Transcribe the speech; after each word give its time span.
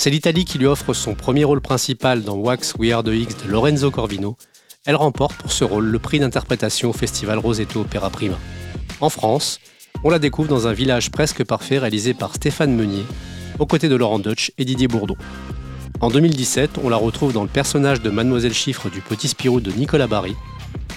C'est 0.00 0.10
l'Italie 0.10 0.44
qui 0.44 0.58
lui 0.58 0.66
offre 0.66 0.94
son 0.94 1.16
premier 1.16 1.42
rôle 1.42 1.60
principal 1.60 2.22
dans 2.22 2.36
Wax 2.36 2.74
We 2.78 2.92
Are 2.92 3.02
the 3.02 3.08
X 3.08 3.36
de 3.44 3.50
Lorenzo 3.50 3.90
Corvino. 3.90 4.36
Elle 4.86 4.94
remporte 4.94 5.34
pour 5.38 5.50
ce 5.50 5.64
rôle 5.64 5.86
le 5.86 5.98
prix 5.98 6.20
d'interprétation 6.20 6.90
au 6.90 6.92
festival 6.92 7.36
Rosetto 7.40 7.80
Opera 7.80 8.08
Prima. 8.08 8.38
En 9.00 9.10
France, 9.10 9.58
on 10.04 10.10
la 10.10 10.20
découvre 10.20 10.48
dans 10.48 10.68
un 10.68 10.72
village 10.72 11.10
presque 11.10 11.42
parfait 11.42 11.78
réalisé 11.78 12.14
par 12.14 12.32
Stéphane 12.32 12.76
Meunier, 12.76 13.04
aux 13.58 13.66
côtés 13.66 13.88
de 13.88 13.96
Laurent 13.96 14.20
Deutsch 14.20 14.52
et 14.56 14.64
Didier 14.64 14.86
Bourdon. 14.86 15.16
En 16.00 16.10
2017, 16.10 16.78
on 16.84 16.90
la 16.90 16.96
retrouve 16.96 17.32
dans 17.32 17.42
le 17.42 17.48
personnage 17.48 18.00
de 18.00 18.08
Mademoiselle 18.08 18.54
Chiffre 18.54 18.90
du 18.90 19.00
Petit 19.00 19.26
Spirou 19.26 19.60
de 19.60 19.72
Nicolas 19.72 20.06
Barry. 20.06 20.36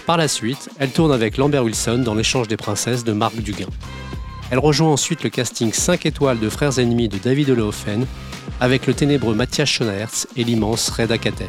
Par 0.05 0.17
la 0.17 0.27
suite, 0.27 0.69
elle 0.77 0.91
tourne 0.91 1.11
avec 1.11 1.37
Lambert 1.37 1.63
Wilson 1.63 2.03
dans 2.05 2.13
L'échange 2.13 2.47
des 2.47 2.55
princesses 2.55 3.03
de 3.03 3.13
Marc 3.13 3.35
Duguin. 3.37 3.65
Elle 4.51 4.59
rejoint 4.59 4.89
ensuite 4.89 5.23
le 5.23 5.29
casting 5.29 5.71
5 5.71 6.05
étoiles 6.05 6.37
de 6.37 6.49
Frères 6.49 6.77
ennemis 6.77 7.07
de 7.07 7.17
David 7.17 7.51
Lehoffen 7.51 8.05
avec 8.59 8.85
le 8.85 8.93
ténébreux 8.93 9.33
Mathias 9.33 9.69
Schoenaerts 9.69 10.27
et 10.35 10.43
l'immense 10.43 10.89
Reda 10.89 11.17
Kateb. 11.17 11.47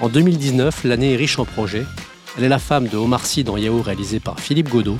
En 0.00 0.08
2019, 0.08 0.84
l'année 0.84 1.12
est 1.12 1.16
riche 1.16 1.38
en 1.38 1.44
projets. 1.44 1.84
Elle 2.38 2.44
est 2.44 2.48
la 2.48 2.58
femme 2.58 2.88
de 2.88 2.96
Omar 2.96 3.26
Sy 3.26 3.44
dans 3.44 3.58
Yahoo 3.58 3.82
réalisé 3.82 4.18
par 4.18 4.40
Philippe 4.40 4.70
Godot. 4.70 4.96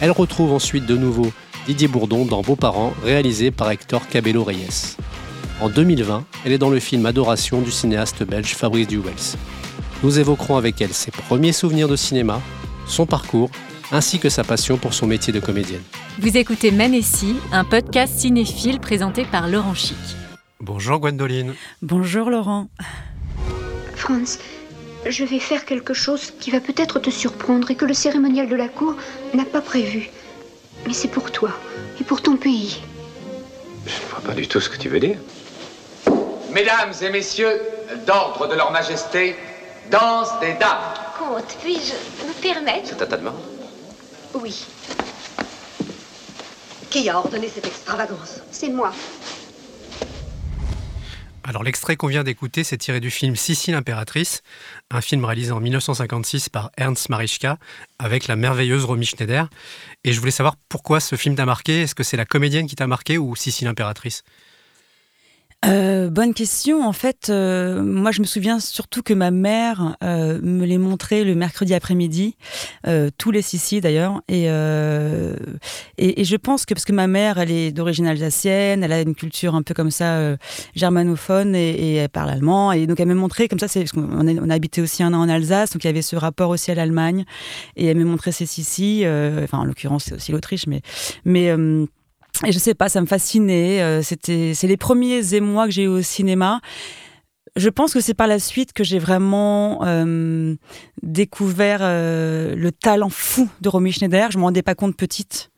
Elle 0.00 0.12
retrouve 0.12 0.52
ensuite 0.52 0.86
de 0.86 0.96
nouveau 0.96 1.32
Didier 1.66 1.88
Bourdon 1.88 2.26
dans 2.26 2.42
Beaux-parents 2.42 2.92
réalisé 3.02 3.50
par 3.50 3.68
Hector 3.68 4.06
Cabello 4.06 4.44
Reyes. 4.44 4.96
En 5.60 5.68
2020, 5.68 6.24
elle 6.44 6.52
est 6.52 6.58
dans 6.58 6.70
le 6.70 6.78
film 6.78 7.06
Adoration 7.06 7.60
du 7.60 7.72
cinéaste 7.72 8.22
belge 8.22 8.54
Fabrice 8.54 8.86
Duwels. 8.86 9.36
Nous 10.04 10.20
évoquerons 10.20 10.56
avec 10.56 10.80
elle 10.80 10.92
ses 10.92 11.10
premiers 11.10 11.52
souvenirs 11.52 11.88
de 11.88 11.96
cinéma, 11.96 12.40
son 12.86 13.04
parcours, 13.04 13.50
ainsi 13.90 14.18
que 14.18 14.28
sa 14.28 14.44
passion 14.44 14.76
pour 14.76 14.94
son 14.94 15.06
métier 15.06 15.32
de 15.32 15.40
comédienne. 15.40 15.82
Vous 16.18 16.36
écoutez 16.36 16.70
Manessi, 16.70 17.36
un 17.52 17.64
podcast 17.64 18.18
cinéphile 18.18 18.80
présenté 18.80 19.24
par 19.24 19.48
Laurent 19.48 19.74
Chic. 19.74 19.96
Bonjour 20.60 21.00
Gwendoline. 21.00 21.54
Bonjour 21.82 22.30
Laurent. 22.30 22.68
Franz, 23.96 24.38
je 25.08 25.24
vais 25.24 25.40
faire 25.40 25.64
quelque 25.64 25.94
chose 25.94 26.32
qui 26.38 26.50
va 26.50 26.60
peut-être 26.60 27.00
te 27.00 27.10
surprendre 27.10 27.70
et 27.70 27.74
que 27.74 27.84
le 27.84 27.94
cérémonial 27.94 28.48
de 28.48 28.56
la 28.56 28.68
cour 28.68 28.94
n'a 29.34 29.44
pas 29.44 29.60
prévu. 29.60 30.10
Mais 30.86 30.92
c'est 30.92 31.08
pour 31.08 31.30
toi 31.32 31.50
et 32.00 32.04
pour 32.04 32.22
ton 32.22 32.36
pays. 32.36 32.80
Je 33.86 33.92
ne 33.92 34.08
vois 34.10 34.20
pas 34.20 34.34
du 34.34 34.46
tout 34.46 34.60
ce 34.60 34.68
que 34.68 34.76
tu 34.78 34.88
veux 34.88 35.00
dire. 35.00 35.16
Mesdames 36.52 36.92
et 37.00 37.10
messieurs, 37.10 37.60
d'ordre 38.06 38.46
de 38.48 38.54
leur 38.54 38.70
majesté, 38.70 39.34
danse 39.90 40.28
des 40.40 40.52
dames. 40.54 40.94
Comte, 41.18 41.56
puis-je 41.62 42.26
me 42.26 42.32
permettre 42.40 42.88
C'est 42.88 43.02
à 43.02 43.06
ta 43.06 43.16
demande 43.16 43.34
Oui, 44.34 44.64
Qui 46.90 47.08
a 47.08 47.18
ordonné 47.18 47.48
cette 47.48 47.66
extravagance? 47.66 48.40
C'est 48.50 48.70
moi. 48.70 48.92
Alors 51.44 51.62
l'extrait 51.64 51.96
qu'on 51.96 52.06
vient 52.06 52.24
d'écouter, 52.24 52.64
c'est 52.64 52.78
tiré 52.78 53.00
du 53.00 53.10
film 53.10 53.36
Sissi 53.36 53.72
l'impératrice, 53.72 54.42
un 54.90 55.00
film 55.00 55.24
réalisé 55.24 55.52
en 55.52 55.60
1956 55.60 56.48
par 56.48 56.70
Ernst 56.78 57.08
Marischka 57.08 57.58
avec 57.98 58.26
la 58.26 58.36
merveilleuse 58.36 58.84
Romy 58.84 59.04
Schneider. 59.04 59.48
Et 60.04 60.12
je 60.12 60.20
voulais 60.20 60.30
savoir 60.30 60.56
pourquoi 60.68 61.00
ce 61.00 61.16
film 61.16 61.34
t'a 61.34 61.44
marqué. 61.44 61.82
Est-ce 61.82 61.94
que 61.94 62.04
c'est 62.04 62.16
la 62.16 62.24
comédienne 62.24 62.66
qui 62.66 62.76
t'a 62.76 62.86
marqué 62.86 63.18
ou 63.18 63.36
Sissi 63.36 63.64
l'impératrice 63.64 64.22
Euh, 65.64 66.10
bonne 66.10 66.34
question. 66.34 66.84
En 66.84 66.92
fait, 66.92 67.28
euh, 67.30 67.82
moi, 67.82 68.10
je 68.10 68.20
me 68.20 68.26
souviens 68.26 68.58
surtout 68.58 69.02
que 69.02 69.14
ma 69.14 69.30
mère 69.30 69.96
euh, 70.02 70.40
me 70.42 70.66
les 70.66 70.76
montrait 70.76 71.22
le 71.22 71.36
mercredi 71.36 71.72
après-midi, 71.72 72.36
euh, 72.88 73.10
tous 73.16 73.30
les 73.30 73.42
Sissi 73.42 73.80
d'ailleurs. 73.80 74.22
Et, 74.28 74.46
euh, 74.48 75.36
et, 75.98 76.20
et 76.20 76.24
je 76.24 76.36
pense 76.36 76.66
que 76.66 76.74
parce 76.74 76.84
que 76.84 76.92
ma 76.92 77.06
mère, 77.06 77.38
elle 77.38 77.52
est 77.52 77.70
d'origine 77.70 78.08
alsacienne, 78.08 78.82
elle 78.82 78.92
a 78.92 79.00
une 79.02 79.14
culture 79.14 79.54
un 79.54 79.62
peu 79.62 79.72
comme 79.72 79.92
ça 79.92 80.36
germanophone 80.74 81.54
et, 81.54 81.94
elle 81.94 82.08
parle 82.08 82.30
allemand. 82.30 82.72
Et 82.72 82.88
donc, 82.88 82.98
elle 82.98 83.08
me 83.08 83.14
montrait 83.14 83.46
comme 83.46 83.60
ça. 83.60 83.68
C'est 83.68 83.80
parce 83.80 83.92
qu'on 83.92 84.26
a, 84.26 84.32
on 84.32 84.50
a 84.50 84.54
habité 84.54 84.82
aussi 84.82 85.04
un 85.04 85.14
an 85.14 85.20
en 85.20 85.28
Alsace, 85.28 85.72
donc 85.72 85.84
il 85.84 85.86
y 85.86 85.90
avait 85.90 86.02
ce 86.02 86.16
rapport 86.16 86.50
aussi 86.50 86.72
à 86.72 86.74
l'Allemagne. 86.74 87.24
Et 87.76 87.86
elle 87.86 87.98
me 87.98 88.04
montrait 88.04 88.32
ces 88.32 88.46
Sissi. 88.46 89.02
euh, 89.04 89.44
enfin, 89.44 89.58
en 89.58 89.64
l'occurrence, 89.64 90.04
c'est 90.04 90.14
aussi 90.14 90.32
l'Autriche, 90.32 90.66
mais 90.66 90.82
mais 91.24 91.54
et 92.46 92.52
je 92.52 92.58
sais 92.58 92.74
pas, 92.74 92.88
ça 92.88 93.00
me 93.00 93.06
fascinait. 93.06 93.82
euh, 93.82 94.02
C'était, 94.02 94.52
c'est 94.54 94.66
les 94.66 94.76
premiers 94.76 95.34
émois 95.34 95.66
que 95.66 95.72
j'ai 95.72 95.84
eu 95.84 95.88
au 95.88 96.02
cinéma. 96.02 96.60
Je 97.54 97.68
pense 97.68 97.92
que 97.92 98.00
c'est 98.00 98.14
par 98.14 98.26
la 98.26 98.38
suite 98.38 98.72
que 98.72 98.82
j'ai 98.82 98.98
vraiment 98.98 99.80
euh, 99.84 100.54
découvert 101.02 101.80
euh, 101.82 102.54
le 102.56 102.72
talent 102.72 103.10
fou 103.10 103.48
de 103.60 103.68
Romy 103.68 103.92
Schneider. 103.92 104.30
Je 104.30 104.38
me 104.38 104.44
rendais 104.44 104.62
pas 104.62 104.74
compte 104.74 104.96
petite. 104.96 105.50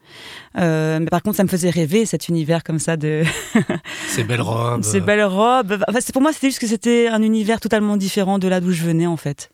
Euh, 0.58 0.98
mais 1.00 1.06
par 1.06 1.22
contre, 1.22 1.36
ça 1.36 1.44
me 1.44 1.48
faisait 1.48 1.70
rêver 1.70 2.04
cet 2.04 2.28
univers 2.28 2.62
comme 2.64 2.78
ça 2.80 2.96
de 2.96 3.22
Ces 4.08 4.24
belles 4.24 4.40
robes. 4.40 4.82
ces 4.82 5.00
belles 5.00 5.24
robes. 5.24 5.78
Enfin, 5.88 6.00
c'est- 6.00 6.12
pour 6.12 6.22
moi, 6.22 6.32
c'était 6.32 6.48
juste 6.48 6.58
que 6.60 6.66
c'était 6.66 7.06
un 7.08 7.22
univers 7.22 7.60
totalement 7.60 7.96
différent 7.96 8.38
de 8.40 8.48
là 8.48 8.60
d'où 8.60 8.72
je 8.72 8.82
venais 8.84 9.06
en 9.06 9.16
fait. 9.16 9.50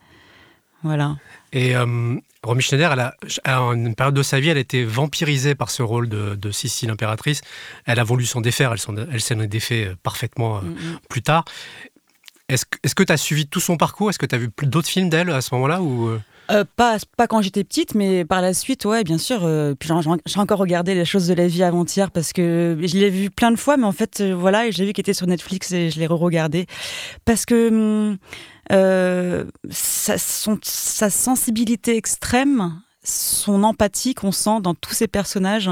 Voilà. 0.82 1.16
Et 1.52 1.74
Romy 2.42 2.62
Schneider, 2.62 2.92
elle 2.92 3.00
a, 3.00 3.14
à 3.44 3.58
une 3.74 3.94
période 3.94 4.14
de 4.14 4.22
sa 4.22 4.40
vie, 4.40 4.48
elle 4.48 4.56
a 4.56 4.60
été 4.60 4.82
vampirisée 4.84 5.54
par 5.54 5.70
ce 5.70 5.82
rôle 5.82 6.08
de, 6.08 6.34
de 6.36 6.50
Sissi 6.50 6.86
l'impératrice. 6.86 7.42
Elle 7.84 7.98
a 7.98 8.04
voulu 8.04 8.24
s'en 8.24 8.40
défaire, 8.40 8.72
elle 8.72 9.20
s'en 9.20 9.40
est 9.40 9.46
défait 9.46 9.88
euh, 9.88 9.96
parfaitement 10.02 10.56
euh, 10.58 10.60
plus 11.10 11.22
tard. 11.22 11.44
Est-ce 12.48 12.94
que 12.94 13.02
tu 13.04 13.12
as 13.12 13.16
suivi 13.16 13.46
tout 13.46 13.60
son 13.60 13.76
parcours? 13.76 14.10
Est-ce 14.10 14.18
que 14.18 14.26
tu 14.26 14.34
as 14.34 14.38
vu 14.38 14.50
d'autres 14.62 14.88
films 14.88 15.08
d'elle 15.10 15.30
à 15.30 15.40
ce 15.40 15.54
moment-là 15.54 15.82
ou... 15.82 16.08
euh? 16.08 16.64
Pas, 16.74 16.96
pas 17.16 17.28
quand 17.28 17.42
j'étais 17.42 17.62
petite, 17.62 17.94
mais 17.94 18.24
par 18.24 18.40
la 18.42 18.54
suite, 18.54 18.84
ouais, 18.84 19.04
bien 19.04 19.18
sûr. 19.18 19.44
euh, 19.44 19.74
puis 19.78 19.88
j'ai- 20.26 20.40
encore 20.40 20.58
regardé 20.58 20.96
les 20.96 21.04
choses 21.04 21.28
de 21.28 21.34
la 21.34 21.46
vie 21.46 21.62
avant-hier 21.62 22.10
parce 22.10 22.32
que 22.32 22.76
je 22.82 22.96
l'ai 22.96 23.08
vu 23.08 23.30
plein 23.30 23.52
de 23.52 23.56
fois, 23.56 23.76
mais 23.76 23.84
en 23.84 23.92
fait, 23.92 24.20
euh, 24.20 24.34
voilà, 24.34 24.68
j'ai 24.72 24.84
vu 24.84 24.92
qu'il 24.92 25.02
était 25.02 25.14
sur 25.14 25.28
Netflix 25.28 25.70
et 25.70 25.90
je 25.90 26.00
l'ai 26.00 26.08
re-regardé. 26.08 26.66
Parce 27.24 27.44
que 27.46 27.68
hum, 27.68 28.16
euh, 28.70 29.44
sa, 29.70 30.18
son- 30.18 30.58
sa 30.62 31.10
sensibilité 31.10 31.96
extrême, 31.96 32.80
son 33.02 33.62
empathie 33.64 34.14
qu'on 34.14 34.32
sent 34.32 34.60
dans 34.62 34.74
tous 34.74 34.94
ces 34.94 35.08
personnages, 35.08 35.70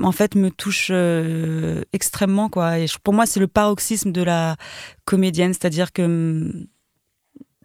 en 0.00 0.12
fait, 0.12 0.34
me 0.34 0.50
touche 0.50 0.88
euh, 0.92 1.82
extrêmement, 1.92 2.48
quoi. 2.48 2.78
Et 2.78 2.86
pour 3.02 3.14
moi, 3.14 3.26
c'est 3.26 3.40
le 3.40 3.48
paroxysme 3.48 4.12
de 4.12 4.22
la 4.22 4.56
comédienne, 5.04 5.52
c'est-à-dire 5.54 5.92
que. 5.92 6.02
hum, 6.02 6.66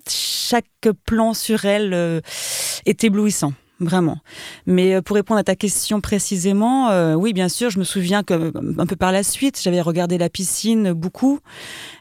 chaque 0.10 0.90
plan 1.06 1.34
sur 1.34 1.66
elle 1.66 1.94
euh, 1.94 2.20
est 2.86 3.04
éblouissant. 3.04 3.54
Vraiment. 3.84 4.18
Mais 4.66 4.96
euh, 4.96 5.02
pour 5.02 5.16
répondre 5.16 5.40
à 5.40 5.44
ta 5.44 5.56
question 5.56 6.02
précisément, 6.02 6.90
euh, 6.90 7.14
oui, 7.16 7.34
bien 7.34 7.50
sûr, 7.50 7.70
je 7.70 7.80
me 7.80 7.84
souviens 7.84 8.24
que 8.24 8.34
euh, 8.34 8.52
un 8.78 8.86
peu 8.86 8.96
par 8.96 9.12
la 9.12 9.24
suite, 9.24 9.60
j'avais 9.62 9.82
regardé 9.82 10.18
La 10.18 10.30
piscine 10.30 10.94
beaucoup. 10.94 11.40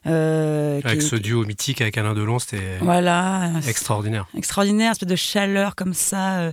euh, 0.07 0.81
Avec 0.85 1.01
qui- 1.01 1.07
ce 1.07 1.17
duo 1.17 1.45
mythique 1.45 1.81
avec 1.81 1.97
Alain 1.99 2.15
Delon, 2.15 2.39
c'était 2.39 2.79
Voilà. 2.81 3.51
extraordinaire. 3.69 4.27
Extraordinaire, 4.37 4.93
espèce 4.93 5.09
de 5.09 5.17
chaleur 5.17 5.75
comme 5.75 5.95
ça 5.95 6.51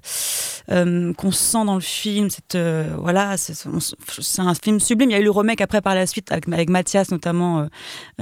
euh, 0.71 1.13
qu'on 1.13 1.31
sent 1.31 1.65
dans 1.65 1.75
le 1.75 1.81
film. 1.81 2.29
C'est 2.29 2.57
voilà, 2.97 3.35
c'est 3.37 4.39
un 4.39 4.53
film 4.55 4.79
sublime. 4.79 5.09
Il 5.09 5.13
y 5.13 5.15
a 5.15 5.19
eu 5.19 5.23
le 5.23 5.31
remake 5.31 5.61
après 5.61 5.81
par 5.81 5.95
la 5.95 6.05
suite 6.07 6.31
avec, 6.31 6.47
avec 6.49 6.69
Mathias 6.69 7.11
notamment, 7.11 7.67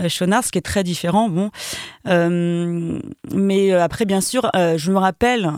Schonard, 0.07 0.44
ce 0.44 0.51
qui 0.51 0.57
est 0.57 0.62
très 0.62 0.83
différent. 0.83 1.30
Bon, 1.30 1.50
mais 3.33 3.71
après 3.74 4.06
bien 4.06 4.21
sûr, 4.21 4.50
je 4.53 4.92
me 4.92 4.98
rappelle 4.98 5.51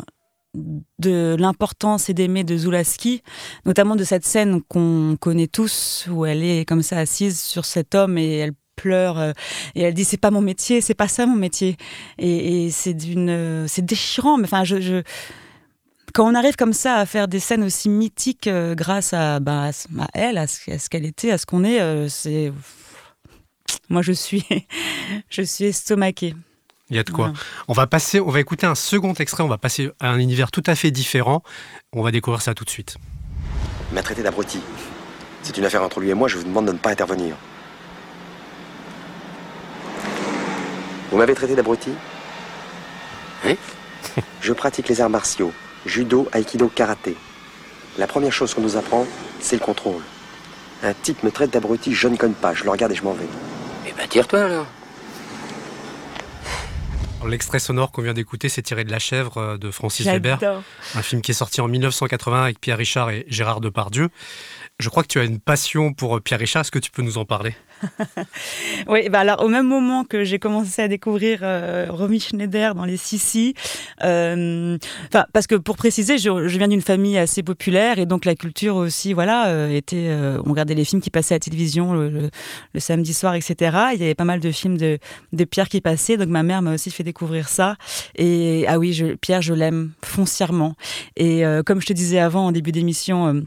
de 0.56 1.36
l'importance 1.40 2.10
et 2.10 2.14
d'aimer 2.14 2.44
de 2.44 2.58
Zulaski, 2.58 3.22
notamment 3.66 3.96
de 3.96 4.04
cette 4.04 4.26
scène 4.26 4.62
qu'on 4.68 5.16
connaît 5.20 5.48
tous 5.48 6.08
où 6.12 6.26
elle 6.26 6.44
est 6.44 6.66
comme 6.68 6.82
ça 6.82 6.98
assise 6.98 7.40
sur 7.40 7.66
cet 7.66 7.94
homme 7.96 8.18
et 8.18 8.38
elle 8.38 8.54
pleure 8.76 9.20
euh, 9.20 9.32
et 9.76 9.82
elle 9.82 9.94
dit 9.94 10.06
c'est 10.06 10.18
pas 10.18 10.32
mon 10.32 10.42
métier, 10.42 10.82
c'est 10.82 10.94
pas 10.96 11.08
ça 11.08 11.26
mon 11.26 11.36
métier 11.36 11.78
et, 12.18 12.70
c'est 12.72 12.94
d'une 12.94 13.30
euh, 13.30 13.68
c'est 13.68 13.86
déchirant 13.86 14.38
mais 14.38 14.46
enfin 14.46 14.64
je, 14.64 14.80
je- 14.82 15.04
quand 16.14 16.28
on 16.30 16.34
arrive 16.34 16.56
comme 16.56 16.74
ça 16.74 16.96
à 16.96 17.06
faire 17.06 17.28
des 17.28 17.40
scènes 17.40 17.64
aussi 17.64 17.88
mythiques 17.90 18.48
euh, 18.48 18.74
grâce 18.74 19.14
à, 19.14 19.40
bah, 19.40 19.70
à 20.00 20.08
elle, 20.14 20.38
à 20.40 20.48
ce, 20.48 20.60
ce 20.78 20.90
qu'elle 20.90 21.06
était, 21.06 21.30
à 21.32 21.38
ce 21.38 21.46
qu'on 21.46 21.64
est, 21.64 22.10
c'est. 22.10 22.52
Moi, 23.90 24.02
je 24.02 24.12
suis, 24.12 24.44
je 25.30 25.42
suis 25.44 25.66
estomaquée. 25.66 26.34
Il 26.90 26.96
y 26.96 27.00
a 27.00 27.04
de 27.04 27.12
quoi. 27.12 27.28
Voilà. 27.28 27.40
On 27.68 27.74
va 27.74 27.88
passer, 27.88 28.20
on 28.20 28.30
va 28.30 28.40
écouter 28.40 28.66
un 28.66 28.76
second 28.76 29.14
extrait, 29.14 29.44
on 29.44 29.48
va 29.48 29.58
passer 29.58 29.92
à 30.00 30.10
un 30.10 30.20
univers 30.20 30.52
tout 30.52 30.64
à 30.66 30.76
fait 30.76 30.92
différent. 30.92 31.44
On 31.94 32.02
va 32.02 32.12
découvrir 32.12 32.42
ça 32.42 32.54
tout 32.54 32.66
de 32.66 32.70
suite. 32.70 32.98
Il 33.92 33.96
m'a 33.96 34.02
traité 34.02 34.24
d'abruti. 34.24 34.60
C'est 35.44 35.58
une 35.58 35.66
affaire 35.66 35.84
entre 35.84 36.00
lui 36.00 36.10
et 36.10 36.14
moi, 36.14 36.28
je 36.28 36.38
vous 36.38 36.44
demande 36.44 36.68
de 36.68 36.74
ne 36.74 36.78
pas 36.78 36.92
intervenir. 36.92 37.36
Vous 41.12 41.18
m'avez 41.18 41.34
traité 41.34 41.56
d'abruti? 41.56 41.92
Hein 43.46 43.56
Je 44.42 44.54
pratique 44.54 44.90
les 44.90 45.02
arts 45.02 45.10
martiaux, 45.10 45.52
judo, 45.86 46.28
aikido, 46.34 46.68
karaté. 46.68 47.16
La 47.98 48.08
première 48.08 48.32
chose 48.32 48.54
qu'on 48.54 48.62
nous 48.62 48.78
apprend, 48.78 49.06
c'est 49.40 49.56
le 49.56 49.62
contrôle. 49.66 50.02
Un 50.84 50.94
type 50.94 51.24
me 51.24 51.32
traite 51.32 51.52
d'abruti, 51.52 51.94
je 51.94 52.08
ne 52.08 52.16
connais 52.16 52.34
pas, 52.34 52.54
je 52.54 52.64
le 52.64 52.70
regarde 52.70 52.92
et 52.92 52.96
je 52.96 53.04
m'en 53.04 53.14
vais. 53.14 53.28
Eh 53.88 53.94
ben, 53.94 54.08
tire-toi 54.08 54.42
alors. 54.42 54.68
L'extrait 57.28 57.60
sonore 57.60 57.92
qu'on 57.92 58.02
vient 58.02 58.14
d'écouter, 58.14 58.50
c'est 58.50 58.62
tiré 58.62 58.84
de 58.84 58.92
La 58.92 59.00
Chèvre 59.00 59.38
euh, 59.38 59.58
de 59.58 59.72
Francis 59.72 60.06
Weber, 60.06 60.40
un 60.96 61.02
film 61.02 61.22
qui 61.22 61.32
est 61.32 61.36
sorti 61.36 61.62
en 61.62 61.68
1980 61.68 62.44
avec 62.44 62.62
Pierre 62.62 62.78
Richard 62.78 63.10
et 63.10 63.26
Gérard 63.28 63.62
Depardieu. 63.62 64.10
Je 64.80 64.90
crois 64.90 65.04
que 65.04 65.10
tu 65.10 65.20
as 65.20 65.26
une 65.26 65.40
passion 65.40 65.94
pour 65.94 66.16
euh, 66.16 66.20
Pierre 66.22 66.40
Richard, 66.40 66.62
est-ce 66.62 66.72
que 66.72 66.80
tu 66.80 66.92
peux 66.92 67.02
nous 67.02 67.18
en 67.18 67.26
parler? 67.26 67.56
Oui, 68.88 69.10
bah 69.10 69.20
alors 69.20 69.44
au 69.44 69.48
même 69.48 69.68
moment 69.68 70.04
que 70.04 70.24
j'ai 70.24 70.40
commencé 70.40 70.82
à 70.82 70.88
découvrir 70.88 71.40
euh, 71.44 71.88
Romy 71.90 72.20
Schneider 72.20 72.76
dans 72.76 72.86
les 72.86 72.98
Sissi, 72.98 73.54
euh, 74.04 74.78
parce 75.34 75.48
que 75.48 75.56
pour 75.56 75.76
préciser, 75.76 76.18
je, 76.18 76.58
viens 76.58 76.68
d'une 76.68 76.82
famille 76.82 77.18
assez 77.18 77.44
populaire 77.44 78.00
et 78.00 78.06
donc 78.06 78.26
la 78.26 78.36
culture 78.36 78.76
aussi, 78.76 79.14
voilà, 79.14 79.48
euh, 79.48 79.70
était, 79.70 80.08
euh, 80.10 80.42
on 80.46 80.52
regardait 80.52 80.76
les 80.76 80.86
films 80.86 81.02
qui 81.02 81.10
passaient 81.10 81.36
à 81.36 81.38
la 81.38 81.42
télévision 81.42 81.94
le, 81.94 82.30
samedi 82.78 83.14
soir, 83.14 83.36
etc. 83.36 83.56
Il 83.94 84.00
y 84.00 84.04
avait 84.04 84.16
pas 84.16 84.26
mal 84.26 84.40
de 84.40 84.52
films 84.52 84.78
de, 84.78 85.00
Pierre 85.46 85.70
qui 85.70 85.82
passaient, 85.82 86.18
donc 86.18 86.30
ma 86.30 86.44
mère 86.44 86.62
m'a 86.62 86.74
aussi 86.74 86.92
fait 86.92 87.04
découvrir 87.04 87.50
ça. 87.50 87.76
Et 88.16 88.66
ah 88.68 88.80
oui, 88.80 89.16
Pierre, 89.22 89.42
je 89.42 89.54
l'aime 89.54 89.92
foncièrement. 90.04 90.76
Et 91.18 91.44
comme 91.66 91.82
je 91.82 91.88
te 91.88 91.94
disais 91.94 92.20
avant 92.20 92.48
en 92.48 92.52
début 92.52 92.72
d'émission. 92.72 93.44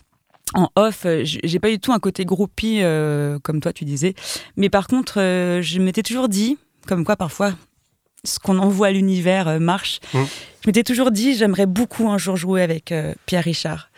En 0.55 0.69
off, 0.77 1.07
euh, 1.07 1.23
j'ai 1.25 1.59
pas 1.59 1.71
du 1.71 1.79
tout 1.79 1.93
un 1.93 1.99
côté 1.99 2.25
groupie 2.25 2.81
euh, 2.83 3.39
comme 3.41 3.61
toi 3.61 3.73
tu 3.73 3.85
disais, 3.85 4.15
mais 4.57 4.69
par 4.69 4.87
contre, 4.87 5.21
euh, 5.21 5.63
je 5.63 5.81
m'étais 5.81 6.03
toujours 6.03 6.29
dit, 6.29 6.59
comme 6.87 7.05
quoi 7.05 7.17
parfois 7.17 7.55
ce 8.25 8.39
qu'on 8.39 8.59
envoie 8.59 8.89
à 8.89 8.91
l'univers 8.93 9.49
euh, 9.49 9.59
marche. 9.59 10.01
Mm. 10.15 10.19
Je 10.63 10.69
m'étais 10.69 10.85
toujours 10.85 11.11
dit, 11.11 11.35
j'aimerais 11.35 11.67
beaucoup 11.67 12.09
un 12.09 12.19
jour 12.19 12.37
jouer 12.37 12.63
avec 12.63 12.95
Pierre 13.27 13.43
Richard. 13.43 13.91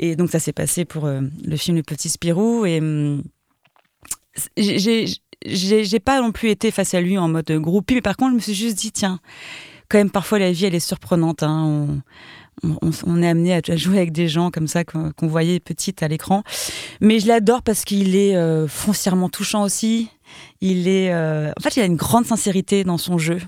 Et 0.00 0.16
donc 0.16 0.30
ça 0.30 0.40
s'est 0.40 0.52
passé 0.52 0.84
pour 0.84 1.06
le 1.06 1.56
film 1.56 1.76
Le 1.76 1.84
Petit 1.84 2.08
Spirou. 2.08 2.66
Et 2.66 2.80
hum, 2.80 3.22
j'ai 4.56 6.00
pas 6.04 6.20
non 6.20 6.32
plus 6.32 6.50
été 6.50 6.72
face 6.72 6.94
à 6.94 7.00
lui 7.00 7.16
en 7.16 7.28
mode 7.28 7.52
groupie, 7.52 7.94
mais 7.94 8.02
par 8.02 8.16
contre, 8.16 8.32
je 8.32 8.34
me 8.34 8.40
suis 8.40 8.54
juste 8.54 8.76
dit, 8.76 8.90
tiens, 8.90 9.20
quand 9.88 9.98
même, 9.98 10.10
parfois 10.10 10.38
la 10.38 10.52
vie, 10.52 10.66
elle 10.66 10.74
est 10.74 10.80
surprenante. 10.80 11.42
hein. 11.42 11.64
On, 11.64 12.00
on, 12.62 13.22
est 13.22 13.28
amené 13.28 13.54
à 13.54 13.76
jouer 13.76 13.98
avec 13.98 14.12
des 14.12 14.28
gens 14.28 14.50
comme 14.50 14.66
ça 14.66 14.84
qu'on 14.84 15.12
qu'on 15.12 15.26
voyait 15.26 15.60
petite 15.60 16.02
à 16.02 16.08
l'écran. 16.08 16.42
Mais 17.00 17.20
je 17.20 17.28
l'adore 17.28 17.62
parce 17.62 17.84
qu'il 17.84 18.16
est 18.16 18.36
euh, 18.36 18.68
foncièrement 18.68 19.28
touchant 19.28 19.62
aussi. 19.62 20.08
Il 20.60 20.88
est, 20.88 21.12
euh, 21.12 21.50
en 21.56 21.60
fait, 21.60 21.76
il 21.76 21.82
a 21.82 21.86
une 21.86 21.96
grande 21.96 22.26
sincérité 22.26 22.84
dans 22.84 22.98
son 22.98 23.18
jeu. 23.18 23.38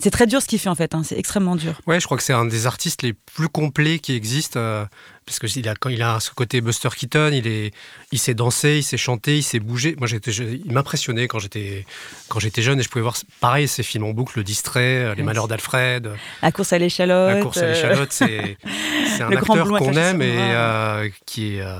C'est 0.00 0.10
très 0.10 0.26
dur 0.26 0.40
ce 0.40 0.46
qu'il 0.46 0.60
fait 0.60 0.68
en 0.68 0.74
fait. 0.76 0.94
hein. 0.94 1.02
C'est 1.02 1.18
extrêmement 1.18 1.56
dur. 1.56 1.80
Ouais, 1.86 1.98
je 1.98 2.06
crois 2.06 2.16
que 2.16 2.22
c'est 2.22 2.32
un 2.32 2.44
des 2.44 2.66
artistes 2.66 3.02
les 3.02 3.12
plus 3.12 3.48
complets 3.48 3.98
qui 3.98 4.14
existent. 4.14 4.60
euh, 4.60 4.84
parce 5.28 5.38
que 5.38 5.46
il 5.58 5.68
a, 5.68 5.74
il 5.90 6.02
a 6.02 6.20
ce 6.20 6.30
côté 6.30 6.62
Buster 6.62 6.88
Keaton, 6.96 7.30
il, 7.34 7.46
est, 7.46 7.72
il 8.12 8.18
sait 8.18 8.32
danser, 8.32 8.78
il 8.78 8.82
sait 8.82 8.96
chanter, 8.96 9.36
il 9.36 9.42
sait 9.42 9.60
bouger. 9.60 9.94
Moi, 9.98 10.06
j'étais, 10.06 10.30
il 10.30 10.72
m'impressionnait 10.72 11.28
quand 11.28 11.38
j'étais, 11.38 11.84
quand 12.28 12.38
j'étais 12.40 12.62
jeune 12.62 12.80
et 12.80 12.82
je 12.82 12.88
pouvais 12.88 13.02
voir 13.02 13.16
pareil 13.40 13.68
ces 13.68 13.82
films 13.82 14.04
en 14.04 14.10
boucle, 14.12 14.38
Le 14.38 14.44
Distrait, 14.44 15.04
euh, 15.04 15.14
Les. 15.14 15.22
Malheurs 15.22 15.46
d'Alfred, 15.46 16.10
La 16.42 16.50
course 16.50 16.72
à 16.72 16.78
l'échalote. 16.78 17.34
La 17.34 17.42
course 17.42 17.58
à 17.58 17.64
euh, 17.64 17.74
l'échalote. 17.74 18.08
C'est, 18.10 18.56
c'est 19.16 19.22
un 19.22 19.28
Le 19.28 19.36
acteur 19.36 19.68
qu'on 19.68 19.92
aime 19.92 20.22
et 20.22 20.34
euh, 20.38 21.08
qui 21.26 21.56
est. 21.56 21.60
euh, 21.60 21.78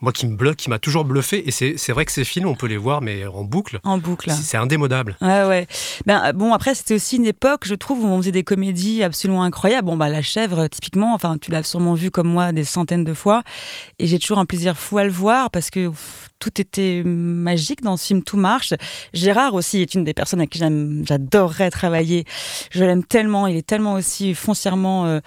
moi, 0.00 0.12
qui 0.12 0.26
me 0.26 0.36
bloque, 0.36 0.56
qui 0.56 0.70
m'a 0.70 0.78
toujours 0.78 1.04
bluffé. 1.04 1.46
Et 1.46 1.50
c'est, 1.50 1.92
vrai 1.92 2.04
que 2.04 2.12
ces 2.12 2.24
films, 2.24 2.48
on 2.48 2.54
peut 2.54 2.66
les 2.66 2.76
voir, 2.76 3.02
mais 3.02 3.26
en 3.26 3.44
boucle. 3.44 3.80
En 3.84 3.98
boucle. 3.98 4.30
C'est, 4.30 4.56
indémodable. 4.56 5.16
Ouais, 5.20 5.44
ouais. 5.44 5.66
Ben, 6.06 6.32
bon, 6.32 6.52
après, 6.52 6.74
c'était 6.74 6.94
aussi 6.94 7.16
une 7.16 7.26
époque, 7.26 7.66
je 7.66 7.74
trouve, 7.74 8.04
où 8.04 8.06
on 8.06 8.18
faisait 8.18 8.32
des 8.32 8.44
comédies 8.44 9.02
absolument 9.02 9.42
incroyables. 9.42 9.86
Bon, 9.86 9.96
bah, 9.96 10.08
La 10.08 10.22
Chèvre, 10.22 10.68
typiquement, 10.68 11.14
enfin, 11.14 11.36
tu 11.38 11.50
l'as 11.50 11.62
sûrement 11.62 11.94
vu 11.94 12.10
comme 12.10 12.28
moi 12.28 12.52
des 12.52 12.64
centaines 12.64 13.04
de 13.04 13.14
fois. 13.14 13.42
Et 13.98 14.06
j'ai 14.06 14.18
toujours 14.18 14.38
un 14.38 14.46
plaisir 14.46 14.76
fou 14.76 14.98
à 14.98 15.04
le 15.04 15.10
voir 15.10 15.50
parce 15.50 15.70
que 15.70 15.88
pff, 15.88 16.30
tout 16.40 16.60
était 16.60 17.02
magique 17.04 17.82
dans 17.82 17.96
ce 17.96 18.06
film, 18.06 18.22
tout 18.22 18.38
marche. 18.38 18.74
Gérard 19.12 19.54
aussi 19.54 19.82
est 19.82 19.94
une 19.94 20.04
des 20.04 20.14
personnes 20.14 20.40
avec 20.40 20.50
qui 20.50 20.58
j'adorerais 20.58 21.70
travailler. 21.70 22.24
Je 22.70 22.82
l'aime 22.82 23.04
tellement, 23.04 23.46
il 23.46 23.56
est 23.56 23.66
tellement 23.66 23.92
aussi 23.92 24.34
foncièrement 24.34 25.04
euh, 25.06 25.20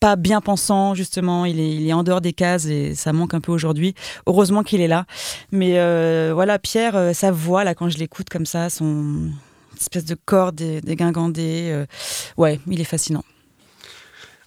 pas 0.00 0.16
bien 0.16 0.40
pensant, 0.40 0.94
justement. 0.94 1.44
Il 1.44 1.60
est, 1.60 1.76
il 1.76 1.86
est 1.86 1.92
en 1.92 2.02
dehors 2.02 2.20
des 2.20 2.32
cases 2.32 2.66
et 2.66 2.94
ça 2.94 3.12
manque 3.12 3.34
un 3.34 3.40
peu 3.40 3.52
aujourd'hui. 3.52 3.94
Heureusement 4.26 4.62
qu'il 4.62 4.80
est 4.80 4.88
là. 4.88 5.04
Mais 5.52 5.78
euh, 5.78 6.32
voilà, 6.34 6.58
Pierre, 6.58 6.96
euh, 6.96 7.12
sa 7.12 7.30
voix, 7.30 7.62
là, 7.62 7.74
quand 7.74 7.88
je 7.90 7.98
l'écoute 7.98 8.28
comme 8.28 8.46
ça, 8.46 8.70
son 8.70 9.30
espèce 9.78 10.04
de 10.06 10.16
corps 10.16 10.52
dé- 10.52 10.80
dégingandé, 10.80 11.68
euh, 11.70 11.86
ouais, 12.36 12.58
il 12.66 12.80
est 12.80 12.84
fascinant. 12.84 13.24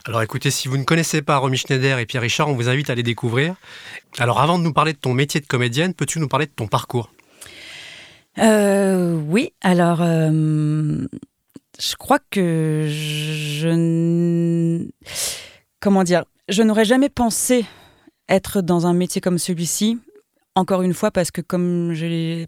Alors 0.05 0.21
écoutez, 0.21 0.51
si 0.51 0.67
vous 0.67 0.75
ne 0.77 0.83
connaissez 0.83 1.21
pas 1.21 1.37
Romy 1.37 1.55
Schneider 1.55 1.97
et 1.97 2.05
Pierre 2.05 2.23
Richard, 2.23 2.49
on 2.49 2.55
vous 2.55 2.67
invite 2.67 2.89
à 2.89 2.95
les 2.95 3.03
découvrir. 3.03 3.55
Alors 4.17 4.41
avant 4.41 4.59
de 4.59 4.63
nous 4.63 4.73
parler 4.73 4.91
de 4.91 4.97
ton 4.97 5.13
métier 5.13 5.39
de 5.39 5.45
comédienne, 5.45 5.93
peux-tu 5.93 6.19
nous 6.19 6.27
parler 6.27 6.45
de 6.45 6.51
ton 6.51 6.67
parcours? 6.67 7.09
Euh, 8.37 9.13
oui, 9.13 9.53
alors 9.61 9.99
euh, 10.01 11.07
je 11.79 11.95
crois 11.95 12.19
que 12.29 12.87
je 12.89 14.87
comment 15.79 16.03
dire, 16.03 16.23
je 16.49 16.63
n'aurais 16.63 16.85
jamais 16.85 17.09
pensé 17.09 17.65
être 18.29 18.61
dans 18.61 18.87
un 18.87 18.93
métier 18.93 19.21
comme 19.21 19.37
celui-ci. 19.37 19.99
Encore 20.55 20.81
une 20.81 20.93
fois, 20.93 21.11
parce 21.11 21.31
que 21.31 21.41
comme 21.41 21.93
je 21.93 22.05
l'ai 22.05 22.47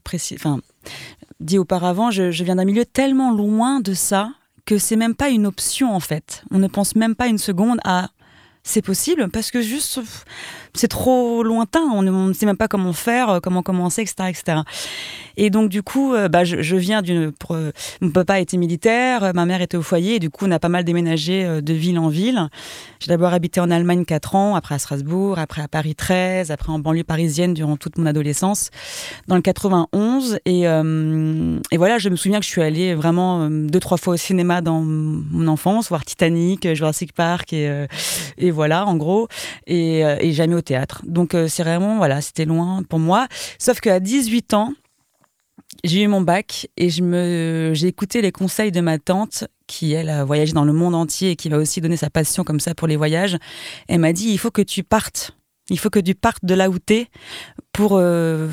dit 1.39 1.57
auparavant, 1.57 2.11
je, 2.11 2.43
viens 2.43 2.55
d'un 2.55 2.65
milieu 2.65 2.85
tellement 2.85 3.31
loin 3.33 3.79
de 3.79 3.93
ça 3.93 4.29
que 4.65 4.77
c'est 4.77 4.95
même 4.95 5.15
pas 5.15 5.29
une 5.29 5.45
option 5.45 5.93
en 5.93 5.99
fait. 5.99 6.43
On 6.51 6.59
ne 6.59 6.67
pense 6.67 6.95
même 6.95 7.15
pas 7.15 7.27
une 7.27 7.37
seconde 7.37 7.79
à 7.83 8.09
c'est 8.63 8.81
possible 8.81 9.29
parce 9.29 9.51
que 9.51 9.61
juste 9.61 9.99
c'est 10.75 10.87
trop 10.87 11.43
lointain. 11.43 11.83
On 11.93 12.01
ne 12.01 12.33
sait 12.33 12.45
même 12.45 12.57
pas 12.57 12.67
comment 12.67 12.93
faire, 12.93 13.29
euh, 13.29 13.39
comment 13.39 13.63
commencer, 13.63 14.01
etc., 14.01 14.29
etc. 14.29 14.59
Et 15.37 15.49
donc 15.49 15.69
du 15.69 15.83
coup, 15.83 16.13
euh, 16.13 16.29
bah, 16.29 16.43
je, 16.43 16.75
viens 16.75 17.01
d'une. 17.01 17.31
euh, 17.51 17.71
mon 18.01 18.09
papa 18.09 18.39
était 18.39 18.57
militaire, 18.57 19.31
ma 19.33 19.45
mère 19.45 19.61
était 19.61 19.77
au 19.77 19.81
foyer, 19.81 20.15
et 20.15 20.19
du 20.19 20.29
coup 20.29 20.45
on 20.45 20.51
a 20.51 20.59
pas 20.59 20.69
mal 20.69 20.83
déménagé 20.83 21.61
de 21.61 21.73
ville 21.73 21.99
en 21.99 22.09
ville. 22.09 22.49
J'ai 22.99 23.09
d'abord 23.09 23.33
habité 23.33 23.59
en 23.59 23.71
Allemagne 23.71 24.05
4 24.05 24.35
ans, 24.35 24.55
après 24.55 24.75
à 24.75 24.79
Strasbourg, 24.79 25.39
après 25.39 25.61
à 25.61 25.67
Paris 25.67 25.95
13, 25.95 26.51
après 26.51 26.71
en 26.71 26.79
banlieue 26.79 27.03
parisienne 27.03 27.53
durant 27.53 27.77
toute 27.77 27.97
mon 27.97 28.05
adolescence, 28.05 28.69
dans 29.27 29.35
le 29.35 29.41
91. 29.41 30.39
Et, 30.45 30.65
voilà, 31.77 31.97
je 31.97 32.09
me 32.09 32.15
souviens 32.15 32.39
que 32.39 32.45
je 32.45 32.49
suis 32.49 32.61
allée 32.61 32.95
vraiment 32.95 33.49
deux 33.49 33.79
trois 33.79 33.97
fois 33.97 34.13
au 34.13 34.17
cinéma 34.17 34.61
dans 34.61 34.81
mon 34.81 35.47
enfance, 35.47 35.89
voir 35.89 36.05
Titanic, 36.05 36.73
Jurassic 36.73 37.13
Park 37.13 37.53
et, 37.53 38.51
voilà 38.51 38.85
en 38.85 38.95
gros, 38.95 39.27
et, 39.67 39.99
et 39.99 40.31
jamais 40.31 40.55
théâtre. 40.65 41.01
Donc 41.05 41.33
euh, 41.33 41.47
c'est 41.47 41.63
vraiment 41.63 41.97
voilà, 41.97 42.21
c'était 42.21 42.45
loin 42.45 42.83
pour 42.83 42.99
moi. 42.99 43.27
Sauf 43.59 43.79
qu'à 43.79 43.99
18 43.99 44.53
ans 44.53 44.73
j'ai 45.83 46.03
eu 46.03 46.07
mon 46.07 46.21
bac 46.21 46.67
et 46.77 46.89
je 46.89 47.03
me, 47.03 47.71
j'ai 47.73 47.87
écouté 47.87 48.21
les 48.21 48.31
conseils 48.31 48.71
de 48.71 48.81
ma 48.81 48.97
tante 48.97 49.45
qui, 49.67 49.93
elle, 49.93 50.09
a 50.09 50.23
voyagé 50.23 50.53
dans 50.53 50.65
le 50.65 50.73
monde 50.73 50.95
entier 50.95 51.31
et 51.31 51.35
qui 51.35 51.49
m'a 51.49 51.57
aussi 51.57 51.81
donné 51.81 51.97
sa 51.97 52.09
passion 52.09 52.43
comme 52.43 52.59
ça 52.59 52.75
pour 52.75 52.87
les 52.87 52.95
voyages. 52.95 53.37
Elle 53.87 53.99
m'a 53.99 54.13
dit, 54.13 54.29
il 54.29 54.37
faut 54.37 54.51
que 54.51 54.61
tu 54.61 54.83
partes. 54.83 55.35
Il 55.69 55.79
faut 55.79 55.89
que 55.89 55.99
tu 55.99 56.13
partes 56.13 56.45
de 56.45 56.53
là 56.53 56.69
où 56.69 56.77
t'es 56.77 57.07
pour 57.73 57.93
euh, 57.97 58.49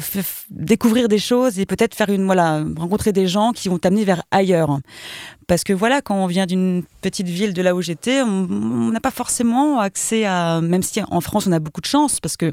découvrir 0.48 1.08
des 1.08 1.18
choses 1.18 1.58
et 1.58 1.66
peut-être 1.66 1.94
faire 1.94 2.08
une 2.08 2.24
voilà 2.24 2.64
rencontrer 2.76 3.12
des 3.12 3.26
gens 3.28 3.52
qui 3.52 3.68
vont 3.68 3.78
t'amener 3.78 4.04
vers 4.04 4.22
ailleurs. 4.30 4.78
Parce 5.46 5.62
que 5.62 5.74
voilà, 5.74 6.00
quand 6.00 6.14
on 6.16 6.26
vient 6.26 6.46
d'une 6.46 6.82
petite 7.02 7.28
ville 7.28 7.52
de 7.52 7.60
là 7.60 7.74
où 7.74 7.82
j'étais, 7.82 8.22
on 8.22 8.90
n'a 8.90 9.00
pas 9.00 9.10
forcément 9.10 9.78
accès 9.80 10.24
à, 10.24 10.62
même 10.62 10.82
si 10.82 11.02
en 11.02 11.20
France 11.20 11.46
on 11.46 11.52
a 11.52 11.58
beaucoup 11.58 11.82
de 11.82 11.86
chance 11.86 12.18
parce 12.18 12.38
que 12.38 12.50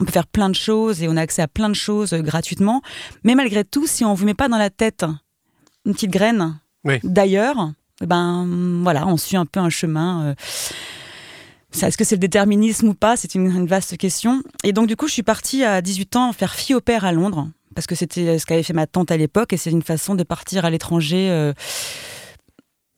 on 0.00 0.06
peut 0.06 0.12
faire 0.12 0.26
plein 0.26 0.48
de 0.48 0.54
choses 0.54 1.02
et 1.02 1.08
on 1.08 1.16
a 1.18 1.20
accès 1.20 1.42
à 1.42 1.48
plein 1.48 1.68
de 1.68 1.74
choses 1.74 2.14
euh, 2.14 2.20
gratuitement. 2.22 2.80
Mais 3.24 3.34
malgré 3.34 3.62
tout, 3.64 3.86
si 3.86 4.06
on 4.06 4.14
vous 4.14 4.24
met 4.24 4.34
pas 4.34 4.48
dans 4.48 4.58
la 4.58 4.70
tête 4.70 5.04
une 5.84 5.92
petite 5.92 6.10
graine 6.10 6.58
Oui. 6.84 6.98
d'ailleurs, 7.04 7.72
eh 8.00 8.06
ben 8.06 8.46
voilà, 8.82 9.06
on 9.06 9.18
suit 9.18 9.36
un 9.36 9.44
peu 9.46 9.60
un 9.60 9.70
chemin. 9.70 10.28
euh, 10.28 10.34
Est-ce 11.74 11.98
que 11.98 12.04
c'est 12.04 12.16
le 12.16 12.20
déterminisme 12.20 12.88
ou 12.88 12.94
pas? 12.94 13.16
C'est 13.16 13.34
une, 13.34 13.66
vaste 13.66 13.96
question. 13.96 14.42
Et 14.64 14.72
donc, 14.72 14.86
du 14.86 14.96
coup, 14.96 15.06
je 15.06 15.12
suis 15.12 15.22
partie 15.22 15.64
à 15.64 15.80
18 15.80 16.16
ans 16.16 16.32
faire 16.32 16.54
fille 16.54 16.74
au 16.74 16.80
père 16.80 17.04
à 17.04 17.12
Londres, 17.12 17.48
parce 17.74 17.86
que 17.86 17.94
c'était 17.94 18.38
ce 18.38 18.46
qu'avait 18.46 18.62
fait 18.62 18.72
ma 18.72 18.86
tante 18.86 19.10
à 19.10 19.16
l'époque, 19.16 19.52
et 19.52 19.56
c'est 19.56 19.70
une 19.70 19.82
façon 19.82 20.14
de 20.14 20.22
partir 20.22 20.64
à 20.64 20.70
l'étranger. 20.70 21.28
euh, 21.30 21.52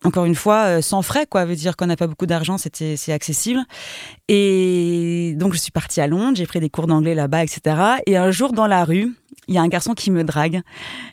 encore 0.02 0.24
une 0.24 0.34
fois, 0.34 0.64
euh, 0.64 0.80
sans 0.80 1.02
frais, 1.02 1.26
quoi. 1.26 1.44
Veut 1.44 1.56
dire 1.56 1.76
qu'on 1.76 1.86
n'a 1.86 1.96
pas 1.96 2.06
beaucoup 2.06 2.24
d'argent, 2.26 2.56
c'est 2.56 3.12
accessible. 3.12 3.60
Et 4.28 5.34
donc, 5.36 5.52
je 5.52 5.58
suis 5.58 5.72
partie 5.72 6.00
à 6.00 6.06
Londres, 6.06 6.36
j'ai 6.36 6.46
pris 6.46 6.60
des 6.60 6.70
cours 6.70 6.86
d'anglais 6.86 7.14
là-bas, 7.14 7.44
etc. 7.44 7.76
Et 8.06 8.16
un 8.16 8.30
jour, 8.30 8.52
dans 8.52 8.66
la 8.66 8.84
rue, 8.84 9.14
il 9.50 9.54
y 9.56 9.58
a 9.58 9.62
un 9.62 9.68
garçon 9.68 9.92
qui 9.92 10.10
me 10.10 10.24
drague. 10.24 10.62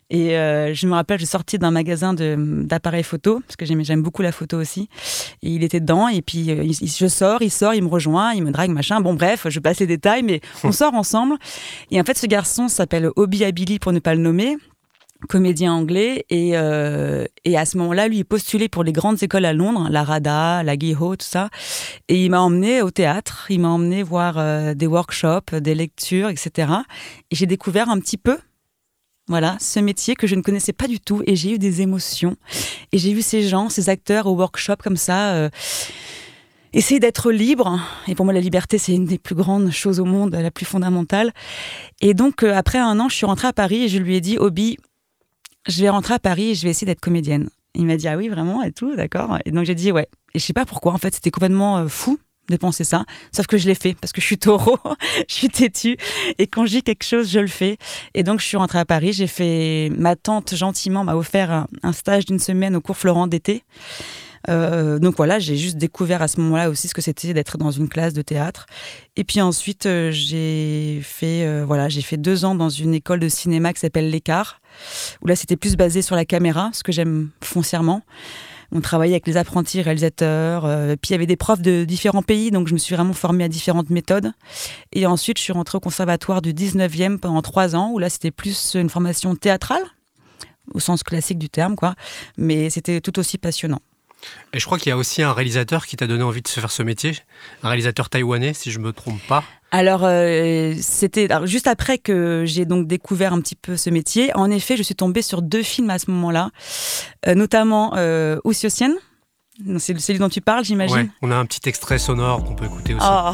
Et 0.10 0.38
euh, 0.38 0.74
je 0.74 0.88
me 0.88 0.94
rappelle, 0.94 1.20
je 1.20 1.26
sortais 1.26 1.58
d'un 1.58 1.72
magasin 1.72 2.14
d'appareils 2.14 3.04
photo, 3.04 3.42
parce 3.46 3.58
que 3.58 3.66
j'aime 3.66 4.02
beaucoup 4.02 4.22
la 4.22 4.32
photo 4.32 4.58
aussi. 4.58 4.88
Et 5.44 5.50
il 5.50 5.64
était 5.64 5.82
dedans, 5.82 6.08
et 6.08 6.22
puis 6.22 6.52
euh, 6.52 6.64
il- 6.64 6.74
je 6.88 7.08
sors, 7.08 7.42
il 7.42 7.52
sort, 7.52 7.74
il 7.74 7.84
me 7.84 7.90
rejoint, 7.90 8.32
il 8.34 8.44
me 8.44 8.52
drague, 8.52 8.70
machin. 8.70 9.02
Bon, 9.02 9.16
bref, 9.16 9.48
je 9.50 9.60
passe 9.60 9.80
les 9.80 9.88
détails, 9.88 10.24
mais 10.24 10.40
on 10.64 10.72
sort 10.72 10.94
ensemble. 10.94 11.36
Et 11.92 12.00
en 12.00 12.04
fait, 12.06 12.18
ce 12.18 12.28
garçon 12.28 12.68
s'appelle 12.70 13.10
Obi 13.18 13.44
Abili, 13.44 13.80
pour 13.80 13.92
ne 13.92 14.00
pas 14.00 14.16
le 14.16 14.22
nommer. 14.22 14.56
Comédien 15.30 15.74
anglais 15.74 16.26
et, 16.30 16.52
euh, 16.54 17.26
et 17.44 17.58
à 17.58 17.66
ce 17.66 17.78
moment-là 17.78 18.08
lui 18.08 18.18
il 18.18 18.26
postulait 18.26 18.70
pour 18.70 18.84
les 18.84 18.92
grandes 18.92 19.22
écoles 19.24 19.46
à 19.46 19.54
Londres 19.54 19.88
la 19.90 20.04
RADA 20.04 20.64
la 20.64 20.78
Guildhall 20.78 21.18
tout 21.18 21.26
ça 21.26 21.50
et 22.08 22.24
il 22.24 22.30
m'a 22.30 22.42
emmené 22.42 22.82
au 22.82 22.92
théâtre 22.92 23.48
il 23.50 23.62
m'a 23.62 23.70
emmené 23.70 24.04
voir 24.04 24.36
euh, 24.38 24.74
des 24.74 24.88
workshops 24.88 25.56
des 25.56 25.76
lectures 25.76 26.30
etc 26.30 26.72
et 27.32 27.36
j'ai 27.36 27.46
découvert 27.46 27.90
un 27.90 28.00
petit 28.00 28.18
peu 28.18 28.38
voilà, 29.30 29.58
ce 29.60 29.82
métier 29.82 30.16
que 30.16 30.26
je 30.26 30.36
ne 30.36 30.42
connaissais 30.42 30.72
pas 30.72 30.88
du 30.88 31.02
tout 31.02 31.22
et 31.28 31.36
j'ai 31.36 31.56
eu 31.56 31.60
des 31.60 31.82
émotions. 31.82 32.38
Et 32.94 32.98
j'ai 32.98 33.14
vu 33.14 33.22
ces 33.22 33.44
gens, 33.44 33.68
ces 33.68 33.90
acteurs 33.90 34.26
au 34.26 34.36
workshop 34.36 34.78
comme 34.82 34.96
ça, 34.96 35.34
euh, 35.34 35.50
essayer 36.72 37.02
d'être 37.02 37.30
libre. 37.34 37.78
Et 38.08 38.16
pour 38.16 38.24
moi, 38.24 38.34
la 38.34 38.40
liberté, 38.40 38.78
c'est 38.78 38.94
une 38.94 39.04
des 39.04 39.18
plus 39.18 39.36
grandes 39.36 39.70
choses 39.72 40.00
au 40.00 40.06
monde, 40.06 40.34
la 40.34 40.50
plus 40.50 40.66
fondamentale. 40.66 41.34
Et 42.00 42.14
donc, 42.14 42.44
après 42.44 42.78
un 42.78 43.02
an, 43.02 43.10
je 43.10 43.16
suis 43.16 43.26
rentrée 43.26 43.50
à 43.50 43.54
Paris 43.54 43.84
et 43.84 43.90
je 43.90 43.98
lui 43.98 44.16
ai 44.16 44.22
dit, 44.22 44.38
Obi, 44.38 44.78
je 45.68 45.82
vais 45.82 45.90
rentrer 45.90 46.14
à 46.14 46.20
Paris 46.20 46.52
et 46.52 46.56
je 46.56 46.64
vais 46.64 46.70
essayer 46.70 46.86
d'être 46.86 47.02
comédienne. 47.02 47.50
Il 47.76 47.86
m'a 47.86 47.98
dit, 47.98 48.08
ah 48.08 48.18
oui, 48.18 48.28
vraiment, 48.28 48.64
et 48.64 48.72
tout, 48.72 48.96
d'accord. 48.96 49.38
Et 49.46 49.52
donc, 49.52 49.66
j'ai 49.66 49.76
dit, 49.76 49.92
ouais. 49.92 50.08
Et 50.34 50.40
je 50.40 50.44
sais 50.44 50.54
pas 50.54 50.66
pourquoi, 50.66 50.94
en 50.94 50.98
fait, 50.98 51.14
c'était 51.14 51.32
complètement 51.32 51.78
euh, 51.78 51.88
fou 51.88 52.20
de 52.50 52.56
penser 52.56 52.84
ça. 52.84 53.06
Sauf 53.32 53.46
que 53.46 53.58
je 53.58 53.68
l'ai 53.68 53.76
fait 53.76 53.94
parce 54.00 54.14
que 54.14 54.22
je 54.22 54.26
suis 54.26 54.38
taureau, 54.38 54.80
je 55.28 55.34
suis 55.34 55.50
têtu. 55.50 55.98
Et 56.38 56.48
quand 56.48 56.64
dis 56.66 56.82
quelque 56.82 57.04
chose, 57.04 57.30
je 57.30 57.40
le 57.40 57.48
fais. 57.48 57.78
Et 58.14 58.24
donc, 58.24 58.40
je 58.40 58.46
suis 58.46 58.58
rentrée 58.58 58.80
à 58.80 58.86
Paris. 58.86 59.14
J'ai 59.14 59.28
fait. 59.28 59.92
Ma 59.96 60.16
tante, 60.16 60.56
gentiment, 60.56 61.04
m'a 61.04 61.16
offert 61.16 61.68
un 61.84 61.92
stage 61.92 62.26
d'une 62.26 62.40
semaine 62.40 62.76
au 62.76 62.82
cours 62.82 62.98
Florent 62.98 63.28
d'été. 63.28 63.64
Euh, 64.50 65.00
donc 65.00 65.16
voilà, 65.18 65.40
j'ai 65.40 65.56
juste 65.56 65.78
découvert 65.78 66.22
à 66.22 66.28
ce 66.28 66.40
moment-là 66.42 66.70
aussi 66.70 66.88
ce 66.88 66.94
que 66.94 67.02
c'était 67.02 67.34
d'être 67.34 67.58
dans 67.58 67.72
une 67.72 67.90
classe 67.90 68.14
de 68.14 68.22
théâtre. 68.22 68.66
Et 69.16 69.24
puis 69.24 69.42
ensuite, 69.42 69.86
euh, 69.86 70.12
j'ai 70.12 71.02
fait 71.04 71.46
euh, 71.46 71.64
voilà, 71.66 71.90
j'ai 71.90 72.02
fait 72.02 72.18
deux 72.18 72.46
ans 72.46 72.56
dans 72.56 72.70
une 72.70 72.94
école 72.94 73.20
de 73.20 73.30
cinéma 73.30 73.74
qui 73.74 73.80
s'appelle 73.80 74.10
l'Écart, 74.10 74.62
où 75.22 75.28
là 75.28 75.36
c'était 75.36 75.58
plus 75.58 75.76
basé 75.76 76.02
sur 76.02 76.16
la 76.16 76.26
caméra, 76.26 76.70
ce 76.74 76.84
que 76.84 76.92
j'aime 76.92 77.30
foncièrement. 77.44 78.02
On 78.74 78.82
travaillait 78.82 79.14
avec 79.14 79.28
les 79.28 79.38
apprentis 79.38 79.82
réalisateurs, 79.82 80.64
puis 80.98 81.12
il 81.12 81.14
y 81.14 81.16
avait 81.16 81.26
des 81.26 81.38
profs 81.38 81.62
de 81.62 81.86
différents 81.86 82.22
pays, 82.22 82.52
donc 82.52 82.68
je 82.68 82.74
me 82.74 82.78
suis 82.78 82.94
vraiment 82.94 83.14
formée 83.14 83.46
à 83.46 83.48
différentes 83.48 83.90
méthodes. 83.90 84.34
Et 84.92 85.06
ensuite, 85.06 85.38
je 85.38 85.44
suis 85.44 85.54
rentrée 85.54 85.78
au 85.78 85.80
conservatoire 85.80 86.42
du 86.42 86.54
19e 86.54 87.18
pendant 87.18 87.42
trois 87.42 87.78
ans, 87.78 87.92
où 87.94 88.00
là 88.00 88.10
c'était 88.10 88.30
plus 88.30 88.76
une 88.76 88.90
formation 88.90 89.38
théâtrale, 89.38 89.84
au 90.74 90.82
sens 90.82 91.04
classique 91.04 91.40
du 91.40 91.50
terme, 91.50 91.78
quoi. 91.78 91.96
Mais 92.38 92.70
c'était 92.70 93.00
tout 93.00 93.18
aussi 93.20 93.38
passionnant. 93.38 93.80
Et 94.54 94.60
je 94.60 94.66
crois 94.66 94.78
qu'il 94.78 94.90
y 94.90 94.94
a 94.94 94.98
aussi 94.98 95.22
un 95.22 95.34
réalisateur 95.34 95.86
qui 95.86 95.96
t'a 95.96 96.08
donné 96.08 96.24
envie 96.24 96.42
de 96.42 96.48
se 96.48 96.60
faire 96.60 96.72
ce 96.72 96.84
métier, 96.84 97.18
un 97.64 97.70
réalisateur 97.70 98.10
taïwanais, 98.10 98.54
si 98.54 98.72
je 98.72 98.80
me 98.80 98.94
trompe 98.94 99.22
pas. 99.28 99.44
Alors, 99.72 100.02
euh, 100.04 100.74
c'était 100.80 101.28
juste 101.44 101.68
après 101.68 101.98
que 101.98 102.44
j'ai 102.46 102.66
donc 102.66 102.88
découvert 102.88 103.34
un 103.34 103.42
petit 103.42 103.56
peu 103.56 103.76
ce 103.76 103.90
métier. 103.90 104.36
En 104.36 104.50
effet, 104.50 104.78
je 104.78 104.84
suis 104.84 104.96
tombée 104.96 105.22
sur 105.22 105.42
deux 105.42 105.64
films 105.64 105.90
à 105.90 106.00
ce 106.00 106.10
moment-là, 106.12 106.50
euh, 107.28 107.36
notamment 107.36 107.94
euh. 107.98 108.40
C'est 109.80 110.00
celui 110.00 110.20
dont 110.20 110.30
tu 110.30 110.40
parles, 110.40 110.64
j'imagine. 110.64 110.96
Ouais, 110.96 111.10
on 111.22 111.32
a 111.32 111.36
un 111.36 111.46
petit 111.46 111.68
extrait 111.68 111.98
sonore 111.98 112.44
qu'on 112.44 112.54
peut 112.54 112.66
écouter 112.66 112.94
aussi. 112.94 113.06
Oh, 113.10 113.32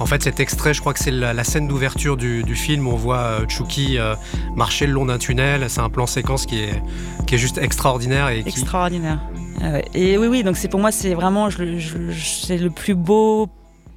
En 0.00 0.06
fait, 0.06 0.22
cet 0.22 0.38
extrait, 0.38 0.74
je 0.74 0.80
crois 0.80 0.94
que 0.94 1.00
c'est 1.00 1.10
la, 1.10 1.44
scène 1.44 1.66
d'ouverture 1.66 2.16
du, 2.16 2.54
film. 2.54 2.86
On 2.86 2.96
voit 2.96 3.18
euh, 3.18 3.48
Chucky 3.48 3.98
euh, 3.98 4.14
marcher 4.54 4.86
le 4.86 4.92
long 4.92 5.06
d'un 5.06 5.18
tunnel. 5.18 5.68
C'est 5.68 5.80
un 5.80 5.90
plan 5.90 6.06
séquence 6.06 6.46
qui 6.46 6.60
est, 6.60 6.82
qui 7.26 7.34
est 7.34 7.38
juste 7.38 7.58
extraordinaire. 7.58 8.28
Et 8.28 8.40
extraordinaire. 8.40 9.20
Ah. 9.60 9.80
Et 9.94 10.16
oui, 10.16 10.28
oui, 10.28 10.42
donc 10.44 10.56
pour 10.68 10.78
moi, 10.78 10.92
c'est 10.92 11.14
vraiment 11.14 11.50
je, 11.50 11.62
le 11.62 12.68
plus 12.68 12.94
beau 12.94 13.48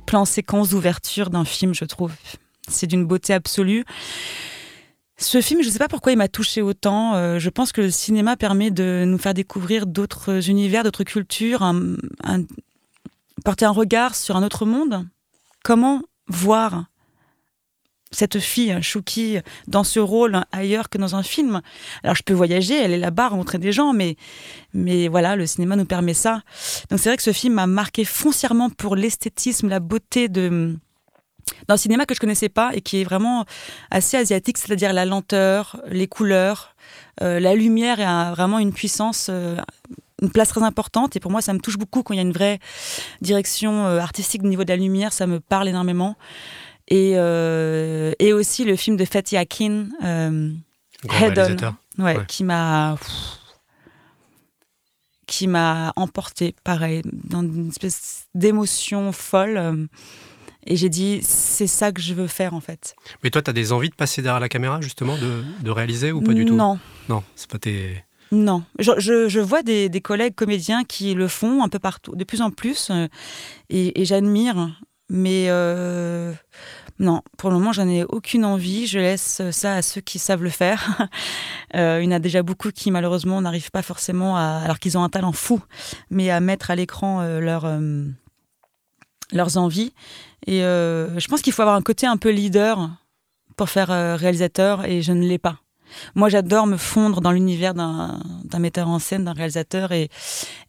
plan 0.07 0.25
séquence 0.25 0.69
d'ouverture 0.69 1.29
d'un 1.29 1.45
film, 1.45 1.75
je 1.75 1.85
trouve. 1.85 2.13
C'est 2.67 2.87
d'une 2.87 3.05
beauté 3.05 3.33
absolue. 3.33 3.85
Ce 5.17 5.39
film, 5.39 5.61
je 5.61 5.67
ne 5.67 5.71
sais 5.71 5.79
pas 5.79 5.87
pourquoi 5.87 6.11
il 6.11 6.17
m'a 6.17 6.27
touché 6.27 6.63
autant. 6.63 7.13
Euh, 7.13 7.37
je 7.37 7.49
pense 7.51 7.71
que 7.71 7.81
le 7.81 7.91
cinéma 7.91 8.37
permet 8.37 8.71
de 8.71 9.03
nous 9.05 9.19
faire 9.19 9.35
découvrir 9.35 9.85
d'autres 9.85 10.49
univers, 10.49 10.83
d'autres 10.83 11.03
cultures, 11.03 11.71
porter 13.45 13.65
un 13.65 13.71
regard 13.71 14.15
sur 14.15 14.35
un 14.35 14.43
autre 14.43 14.65
monde. 14.65 15.05
Comment 15.63 16.01
voir 16.27 16.85
cette 18.11 18.39
fille, 18.39 18.77
Chouki, 18.81 19.37
dans 19.67 19.83
ce 19.83 19.99
rôle 19.99 20.41
ailleurs 20.51 20.89
que 20.89 20.97
dans 20.97 21.15
un 21.15 21.23
film? 21.23 21.61
Alors 22.03 22.15
je 22.15 22.23
peux 22.23 22.33
voyager, 22.33 22.77
elle 22.77 22.91
est 22.91 22.97
là-bas, 22.97 23.29
rencontrer 23.29 23.57
des 23.57 23.71
gens, 23.71 23.93
mais, 23.93 24.17
mais 24.73 25.07
voilà, 25.07 25.35
le 25.35 25.45
cinéma 25.45 25.75
nous 25.75 25.85
permet 25.85 26.13
ça. 26.13 26.41
Donc 26.89 26.99
c'est 26.99 27.09
vrai 27.09 27.17
que 27.17 27.23
ce 27.23 27.31
film 27.31 27.53
m'a 27.53 27.67
marqué 27.67 28.03
foncièrement 28.03 28.69
pour 28.69 28.95
l'esthétisme, 28.95 29.69
la 29.69 29.79
beauté 29.79 30.27
de 30.29 30.75
d'un 31.67 31.77
cinéma 31.77 32.05
que 32.05 32.13
je 32.13 32.19
connaissais 32.19 32.49
pas 32.49 32.71
et 32.73 32.81
qui 32.81 33.01
est 33.01 33.03
vraiment 33.03 33.45
assez 33.89 34.15
asiatique, 34.15 34.57
c'est-à-dire 34.57 34.93
la 34.93 35.05
lenteur, 35.05 35.81
les 35.87 36.07
couleurs, 36.07 36.75
euh, 37.21 37.39
la 37.39 37.55
lumière 37.55 37.99
a 37.99 38.31
vraiment 38.31 38.59
une 38.59 38.73
puissance, 38.73 39.27
euh, 39.29 39.57
une 40.21 40.29
place 40.29 40.49
très 40.49 40.63
importante. 40.63 41.15
Et 41.15 41.19
pour 41.19 41.31
moi, 41.31 41.41
ça 41.41 41.53
me 41.53 41.59
touche 41.59 41.77
beaucoup 41.77 42.03
quand 42.03 42.13
il 42.13 42.17
y 42.17 42.19
a 42.19 42.23
une 42.23 42.31
vraie 42.31 42.59
direction 43.21 43.85
euh, 43.87 43.99
artistique 43.99 44.43
au 44.43 44.47
niveau 44.47 44.63
de 44.63 44.69
la 44.69 44.77
lumière, 44.77 45.13
ça 45.13 45.27
me 45.27 45.39
parle 45.39 45.67
énormément. 45.67 46.15
Et, 46.87 47.13
euh, 47.15 48.11
et 48.19 48.33
aussi 48.33 48.63
le 48.65 48.75
film 48.75 48.97
de 48.97 49.05
Fatih 49.05 49.37
Akin, 49.37 49.87
euh, 50.03 50.51
Head 51.21 51.39
On, 51.97 52.03
ouais, 52.03 52.17
Ouais. 52.17 52.25
qui 52.27 52.43
m'a 52.43 52.97
qui 55.27 55.47
m'a 55.47 55.93
emporté, 55.95 56.55
pareil, 56.63 57.01
dans 57.05 57.41
une 57.41 57.69
espèce 57.69 58.25
d'émotion 58.35 59.11
folle. 59.13 59.87
Et 60.67 60.75
j'ai 60.75 60.89
dit, 60.89 61.21
c'est 61.23 61.67
ça 61.67 61.91
que 61.91 62.01
je 62.01 62.13
veux 62.13 62.27
faire 62.27 62.53
en 62.53 62.59
fait. 62.59 62.95
Mais 63.23 63.29
toi, 63.29 63.41
tu 63.41 63.49
as 63.49 63.53
des 63.53 63.71
envies 63.71 63.89
de 63.89 63.95
passer 63.95 64.21
derrière 64.21 64.39
la 64.41 64.49
caméra, 64.49 64.81
justement, 64.81 65.17
de, 65.17 65.43
de 65.63 65.71
réaliser 65.71 66.11
ou 66.11 66.21
pas 66.21 66.33
du 66.33 66.45
tout? 66.45 66.55
Non, 66.55 66.77
Non, 67.09 67.23
c'est 67.35 67.49
pas 67.49 67.57
tes. 67.59 68.03
Non. 68.31 68.63
Je, 68.79 69.39
vois 69.39 69.61
des, 69.61 69.89
collègues 70.01 70.35
comédiens 70.35 70.85
qui 70.85 71.13
le 71.13 71.27
font 71.27 71.63
un 71.63 71.69
peu 71.69 71.79
partout, 71.79 72.15
de 72.15 72.23
plus 72.23 72.41
en 72.41 72.49
plus, 72.49 72.89
euh, 72.89 73.07
et, 73.69 74.05
j'admire. 74.05 74.69
Mais 75.09 75.47
euh, 75.49 76.31
non, 76.99 77.21
pour 77.37 77.49
le 77.49 77.57
moment, 77.57 77.73
j'en 77.73 77.87
ai 77.89 78.05
aucune 78.05 78.45
envie. 78.45 78.87
Je 78.87 78.99
laisse 78.99 79.41
ça 79.51 79.75
à 79.75 79.81
ceux 79.81 79.99
qui 79.99 80.19
savent 80.19 80.43
le 80.43 80.49
faire. 80.49 81.07
Euh, 81.73 82.01
il 82.01 82.05
y 82.05 82.07
en 82.09 82.11
a 82.11 82.19
déjà 82.19 82.43
beaucoup 82.43 82.69
qui, 82.69 82.91
malheureusement, 82.91 83.39
n'arrivent 83.39 83.71
pas 83.71 83.81
forcément 83.81 84.35
à, 84.35 84.59
alors 84.61 84.77
qu'ils 84.77 84.97
ont 84.97 85.05
un 85.05 85.09
talent 85.09 85.31
fou, 85.31 85.61
mais 86.09 86.29
à 86.29 86.41
mettre 86.41 86.69
à 86.69 86.75
l'écran 86.75 87.23
leur, 87.39 87.65
leurs 89.31 89.55
envies. 89.55 89.93
Et 90.47 90.59
je 90.59 91.27
pense 91.29 91.41
qu'il 91.41 91.53
faut 91.53 91.61
avoir 91.61 91.77
un 91.77 91.81
côté 91.81 92.05
un 92.07 92.17
peu 92.17 92.29
leader 92.29 92.89
pour 93.55 93.69
faire 93.69 93.87
réalisateur, 94.19 94.83
et 94.83 95.01
je 95.01 95.13
ne 95.13 95.25
l'ai 95.25 95.37
pas. 95.37 95.61
Moi, 96.15 96.29
j'adore 96.29 96.67
me 96.67 96.77
fondre 96.77 97.21
dans 97.21 97.31
l'univers 97.31 97.73
d'un 97.73 98.59
metteur 98.59 98.87
en 98.87 98.99
scène, 98.99 99.25
d'un 99.25 99.33
réalisateur, 99.33 99.91
et, 99.91 100.09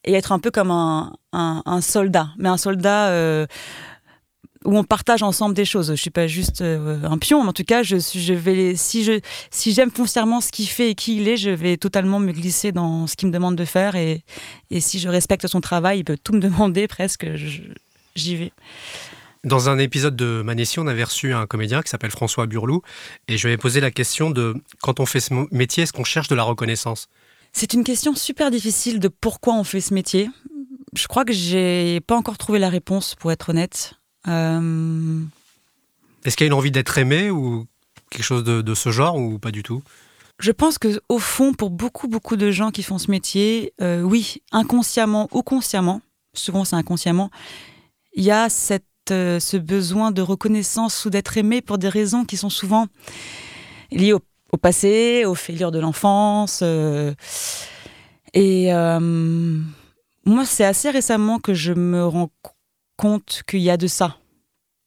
être 0.04 0.32
un 0.32 0.38
peu 0.38 0.50
comme 0.50 0.70
un, 0.70 1.80
soldat, 1.80 2.28
mais 2.38 2.48
un 2.48 2.56
soldat 2.56 3.08
euh, 3.08 3.46
où 4.64 4.76
on 4.76 4.84
partage 4.84 5.22
ensemble 5.22 5.54
des 5.54 5.64
choses. 5.64 5.90
Je 5.90 6.00
suis 6.00 6.10
pas 6.10 6.26
juste 6.26 6.60
euh, 6.60 7.02
un 7.04 7.18
pion, 7.18 7.42
mais 7.42 7.48
en 7.48 7.52
tout 7.52 7.64
cas, 7.64 7.82
je, 7.82 7.96
vais 8.32 8.74
si 8.76 9.72
j'aime 9.72 9.90
foncièrement 9.90 10.40
ce 10.40 10.50
qu'il 10.50 10.68
fait 10.68 10.90
et 10.90 10.94
qui 10.94 11.16
il 11.16 11.28
est, 11.28 11.36
je 11.36 11.50
vais 11.50 11.76
totalement 11.76 12.20
me 12.20 12.32
glisser 12.32 12.72
dans 12.72 13.06
ce 13.06 13.16
qu'il 13.16 13.28
me 13.28 13.32
demande 13.32 13.56
de 13.56 13.64
faire, 13.64 13.96
et, 13.96 14.24
si 14.78 14.98
je 14.98 15.08
respecte 15.08 15.46
son 15.46 15.60
travail, 15.60 16.00
il 16.00 16.04
peut 16.04 16.18
tout 16.22 16.32
me 16.32 16.40
demander 16.40 16.88
presque. 16.88 17.26
J'y 18.14 18.36
vais. 18.36 18.52
Dans 19.44 19.68
un 19.68 19.78
épisode 19.78 20.14
de 20.14 20.42
Manessi, 20.42 20.78
on 20.78 20.86
avait 20.86 21.02
reçu 21.02 21.32
un 21.32 21.46
comédien 21.46 21.82
qui 21.82 21.90
s'appelle 21.90 22.12
François 22.12 22.46
Burlou, 22.46 22.82
et 23.26 23.36
je 23.36 23.46
lui 23.46 23.52
avais 23.52 23.60
posé 23.60 23.80
la 23.80 23.90
question 23.90 24.30
de 24.30 24.54
quand 24.82 25.00
on 25.00 25.06
fait 25.06 25.18
ce 25.18 25.34
métier, 25.50 25.82
est-ce 25.82 25.92
qu'on 25.92 26.04
cherche 26.04 26.28
de 26.28 26.36
la 26.36 26.44
reconnaissance? 26.44 27.08
C'est 27.52 27.74
une 27.74 27.82
question 27.82 28.14
super 28.14 28.52
difficile 28.52 29.00
de 29.00 29.08
pourquoi 29.08 29.54
on 29.54 29.64
fait 29.64 29.80
ce 29.80 29.94
métier. 29.94 30.30
Je 30.94 31.08
crois 31.08 31.24
que 31.24 31.32
j'ai 31.32 32.00
pas 32.06 32.16
encore 32.16 32.38
trouvé 32.38 32.60
la 32.60 32.68
réponse, 32.68 33.16
pour 33.16 33.32
être 33.32 33.48
honnête. 33.48 33.94
Euh, 34.28 35.20
Est-ce 36.24 36.36
qu'il 36.36 36.44
y 36.44 36.46
a 36.46 36.52
une 36.52 36.58
envie 36.58 36.70
d'être 36.70 36.96
aimé 36.96 37.30
ou 37.30 37.66
quelque 38.10 38.24
chose 38.24 38.44
de, 38.44 38.62
de 38.62 38.74
ce 38.74 38.90
genre 38.90 39.16
ou 39.16 39.40
pas 39.40 39.50
du 39.50 39.64
tout? 39.64 39.82
Je 40.38 40.52
pense 40.52 40.78
que 40.78 41.00
au 41.08 41.18
fond, 41.18 41.52
pour 41.52 41.70
beaucoup 41.70 42.08
beaucoup 42.08 42.36
de 42.36 42.50
gens 42.52 42.70
qui 42.70 42.82
font 42.82 42.98
ce 42.98 43.10
métier, 43.10 43.72
euh, 43.80 44.02
oui, 44.02 44.42
inconsciemment 44.52 45.28
ou 45.32 45.42
consciemment, 45.42 46.00
souvent 46.32 46.64
c'est 46.64 46.76
inconsciemment, 46.76 47.30
il 48.14 48.24
y 48.24 48.30
a 48.30 48.48
cette, 48.48 48.84
euh, 49.10 49.40
ce 49.40 49.56
besoin 49.56 50.10
de 50.10 50.22
reconnaissance 50.22 51.04
ou 51.04 51.10
d'être 51.10 51.36
aimé 51.36 51.60
pour 51.60 51.78
des 51.78 51.88
raisons 51.88 52.24
qui 52.24 52.36
sont 52.36 52.50
souvent 52.50 52.86
liées 53.90 54.12
au, 54.12 54.20
au 54.52 54.56
passé, 54.56 55.24
aux 55.26 55.34
failures 55.34 55.72
de 55.72 55.78
l'enfance. 55.80 56.60
euh, 56.62 57.14
et 58.34 58.72
euh, 58.72 59.00
moi, 60.24 60.44
c'est 60.46 60.64
assez 60.64 60.90
récemment 60.90 61.38
que 61.38 61.52
je 61.54 61.72
me 61.72 62.06
rends 62.06 62.30
co- 62.42 62.52
compte 62.96 63.42
qu'il 63.46 63.60
y 63.60 63.70
a 63.70 63.76
de 63.76 63.86
ça. 63.86 64.16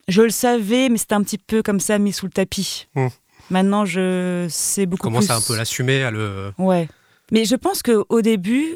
Je 0.07 0.21
le 0.21 0.29
savais, 0.29 0.89
mais 0.89 0.97
c'était 0.97 1.15
un 1.15 1.23
petit 1.23 1.37
peu 1.37 1.61
comme 1.61 1.79
ça 1.79 1.97
mis 1.99 2.13
sous 2.13 2.25
le 2.25 2.31
tapis. 2.31 2.87
Hmm. 2.95 3.07
Maintenant, 3.51 3.85
je 3.85 4.47
sais 4.49 4.85
beaucoup 4.87 5.03
Commence 5.03 5.25
plus. 5.25 5.33
à 5.33 5.37
un 5.37 5.41
peu 5.41 5.55
l'assumer, 5.55 6.03
à 6.03 6.09
le. 6.11 6.51
Ouais. 6.57 6.87
Mais 7.31 7.45
je 7.45 7.55
pense 7.55 7.81
que 7.83 8.03
au 8.09 8.21
début, 8.21 8.75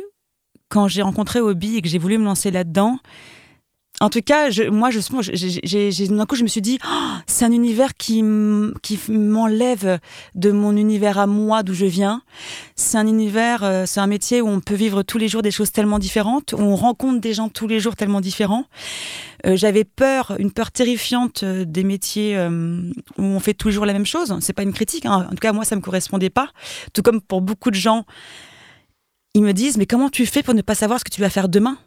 quand 0.70 0.88
j'ai 0.88 1.02
rencontré 1.02 1.40
Hobby 1.40 1.78
et 1.78 1.82
que 1.82 1.88
j'ai 1.90 1.98
voulu 1.98 2.18
me 2.20 2.26
lancer 2.26 2.52
là-dedans, 2.52 3.00
en 4.02 4.10
tout 4.10 4.22
cas, 4.22 4.50
je, 4.50 4.64
moi, 4.64 4.92
je, 4.92 5.00
j'ai, 5.64 6.08
d'un 6.08 6.26
coup, 6.26 6.36
je 6.36 6.44
me 6.44 6.48
suis 6.48 6.62
dit, 6.62 6.80
oh, 6.86 7.12
c'est 7.28 7.44
un 7.44 7.52
univers 7.52 7.96
qui, 7.96 8.24
qui 8.82 9.00
m'enlève 9.10 10.00
de 10.36 10.52
mon 10.52 10.78
univers 10.78 11.18
à 11.18 11.28
moi, 11.28 11.64
d'où 11.64 11.74
je 11.74 11.86
viens. 11.86 12.22
C'est 12.76 12.98
un 12.98 13.08
univers, 13.08 13.64
euh, 13.64 13.86
c'est 13.86 14.00
un 14.00 14.08
métier 14.08 14.42
où 14.42 14.48
on 14.48 14.62
peut 14.62 14.76
vivre 14.76 15.04
tous 15.04 15.18
les 15.18 15.28
jours 15.28 15.42
des 15.42 15.52
choses 15.52 15.72
tellement 15.72 16.00
différentes, 16.00 16.54
où 16.54 16.62
on 16.62 16.78
rencontre 16.78 17.20
des 17.20 17.34
gens 17.34 17.50
tous 17.50 17.68
les 17.68 17.82
jours 17.82 17.98
tellement 17.98 18.22
différents. 18.22 18.66
Euh, 19.46 19.58
j'avais 19.58 19.84
peur, 19.84 20.36
une 20.40 20.52
peur 20.52 20.72
terrifiante 20.72 21.44
euh, 21.44 21.66
des 21.66 21.84
métiers 21.84 22.38
où 22.40 23.24
on 23.24 23.40
fait 23.40 23.54
tous 23.54 23.68
les 23.68 23.74
jours 23.74 23.86
la 23.86 23.94
même 23.94 24.06
chose. 24.06 24.34
C'est 24.40 24.54
pas 24.54 24.64
une 24.64 24.74
critique. 24.74 25.06
Hein. 25.06 25.28
En 25.28 25.32
tout 25.32 25.38
cas, 25.42 25.52
moi, 25.52 25.66
ça 25.66 25.76
me 25.76 25.82
correspondait 25.82 26.30
pas. 26.30 26.50
Tout 26.94 27.02
comme 27.02 27.20
pour 27.20 27.42
beaucoup 27.42 27.70
de 27.70 27.76
gens, 27.76 28.06
ils 29.34 29.44
me 29.44 29.52
disent, 29.52 29.78
mais 29.78 29.86
comment 29.86 30.10
tu 30.10 30.26
fais 30.26 30.42
pour 30.42 30.54
ne 30.54 30.62
pas 30.62 30.76
savoir 30.76 31.00
ce 31.00 31.06
que 31.06 31.12
tu 31.12 31.22
vas 31.22 31.30
faire 31.30 31.50
demain? 31.50 31.78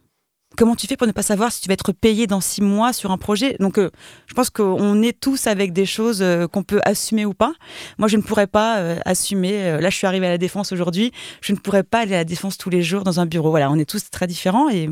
Comment 0.56 0.76
tu 0.76 0.86
fais 0.86 0.96
pour 0.96 1.06
ne 1.06 1.12
pas 1.12 1.22
savoir 1.22 1.50
si 1.50 1.60
tu 1.60 1.68
vas 1.68 1.74
être 1.74 1.92
payé 1.92 2.26
dans 2.26 2.40
six 2.40 2.60
mois 2.60 2.92
sur 2.92 3.10
un 3.10 3.18
projet? 3.18 3.56
Donc, 3.58 3.78
euh, 3.78 3.90
je 4.26 4.34
pense 4.34 4.50
qu'on 4.50 5.02
est 5.02 5.18
tous 5.18 5.46
avec 5.46 5.72
des 5.72 5.86
choses 5.86 6.20
euh, 6.20 6.46
qu'on 6.46 6.62
peut 6.62 6.80
assumer 6.84 7.24
ou 7.24 7.32
pas. 7.32 7.52
Moi, 7.98 8.08
je 8.08 8.16
ne 8.16 8.22
pourrais 8.22 8.46
pas 8.46 8.78
euh, 8.78 8.98
assumer. 9.04 9.78
là, 9.80 9.88
je 9.88 9.96
suis 9.96 10.06
arrivée 10.06 10.26
à 10.26 10.30
la 10.30 10.38
défense 10.38 10.72
aujourd'hui. 10.72 11.12
Je 11.40 11.52
ne 11.52 11.58
pourrais 11.58 11.82
pas 11.82 12.00
aller 12.00 12.14
à 12.14 12.18
la 12.18 12.24
défense 12.24 12.58
tous 12.58 12.70
les 12.70 12.82
jours 12.82 13.04
dans 13.04 13.20
un 13.20 13.26
bureau. 13.26 13.50
Voilà, 13.50 13.70
on 13.70 13.78
est 13.78 13.88
tous 13.88 14.10
très 14.10 14.26
différents 14.26 14.68
et 14.68 14.88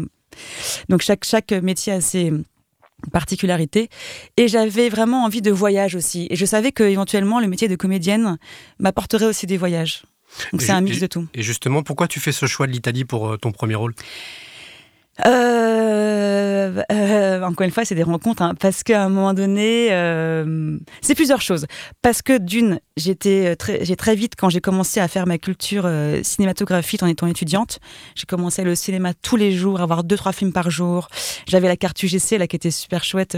donc 0.89 1.03
chaque 1.03 1.25
chaque 1.25 1.51
métier 1.53 1.93
a 1.93 2.01
ses 2.01 2.33
particularités. 3.13 3.89
Et 4.37 4.49
j'avais 4.49 4.89
vraiment 4.89 5.25
envie 5.25 5.43
de 5.43 5.51
voyage 5.51 5.95
aussi. 5.95 6.27
Et 6.31 6.37
je 6.37 6.47
savais 6.47 6.73
que 6.73 6.85
éventuellement 6.85 7.41
le 7.41 7.49
métier 7.49 7.69
de 7.69 7.77
comédienne 7.77 8.39
m'apporterait 8.79 9.27
aussi 9.27 9.47
des 9.47 9.57
voyages. 9.57 10.03
Donc 10.53 10.63
c'est 10.63 10.73
un 10.73 10.81
mix 10.81 11.01
de 11.01 11.07
tout. 11.07 11.27
Et 11.35 11.43
justement, 11.43 11.83
pourquoi 11.83 12.07
tu 12.07 12.21
fais 12.21 12.33
ce 12.33 12.47
choix 12.47 12.67
de 12.67 12.73
l'Italie 12.73 13.05
pour 13.05 13.37
ton 13.39 13.51
premier 13.51 13.75
rôle? 13.75 13.95
Euh, 15.27 16.83
euh, 16.93 17.43
encore 17.43 17.65
une 17.65 17.71
fois, 17.71 17.85
c'est 17.85 17.95
des 17.95 18.03
rencontres, 18.03 18.43
hein, 18.43 18.55
parce 18.59 18.83
qu'à 18.83 19.03
un 19.03 19.09
moment 19.09 19.35
donné, 19.35 19.89
euh, 19.91 20.79
c'est 21.01 21.15
plusieurs 21.15 21.41
choses. 21.41 21.67
Parce 22.03 22.23
que 22.23 22.39
d'une, 22.39 22.81
j'étais 22.97 23.57
très, 23.57 23.85
j'ai 23.85 23.97
très 23.97 24.15
vite, 24.15 24.35
quand 24.37 24.49
j'ai 24.49 24.61
commencé 24.61 25.01
à 25.01 25.09
faire 25.09 25.27
ma 25.27 25.39
culture 25.39 25.89
cinématographique 26.23 27.03
en 27.03 27.07
étant 27.07 27.27
étudiante, 27.27 27.79
j'ai 28.15 28.27
commencé 28.27 28.63
le 28.63 28.75
cinéma 28.75 29.15
tous 29.15 29.37
les 29.37 29.53
jours, 29.53 29.81
avoir 29.81 30.05
deux, 30.05 30.17
trois 30.17 30.33
films 30.33 30.53
par 30.53 30.71
jour. 30.71 31.09
J'avais 31.47 31.69
la 31.69 31.77
carte 31.77 32.03
UGC, 32.03 32.39
là, 32.39 32.47
qui 32.47 32.57
était 32.57 32.71
super 32.71 33.05
chouette, 33.05 33.37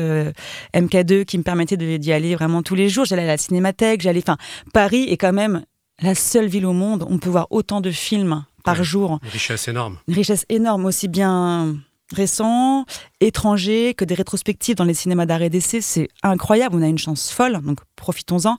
MK2, 0.75 1.25
qui 1.25 1.39
me 1.39 1.43
permettait 1.43 1.77
d'y 1.77 2.13
aller 2.13 2.35
vraiment 2.35 2.63
tous 2.63 2.75
les 2.75 2.89
jours. 2.89 3.05
J'allais 3.05 3.23
à 3.23 3.27
la 3.27 3.39
cinémathèque, 3.39 4.03
j'allais, 4.03 4.23
enfin, 4.27 4.37
Paris 4.73 5.05
est 5.09 5.17
quand 5.17 5.33
même 5.33 5.63
la 6.03 6.15
seule 6.15 6.47
ville 6.47 6.67
au 6.67 6.73
monde 6.73 7.03
où 7.03 7.07
on 7.09 7.19
peut 7.19 7.31
voir 7.31 7.47
autant 7.51 7.81
de 7.81 7.91
films 7.91 8.45
par 8.63 8.83
jour. 8.85 9.19
Une 9.23 9.31
richesse 9.31 9.69
énorme. 9.69 9.99
Une 10.09 10.15
richesse 10.15 10.45
énorme, 10.49 10.85
aussi 10.85 11.09
bien 11.09 11.77
récents, 12.13 12.85
étrangers, 13.21 13.95
que 13.95 14.05
des 14.05 14.15
rétrospectives 14.15 14.77
dans 14.77 14.85
les 14.85 14.95
cinémas 14.95 15.27
d'arrêt 15.27 15.51
d'essai. 15.51 15.81
C'est 15.81 16.09
incroyable, 16.23 16.77
on 16.77 16.83
a 16.83 16.87
une 16.89 16.99
chance 16.99 17.31
folle, 17.31 17.61
donc 17.63 17.79
profitons-en. 17.97 18.59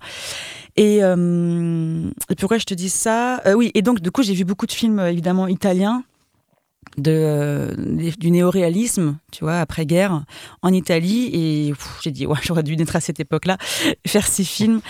Et, 0.76 1.04
euh, 1.04 2.10
pourquoi 2.40 2.58
je 2.58 2.66
te 2.66 2.74
dis 2.74 2.90
ça? 2.90 3.42
Euh, 3.46 3.54
Oui, 3.54 3.72
et 3.76 3.82
donc 3.82 4.00
du 4.00 4.10
coup 4.12 4.24
j'ai 4.24 4.34
vu 4.34 4.44
beaucoup 4.44 4.66
de 4.66 4.72
films 4.72 5.00
évidemment 5.00 5.48
italiens 5.48 6.04
de, 6.98 7.12
euh, 7.12 8.12
du 8.18 8.32
néoréalisme, 8.32 9.18
tu 9.32 9.44
vois, 9.44 9.60
après-guerre, 9.60 10.24
en 10.62 10.74
Italie. 10.74 11.30
Et 11.34 11.74
j'ai 12.02 12.12
dit, 12.12 12.26
ouais, 12.26 12.38
j'aurais 12.44 12.64
dû 12.64 12.76
naître 12.76 12.96
à 12.96 13.00
cette 13.00 13.20
époque-là, 13.20 13.58
faire 14.08 14.28
ces 14.28 14.44
films. 14.44 14.82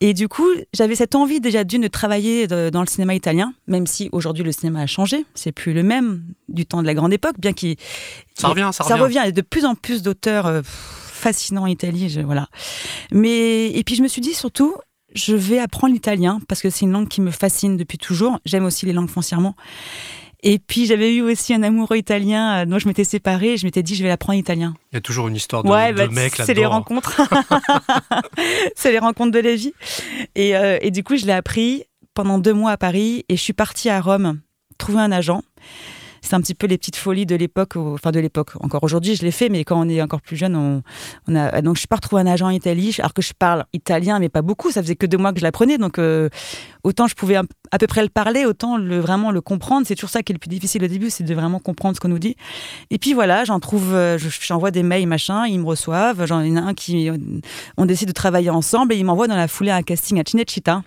Et 0.00 0.14
du 0.14 0.28
coup, 0.28 0.48
j'avais 0.72 0.94
cette 0.94 1.14
envie 1.14 1.40
déjà 1.40 1.64
d'une 1.64 1.82
de 1.82 1.88
travailler 1.88 2.46
dans 2.46 2.80
le 2.80 2.86
cinéma 2.86 3.14
italien, 3.14 3.54
même 3.66 3.86
si 3.86 4.08
aujourd'hui 4.12 4.44
le 4.44 4.52
cinéma 4.52 4.80
a 4.80 4.86
changé. 4.86 5.24
C'est 5.34 5.52
plus 5.52 5.72
le 5.72 5.82
même 5.82 6.22
du 6.48 6.66
temps 6.66 6.82
de 6.82 6.86
la 6.86 6.94
grande 6.94 7.12
époque, 7.12 7.36
bien 7.38 7.52
qu'il. 7.52 7.76
Ça 8.34 8.48
revient, 8.48 8.70
ça 8.72 8.84
revient. 8.84 8.96
Ça 8.96 9.02
revient. 9.02 9.18
A 9.18 9.30
de 9.30 9.40
plus 9.40 9.64
en 9.64 9.74
plus 9.74 10.02
d'auteurs 10.02 10.46
euh, 10.46 10.62
fascinants 10.64 11.62
en 11.62 11.66
Italie. 11.66 12.08
Je, 12.08 12.20
voilà. 12.20 12.48
Mais, 13.12 13.70
et 13.70 13.84
puis 13.84 13.94
je 13.94 14.02
me 14.02 14.08
suis 14.08 14.20
dit 14.20 14.34
surtout, 14.34 14.74
je 15.14 15.34
vais 15.34 15.58
apprendre 15.58 15.92
l'italien 15.92 16.40
parce 16.48 16.60
que 16.60 16.70
c'est 16.70 16.84
une 16.84 16.92
langue 16.92 17.08
qui 17.08 17.20
me 17.20 17.30
fascine 17.30 17.76
depuis 17.76 17.98
toujours. 17.98 18.38
J'aime 18.44 18.64
aussi 18.64 18.86
les 18.86 18.92
langues 18.92 19.10
foncièrement. 19.10 19.54
Et 20.42 20.58
puis 20.58 20.86
j'avais 20.86 21.14
eu 21.14 21.22
aussi 21.22 21.52
un 21.52 21.62
amoureux 21.62 21.96
italien 21.96 22.64
dont 22.66 22.78
je 22.78 22.88
m'étais 22.88 23.04
séparée 23.04 23.52
et 23.52 23.56
je 23.56 23.66
m'étais 23.66 23.82
dit 23.82 23.94
je 23.94 24.02
vais 24.02 24.08
l'apprendre 24.08 24.38
italien. 24.38 24.74
Il 24.92 24.96
y 24.96 24.98
a 24.98 25.00
toujours 25.00 25.28
une 25.28 25.36
histoire 25.36 25.62
de, 25.62 25.68
ouais, 25.68 25.92
bah, 25.92 26.08
mec 26.08 26.38
là-dedans. 26.38 26.46
C'est 26.46 26.54
les 26.54 26.66
rencontres. 26.66 27.20
c'est 28.74 28.92
les 28.92 28.98
rencontres 28.98 29.32
de 29.32 29.38
la 29.38 29.54
vie. 29.54 29.74
Et, 30.34 30.56
euh, 30.56 30.78
et 30.80 30.90
du 30.90 31.04
coup, 31.04 31.16
je 31.16 31.26
l'ai 31.26 31.32
appris 31.32 31.84
pendant 32.14 32.38
deux 32.38 32.54
mois 32.54 32.72
à 32.72 32.76
Paris 32.76 33.24
et 33.28 33.36
je 33.36 33.42
suis 33.42 33.52
partie 33.52 33.88
à 33.88 34.00
Rome 34.00 34.40
trouver 34.78 35.00
un 35.00 35.12
agent 35.12 35.42
c'est 36.22 36.34
un 36.34 36.40
petit 36.40 36.54
peu 36.54 36.66
les 36.66 36.78
petites 36.78 36.96
folies 36.96 37.26
de 37.26 37.36
l'époque, 37.36 37.76
enfin 37.76 38.10
de 38.10 38.20
l'époque. 38.20 38.50
Encore 38.60 38.84
aujourd'hui, 38.84 39.14
je 39.16 39.22
l'ai 39.22 39.30
fait, 39.30 39.48
mais 39.48 39.64
quand 39.64 39.80
on 39.80 39.88
est 39.88 40.00
encore 40.02 40.20
plus 40.20 40.36
jeune, 40.36 40.56
on, 40.56 41.34
a. 41.34 41.62
Donc, 41.62 41.76
je 41.76 41.80
suis 41.80 41.88
pas 41.88 41.96
retrouvé 41.96 42.22
un 42.22 42.26
agent 42.26 42.46
en 42.46 42.50
Italie, 42.50 42.94
alors 42.98 43.14
que 43.14 43.22
je 43.22 43.32
parle 43.32 43.64
italien, 43.72 44.18
mais 44.18 44.28
pas 44.28 44.42
beaucoup. 44.42 44.70
Ça 44.70 44.82
faisait 44.82 44.96
que 44.96 45.06
deux 45.06 45.18
mois 45.18 45.32
que 45.32 45.40
je 45.40 45.44
l'apprenais, 45.44 45.78
donc 45.78 45.98
euh, 45.98 46.28
autant 46.84 47.06
je 47.06 47.14
pouvais 47.14 47.36
à 47.36 47.78
peu 47.78 47.86
près 47.86 48.02
le 48.02 48.08
parler, 48.08 48.44
autant 48.44 48.76
le 48.76 48.98
vraiment 48.98 49.30
le 49.30 49.40
comprendre. 49.40 49.86
C'est 49.86 49.94
toujours 49.94 50.10
ça 50.10 50.22
qui 50.22 50.32
est 50.32 50.34
le 50.34 50.38
plus 50.38 50.48
difficile 50.48 50.84
au 50.84 50.88
début, 50.88 51.10
c'est 51.10 51.24
de 51.24 51.34
vraiment 51.34 51.58
comprendre 51.58 51.96
ce 51.96 52.00
qu'on 52.00 52.08
nous 52.08 52.18
dit. 52.18 52.36
Et 52.90 52.98
puis 52.98 53.12
voilà, 53.12 53.44
j'en 53.44 53.60
trouve, 53.60 53.94
euh, 53.94 54.18
j'envoie 54.18 54.70
des 54.70 54.82
mails, 54.82 55.06
machin, 55.06 55.46
ils 55.46 55.58
me 55.58 55.66
reçoivent. 55.66 56.26
J'en 56.26 56.40
ai 56.40 56.56
un 56.56 56.74
qui, 56.74 57.10
on 57.76 57.86
décide 57.86 58.08
de 58.08 58.12
travailler 58.12 58.50
ensemble 58.50 58.92
et 58.92 58.96
ils 58.96 59.04
m'envoient 59.04 59.28
dans 59.28 59.36
la 59.36 59.48
foulée 59.48 59.70
un 59.70 59.82
casting 59.82 60.20
à 60.20 60.22
Cinecittà 60.26 60.82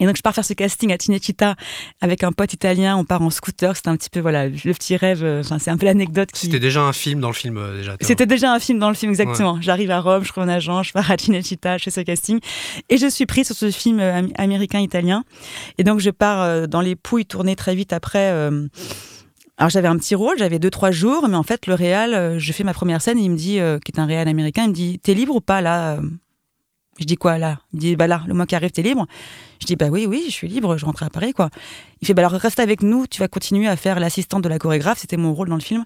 et 0.00 0.06
donc 0.06 0.16
je 0.16 0.22
pars 0.22 0.34
faire 0.34 0.44
ce 0.44 0.54
casting 0.54 0.92
à 0.92 0.96
Cinecittà 0.98 1.54
avec 2.00 2.24
un 2.24 2.32
pote 2.32 2.52
italien, 2.52 2.96
on 2.96 3.04
part 3.04 3.22
en 3.22 3.30
scooter, 3.30 3.76
c'était 3.76 3.90
un 3.90 3.96
petit 3.96 4.10
peu 4.10 4.18
voilà 4.18 4.48
le 4.48 4.72
petit 4.72 4.96
rêve, 4.96 5.22
euh, 5.22 5.40
enfin 5.40 5.60
c'est 5.60 5.70
un 5.70 5.76
peu 5.76 5.86
l'anecdote 5.86 6.32
qui... 6.32 6.46
C'était 6.46 6.58
déjà 6.58 6.82
un 6.82 6.92
film 6.92 7.20
dans 7.20 7.28
le 7.28 7.34
film 7.34 7.58
euh, 7.58 7.76
déjà. 7.76 7.96
C'était 8.00 8.26
déjà 8.26 8.52
un 8.52 8.58
film 8.58 8.80
dans 8.80 8.88
le 8.88 8.96
film 8.96 9.10
exactement. 9.10 9.60
J'arrive 9.60 9.92
à 9.92 10.00
Rome, 10.00 10.24
je 10.24 10.30
trouve 10.30 10.42
un 10.42 10.48
agent, 10.48 10.82
je 10.82 10.92
pars 10.92 11.08
à 11.08 11.16
Cinecittà, 11.16 11.78
je 11.78 11.84
fais 11.84 11.90
ce 11.92 12.00
casting 12.00 12.40
et 12.88 12.96
je 12.96 13.06
suis 13.06 13.26
prise 13.26 13.46
sur 13.46 13.54
ce 13.54 13.70
film 13.70 14.00
euh, 14.00 14.22
américain-italien. 14.36 15.24
Et 15.78 15.84
donc 15.84 16.00
je 16.00 16.10
pars 16.10 16.66
dans 16.66 16.80
les 16.80 16.96
pouilles 16.96 17.26
tourner 17.26 17.54
très 17.54 17.76
vite 17.76 17.92
après. 17.92 18.28
Alors 19.56 19.70
j'avais 19.70 19.86
un 19.86 19.96
petit 19.96 20.16
rôle, 20.16 20.36
j'avais 20.38 20.58
deux 20.58 20.70
trois 20.70 20.90
jours, 20.90 21.28
mais 21.28 21.36
en 21.36 21.44
fait 21.44 21.68
le 21.68 21.74
réal, 21.74 22.38
je 22.38 22.52
fais 22.52 22.64
ma 22.64 22.74
première 22.74 23.00
scène, 23.00 23.18
il 23.18 23.30
me 23.30 23.36
dit, 23.36 23.60
qui 23.84 23.92
est 23.92 24.00
un 24.00 24.06
réal 24.06 24.26
américain, 24.26 24.64
il 24.64 24.70
me 24.70 24.74
dit, 24.74 24.98
t'es 24.98 25.14
libre 25.14 25.36
ou 25.36 25.40
pas 25.40 25.60
là 25.60 25.98
je 26.98 27.04
dis 27.04 27.16
quoi 27.16 27.38
là? 27.38 27.58
Il 27.72 27.80
dit 27.80 27.96
bah 27.96 28.06
là, 28.06 28.22
le 28.26 28.34
mois 28.34 28.46
qui 28.46 28.54
arrive, 28.54 28.70
t'es 28.70 28.82
libre. 28.82 29.06
Je 29.60 29.66
dis 29.66 29.76
bah 29.76 29.88
oui, 29.90 30.06
oui, 30.06 30.24
je 30.26 30.32
suis 30.32 30.48
libre, 30.48 30.76
je 30.76 30.84
rentre 30.84 31.02
à 31.02 31.10
Paris 31.10 31.32
quoi. 31.32 31.50
Il 32.00 32.06
fait 32.06 32.14
bah 32.14 32.26
alors 32.26 32.40
reste 32.40 32.60
avec 32.60 32.82
nous, 32.82 33.06
tu 33.06 33.20
vas 33.20 33.28
continuer 33.28 33.66
à 33.66 33.76
faire 33.76 33.98
l'assistante 33.98 34.42
de 34.42 34.48
la 34.48 34.58
chorégraphe, 34.58 34.98
c'était 34.98 35.16
mon 35.16 35.34
rôle 35.34 35.48
dans 35.48 35.56
le 35.56 35.62
film. 35.62 35.84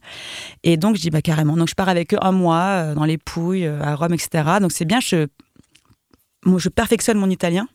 Et 0.65 0.77
donc 0.77 0.97
je 0.97 1.01
dis 1.01 1.11
bah 1.11 1.23
carrément. 1.23 1.57
Donc 1.57 1.69
je 1.69 1.75
pars 1.75 1.89
avec 1.89 2.15
eux 2.15 2.19
un 2.21 2.33
mois 2.33 2.63
euh, 2.63 2.95
dans 2.95 3.05
les 3.05 3.19
Pouilles, 3.19 3.67
euh, 3.67 3.83
à 3.83 3.95
Rome, 3.95 4.15
etc. 4.15 4.59
Donc 4.61 4.73
c'est 4.73 4.85
bien, 4.85 5.01
je, 5.01 5.27
je 6.45 6.69
perfectionne 6.69 7.19
mon 7.19 7.31
italien 7.31 7.69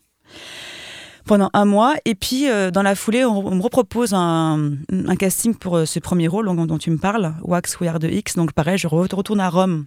pendant 1.24 1.50
un 1.54 1.64
mois. 1.64 1.94
Et 2.04 2.14
puis, 2.14 2.50
euh, 2.50 2.70
dans 2.70 2.82
la 2.82 2.94
foulée, 2.94 3.24
on, 3.24 3.54
me 3.54 3.62
repropose 3.62 4.12
un, 4.12 4.76
casting 5.18 5.54
pour 5.54 5.86
ce 5.86 5.98
premier 5.98 6.28
rôle 6.28 6.54
dont, 6.54 6.78
tu 6.78 6.90
me 6.90 6.98
parles, 6.98 7.34
Wax 7.42 7.80
We 7.80 7.88
Are 7.88 7.98
the 7.98 8.04
X. 8.04 8.36
Donc, 8.36 8.52
pareil, 8.52 8.76
je 8.76 8.86
retourne 8.86 9.40
à 9.40 9.48
Rome 9.48 9.86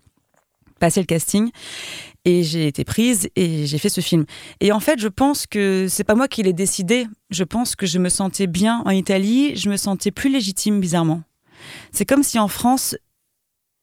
passer 0.79 0.99
le 0.99 1.05
casting 1.05 1.51
et 2.27 2.43
j'ai 2.43 2.67
été 2.67 2.83
prise 2.83 3.29
et 3.37 3.65
j'ai 3.65 3.77
fait 3.77 3.87
ce 3.87 4.01
film. 4.01 4.25
Et 4.59 4.73
en 4.73 4.81
fait, 4.81 4.99
je 4.99 5.07
pense 5.07 5.47
que 5.47 5.87
c'est 5.89 6.03
pas 6.03 6.13
moi 6.13 6.27
qui 6.27 6.43
l'ai 6.43 6.51
décidé. 6.51 7.07
Je 7.29 7.45
pense 7.45 7.77
que 7.77 7.85
je 7.85 7.99
me 7.99 8.09
sentais 8.09 8.47
bien 8.47 8.81
en 8.85 8.89
Italie, 8.89 9.55
je 9.55 9.69
me 9.69 9.77
sentais 9.77 10.11
plus 10.11 10.29
légitime 10.29 10.81
bizarrement. 10.81 11.23
C'est 11.93 12.05
comme 12.05 12.23
si 12.23 12.37
en 12.37 12.49
France, 12.49 12.97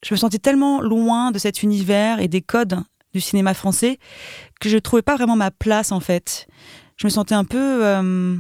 je 0.05 0.13
me 0.13 0.19
sentais 0.19 0.39
tellement 0.39 0.83
loin 0.83 1.31
de 1.31 1.39
cet 1.39 1.63
univers 1.63 2.21
et 2.21 2.29
des 2.29 2.43
codes 2.43 2.83
du 3.15 3.21
cinéma 3.23 3.55
français 3.55 3.99
que 4.61 4.69
je 4.69 4.77
trouvais 4.77 5.01
pas 5.01 5.17
vraiment 5.17 5.37
ma 5.37 5.51
place 5.51 5.91
en 5.91 6.01
fait. 6.01 6.47
Je 6.99 7.07
me 7.07 7.11
sentais 7.11 7.35
un 7.35 7.45
peu 7.45 7.83
euh... 7.83 8.37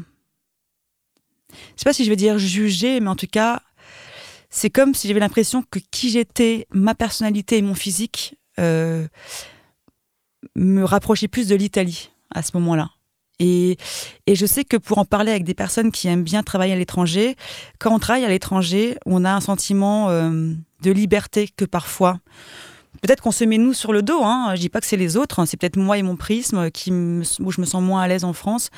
je 1.48 1.56
sais 1.76 1.84
pas 1.84 1.94
si 1.94 2.04
je 2.04 2.10
vais 2.10 2.16
dire 2.16 2.36
jugée, 2.36 3.00
mais 3.00 3.08
en 3.08 3.16
tout 3.16 3.26
cas, 3.26 3.62
c'est 4.50 4.68
comme 4.68 4.92
si 4.92 5.08
j'avais 5.08 5.20
l'impression 5.20 5.62
que 5.62 5.78
qui 5.90 6.10
j'étais, 6.10 6.66
ma 6.74 6.94
personnalité 6.94 7.56
et 7.56 7.62
mon 7.62 7.74
physique 7.74 8.36
euh, 8.58 9.08
me 10.56 10.84
rapprocher 10.84 11.28
plus 11.28 11.48
de 11.48 11.54
l'Italie 11.54 12.10
à 12.34 12.42
ce 12.42 12.50
moment-là. 12.54 12.90
Et, 13.40 13.78
et, 14.26 14.36
je 14.36 14.46
sais 14.46 14.64
que 14.64 14.76
pour 14.76 14.98
en 14.98 15.04
parler 15.04 15.32
avec 15.32 15.42
des 15.42 15.54
personnes 15.54 15.90
qui 15.90 16.06
aiment 16.06 16.22
bien 16.22 16.44
travailler 16.44 16.72
à 16.72 16.76
l'étranger, 16.76 17.34
quand 17.80 17.92
on 17.92 17.98
travaille 17.98 18.24
à 18.24 18.28
l'étranger, 18.28 18.96
on 19.06 19.24
a 19.24 19.32
un 19.32 19.40
sentiment 19.40 20.08
euh, 20.08 20.52
de 20.82 20.90
liberté 20.92 21.48
que 21.56 21.64
parfois, 21.64 22.20
peut-être 23.02 23.22
qu'on 23.22 23.32
se 23.32 23.44
met 23.44 23.58
nous 23.58 23.72
sur 23.72 23.92
le 23.92 24.02
dos. 24.02 24.22
Hein, 24.22 24.52
je 24.54 24.60
dis 24.60 24.68
pas 24.68 24.80
que 24.80 24.86
c'est 24.86 24.96
les 24.96 25.16
autres, 25.16 25.40
hein, 25.40 25.46
c'est 25.46 25.56
peut-être 25.56 25.76
moi 25.76 25.98
et 25.98 26.02
mon 26.02 26.14
prisme 26.14 26.70
qui 26.70 26.92
où 26.92 27.50
je 27.50 27.60
me 27.60 27.66
sens 27.66 27.82
moins 27.82 28.02
à 28.02 28.08
l'aise 28.08 28.24
en 28.24 28.32
France. 28.32 28.70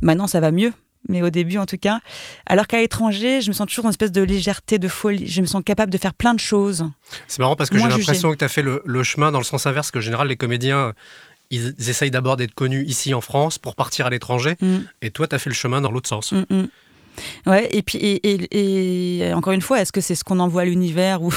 Maintenant, 0.00 0.28
ça 0.28 0.38
va 0.38 0.52
mieux 0.52 0.72
mais 1.08 1.22
au 1.22 1.30
début 1.30 1.58
en 1.58 1.66
tout 1.66 1.78
cas. 1.78 2.00
Alors 2.46 2.66
qu'à 2.66 2.78
l'étranger, 2.78 3.40
je 3.40 3.48
me 3.48 3.52
sens 3.52 3.66
toujours 3.66 3.84
dans 3.84 3.90
une 3.90 3.94
espèce 3.94 4.12
de 4.12 4.22
légèreté, 4.22 4.78
de 4.78 4.88
folie. 4.88 5.26
Je 5.26 5.40
me 5.40 5.46
sens 5.46 5.62
capable 5.64 5.92
de 5.92 5.98
faire 5.98 6.14
plein 6.14 6.34
de 6.34 6.40
choses. 6.40 6.84
C'est 7.28 7.40
marrant 7.40 7.56
parce 7.56 7.70
que 7.70 7.78
j'ai 7.78 7.88
l'impression 7.88 8.32
que 8.32 8.38
tu 8.38 8.44
as 8.44 8.48
fait 8.48 8.62
le, 8.62 9.02
chemin 9.02 9.32
dans 9.32 9.38
le 9.38 9.44
sens 9.44 9.66
inverse, 9.66 9.90
que 9.90 9.98
en 9.98 10.02
général, 10.02 10.28
les 10.28 10.36
comédiens, 10.36 10.92
ils 11.50 11.74
essayent 11.88 12.10
d'abord 12.10 12.36
d'être 12.36 12.54
connus 12.54 12.84
ici 12.86 13.14
en 13.14 13.20
France 13.20 13.58
pour 13.58 13.76
partir 13.76 14.06
à 14.06 14.10
l'étranger. 14.10 14.56
Mm. 14.60 14.78
Et 15.02 15.10
toi, 15.10 15.26
tu 15.28 15.34
as 15.34 15.38
fait 15.38 15.50
le 15.50 15.54
chemin 15.54 15.80
dans 15.80 15.90
l'autre 15.90 16.08
sens. 16.08 16.32
Mm, 16.32 16.44
mm. 16.50 16.68
Ouais, 17.46 17.68
et 17.72 17.82
puis 17.82 17.98
et, 17.98 19.20
et, 19.20 19.34
encore 19.34 19.52
une 19.52 19.60
fois, 19.60 19.80
est-ce 19.80 19.92
que 19.92 20.00
c'est 20.00 20.14
ce 20.14 20.24
qu'on 20.24 20.38
envoie 20.38 20.62
à 20.62 20.64
l'univers 20.64 21.22
ou, 21.22 21.32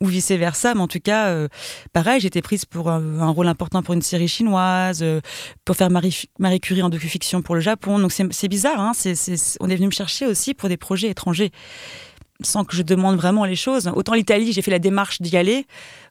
ou 0.00 0.06
vice 0.06 0.30
versa 0.30 0.74
Mais 0.74 0.80
en 0.80 0.88
tout 0.88 1.00
cas, 1.00 1.28
euh, 1.28 1.48
pareil, 1.92 2.20
j'étais 2.20 2.42
prise 2.42 2.64
pour 2.64 2.90
un, 2.90 3.30
rôle 3.30 3.48
important 3.48 3.82
pour 3.82 3.94
une 3.94 4.02
série 4.02 4.28
chinoise, 4.28 5.00
euh, 5.02 5.20
pour 5.64 5.76
faire 5.76 5.90
Marie, 5.90 6.24
Marie 6.38 6.60
Curie 6.60 6.82
en 6.82 6.88
docu-fiction 6.88 7.42
pour 7.42 7.54
le 7.54 7.60
Japon. 7.60 7.98
Donc 7.98 8.12
c'est 8.12 8.48
bizarre, 8.48 8.80
hein 8.80 8.92
on 9.60 9.70
est 9.70 9.76
venu 9.76 9.86
me 9.86 9.92
chercher 9.92 10.26
aussi 10.26 10.54
pour 10.54 10.68
des 10.68 10.76
projets 10.76 11.08
étrangers, 11.08 11.50
sans 12.42 12.64
que 12.64 12.76
je 12.76 12.82
demande 12.82 13.16
vraiment 13.16 13.44
les 13.44 13.56
choses. 13.56 13.90
Autant 13.94 14.14
l'Italie, 14.14 14.52
j'ai 14.52 14.62
fait 14.62 14.70
la 14.70 14.78
démarche 14.78 15.20
d'y 15.20 15.36
aller, 15.36 15.66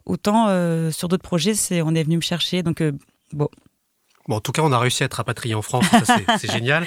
autant 0.06 0.47
euh, 0.49 0.91
sur 0.91 1.08
d'autres 1.08 1.23
projets, 1.23 1.54
c'est 1.54 1.82
on 1.82 1.95
est 1.95 2.04
venu 2.04 2.17
me 2.17 2.21
chercher. 2.21 2.63
Donc 2.63 2.84
bon. 3.34 3.49
Bon, 4.28 4.38
en 4.38 4.41
tout 4.41 4.51
cas, 4.51 4.63
on 4.63 4.71
a 4.71 4.80
réussi 4.80 5.04
à 5.04 5.06
être 5.06 5.13
rapatrié 5.13 5.54
en 5.54 5.62
France, 5.62 5.86
c'est 6.39 6.51
génial. 6.51 6.86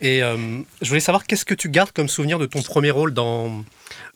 Et 0.00 0.22
euh, 0.22 0.36
je 0.82 0.88
voulais 0.88 1.00
savoir 1.00 1.26
qu'est-ce 1.26 1.44
que 1.44 1.54
tu 1.54 1.68
gardes 1.68 1.92
comme 1.92 2.08
souvenir 2.08 2.38
de 2.38 2.46
ton 2.46 2.62
premier 2.62 2.90
rôle 2.90 3.12
dans 3.12 3.64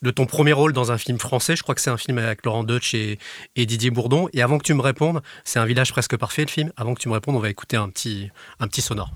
de 0.02 0.10
ton 0.10 0.26
premier 0.26 0.52
rôle 0.52 0.72
dans 0.72 0.92
un 0.92 0.98
film 0.98 1.18
français? 1.18 1.56
Je 1.56 1.62
crois 1.62 1.74
que 1.74 1.80
c'est 1.80 1.90
un 1.90 1.96
film 1.96 2.18
avec 2.18 2.44
Laurent 2.44 2.64
Deutsch 2.64 2.94
et, 2.94 3.18
Didier 3.56 3.90
Bourdon. 3.90 4.28
Et 4.32 4.42
avant 4.42 4.58
que 4.58 4.64
tu 4.64 4.74
me 4.74 4.82
répondes, 4.82 5.20
c'est 5.44 5.58
un 5.58 5.64
village 5.64 5.92
presque 5.92 6.16
parfait 6.16 6.42
le 6.42 6.48
film. 6.48 6.72
Avant 6.76 6.94
que 6.94 7.00
tu 7.00 7.08
me 7.08 7.14
répondes, 7.14 7.36
on 7.36 7.40
va 7.40 7.50
écouter 7.50 7.76
un 7.76 7.88
petit 7.88 8.30
un 8.60 8.66
petit 8.66 8.82
sonore. 8.82 9.12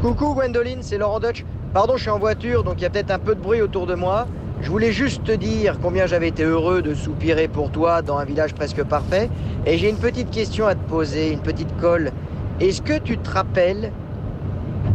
Coucou 0.00 0.34
Gwendoline, 0.34 0.82
c'est 0.82 0.98
Laurent 0.98 1.20
Deutsch. 1.20 1.44
Pardon, 1.72 1.96
je 1.96 2.02
suis 2.02 2.10
en 2.10 2.18
voiture, 2.18 2.62
donc 2.62 2.74
il 2.78 2.82
y 2.82 2.86
a 2.86 2.90
peut-être 2.90 3.10
un 3.10 3.18
peu 3.18 3.34
de 3.34 3.40
bruit 3.40 3.62
autour 3.62 3.86
de 3.86 3.94
moi. 3.94 4.28
Je 4.60 4.70
voulais 4.70 4.92
juste 4.92 5.24
te 5.24 5.32
dire 5.32 5.78
combien 5.82 6.06
j'avais 6.06 6.28
été 6.28 6.42
heureux 6.42 6.80
de 6.80 6.94
soupirer 6.94 7.48
pour 7.48 7.70
toi 7.72 8.00
dans 8.02 8.16
un 8.18 8.24
village 8.24 8.54
presque 8.54 8.82
parfait. 8.84 9.28
Et 9.66 9.76
j'ai 9.78 9.88
une 9.88 9.98
petite 9.98 10.30
question 10.30 10.66
à 10.66 10.74
te 10.74 10.88
poser, 10.88 11.32
une 11.32 11.40
petite 11.40 11.76
colle. 11.80 12.12
Est-ce 12.60 12.80
que 12.80 12.98
tu 12.98 13.18
te 13.18 13.28
rappelles 13.30 13.92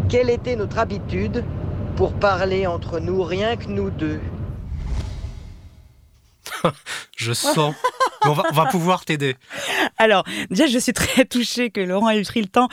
quelle 0.10 0.30
était 0.30 0.56
notre 0.56 0.80
habitude 0.80 1.44
pour 1.96 2.14
parler 2.14 2.68
entre 2.68 3.00
nous, 3.00 3.22
rien 3.24 3.56
que 3.56 3.68
nous 3.68 3.90
deux? 3.90 4.20
Je 7.18 7.34
sens. 7.34 7.76
on, 8.26 8.34
va, 8.34 8.66
pouvoir 8.66 9.06
t'aider. 9.06 9.36
Alors, 9.98 10.24
déjà, 10.50 10.68
je 10.68 10.78
suis 10.78 10.94
très 10.94 11.26
touchée 11.26 11.70
que 11.70 11.80
Laurent 11.82 12.10
ait 12.10 12.22
pris 12.24 12.42
le 12.42 12.48
temps. 12.48 12.68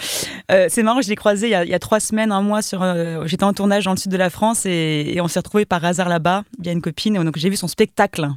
Euh, 0.50 0.66
c'est 0.68 0.82
marrant, 0.82 1.02
je 1.02 1.08
l'ai 1.08 1.16
croisé 1.16 1.48
il 1.48 1.68
y, 1.68 1.74
a, 1.74 1.78
trois 1.78 2.00
semaines, 2.00 2.32
un 2.32 2.42
mois. 2.42 2.62
sur. 2.62 2.82
Euh, 2.82 3.26
j'étais 3.26 3.44
en 3.44 3.52
tournage 3.52 3.84
dans 3.84 3.92
le 3.92 3.96
sud 3.96 4.10
de 4.10 4.16
la 4.16 4.30
France 4.30 4.66
et, 4.66 5.18
on 5.20 5.28
s'est 5.28 5.38
retrouvés 5.38 5.66
par 5.66 5.84
hasard 5.84 6.08
là-bas, 6.08 6.44
via 6.58 6.72
une 6.72 6.82
copine. 6.82 7.16
Et 7.16 7.18
donc, 7.24 7.36
j'ai 7.36 7.50
vu 7.50 7.56
son 7.56 7.68
spectacle. 7.68 8.28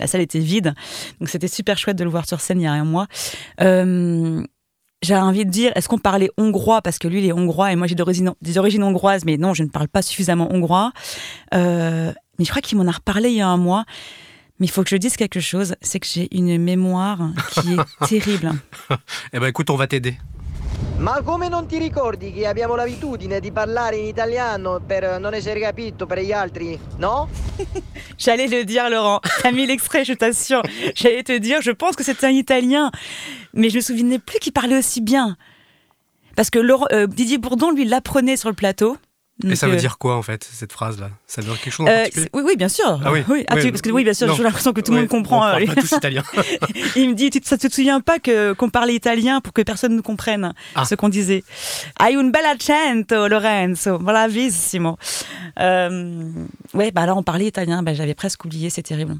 La 0.00 0.06
salle 0.06 0.22
était 0.22 0.38
vide. 0.38 0.74
Donc, 1.20 1.28
c'était 1.28 1.48
super 1.48 1.78
chouette 1.78 1.96
de 1.96 2.04
le 2.04 2.10
voir 2.10 2.26
sur 2.26 2.40
scène 2.40 2.60
il 2.60 2.64
y 2.64 2.66
a 2.66 2.72
un 2.72 2.84
mois. 2.84 3.06
Euh, 3.60 4.42
j'ai 5.02 5.16
envie 5.16 5.44
de 5.44 5.50
dire, 5.50 5.72
est-ce 5.74 5.88
qu'on 5.88 5.98
parlait 5.98 6.30
hongrois? 6.38 6.80
Parce 6.82 6.98
que 6.98 7.08
lui, 7.08 7.18
il 7.18 7.26
est 7.26 7.32
hongrois 7.32 7.72
et 7.72 7.76
moi, 7.76 7.86
j'ai 7.86 7.94
des 7.94 8.58
origines 8.58 8.82
hongroises, 8.82 9.24
mais 9.24 9.36
non, 9.36 9.52
je 9.54 9.62
ne 9.62 9.68
parle 9.68 9.88
pas 9.88 10.02
suffisamment 10.02 10.52
hongrois. 10.52 10.92
Euh, 11.54 12.12
mais 12.38 12.44
je 12.44 12.50
crois 12.50 12.62
qu'il 12.62 12.78
m'en 12.78 12.86
a 12.86 12.92
reparlé 12.92 13.28
il 13.30 13.36
y 13.36 13.40
a 13.40 13.48
un 13.48 13.56
mois. 13.56 13.84
Mais 14.60 14.66
il 14.66 14.70
faut 14.70 14.84
que 14.84 14.90
je 14.90 14.96
dise 14.96 15.16
quelque 15.16 15.40
chose, 15.40 15.74
c'est 15.82 15.98
que 15.98 16.06
j'ai 16.06 16.28
une 16.34 16.58
mémoire 16.58 17.18
qui 17.54 17.74
est 17.74 18.06
terrible. 18.08 18.52
eh 19.32 19.38
ben 19.40 19.48
écoute, 19.48 19.68
on 19.68 19.76
va 19.76 19.86
t'aider. 19.88 20.16
Ma 20.98 21.20
come 21.22 21.48
non 21.48 21.66
ti 21.66 21.78
ricordi 21.78 22.32
che 22.32 22.46
abbiamo 22.46 22.76
l'abitudine 22.76 23.40
di 23.40 23.52
parlare 23.52 23.96
in 23.96 24.06
italiano 24.06 24.80
per 24.84 25.18
non 25.18 25.34
essere 25.34 25.60
capito 25.60 26.06
per 26.06 26.20
gli 26.20 26.32
altri, 26.32 26.78
no? 26.96 27.28
J'allais 28.16 28.48
le 28.48 28.64
dire, 28.64 28.88
Laurent. 28.88 29.20
T'as 29.42 29.50
mis 29.50 29.66
l'extrait, 29.66 30.04
je 30.04 30.14
t'assure. 30.14 30.62
J'allais 30.94 31.22
te 31.22 31.36
dire, 31.36 31.60
je 31.60 31.72
pense 31.72 31.96
que 31.96 32.04
c'était 32.04 32.26
un 32.26 32.30
italien. 32.30 32.90
Mais 33.52 33.70
je 33.70 33.76
me 33.76 33.80
souvenais 33.80 34.18
plus 34.18 34.38
qu'il 34.38 34.52
parlait 34.52 34.78
aussi 34.78 35.00
bien. 35.00 35.36
Parce 36.36 36.50
que 36.50 36.58
euh, 36.58 37.06
Didier 37.06 37.38
Bourdon, 37.38 37.70
lui, 37.70 37.84
l'apprenait 37.84 38.36
sur 38.36 38.48
le 38.48 38.54
plateau. 38.54 38.96
Et 39.42 39.56
ça 39.56 39.66
veut 39.66 39.74
euh, 39.74 39.76
dire 39.76 39.98
quoi 39.98 40.16
en 40.16 40.22
fait 40.22 40.44
cette 40.44 40.72
phrase 40.72 41.00
là 41.00 41.10
Ça 41.26 41.40
veut 41.40 41.48
dire 41.48 41.60
quelque 41.60 41.72
chose 41.72 41.86
en 41.86 41.90
euh, 41.90 42.06
Oui, 42.34 42.42
oui, 42.44 42.56
bien 42.56 42.68
sûr. 42.68 43.00
Ah 43.04 43.10
oui, 43.10 43.24
oui. 43.28 43.44
Ah, 43.48 43.56
parce 43.56 43.82
que 43.82 43.90
oui, 43.90 44.04
bien 44.04 44.14
sûr, 44.14 44.32
j'ai 44.34 44.42
l'impression 44.44 44.72
que 44.72 44.80
tout 44.80 44.92
le 44.92 44.98
monde 44.98 45.08
comprend. 45.08 45.40
On 45.40 45.60
euh, 45.60 45.66
pas 45.66 45.74
tous 45.74 45.90
italien. 45.90 46.22
il 46.96 47.10
me 47.10 47.14
dit, 47.14 47.30
tu 47.30 47.38
ne 47.38 47.56
te 47.56 47.74
souviens 47.74 48.00
pas 48.00 48.20
que 48.20 48.52
qu'on 48.52 48.70
parlait 48.70 48.94
italien 48.94 49.40
pour 49.40 49.52
que 49.52 49.62
personne 49.62 49.96
ne 49.96 50.00
comprenne 50.00 50.54
ah. 50.76 50.84
ce 50.84 50.94
qu'on 50.94 51.08
disait? 51.08 51.42
Hai 52.00 52.14
un 52.14 52.30
bel 52.30 52.44
accento, 52.44 53.26
Lorenzo, 53.26 53.98
bravissimo. 53.98 54.98
Euh, 55.58 56.30
ouais, 56.72 56.92
bah 56.92 57.06
là 57.06 57.16
on 57.16 57.24
parlait 57.24 57.46
italien, 57.46 57.82
bah, 57.82 57.94
j'avais 57.94 58.14
presque 58.14 58.44
oublié, 58.44 58.70
c'est 58.70 58.82
terrible. 58.82 59.16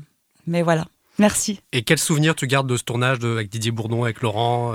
Mais 0.46 0.62
voilà, 0.62 0.86
merci. 1.18 1.60
Et 1.72 1.82
quel 1.82 1.98
souvenir 1.98 2.36
tu 2.36 2.46
gardes 2.46 2.68
de 2.68 2.76
ce 2.76 2.84
tournage 2.84 3.18
de, 3.18 3.32
avec 3.32 3.50
Didier 3.50 3.72
Bourdon, 3.72 4.04
avec 4.04 4.22
Laurent 4.22 4.74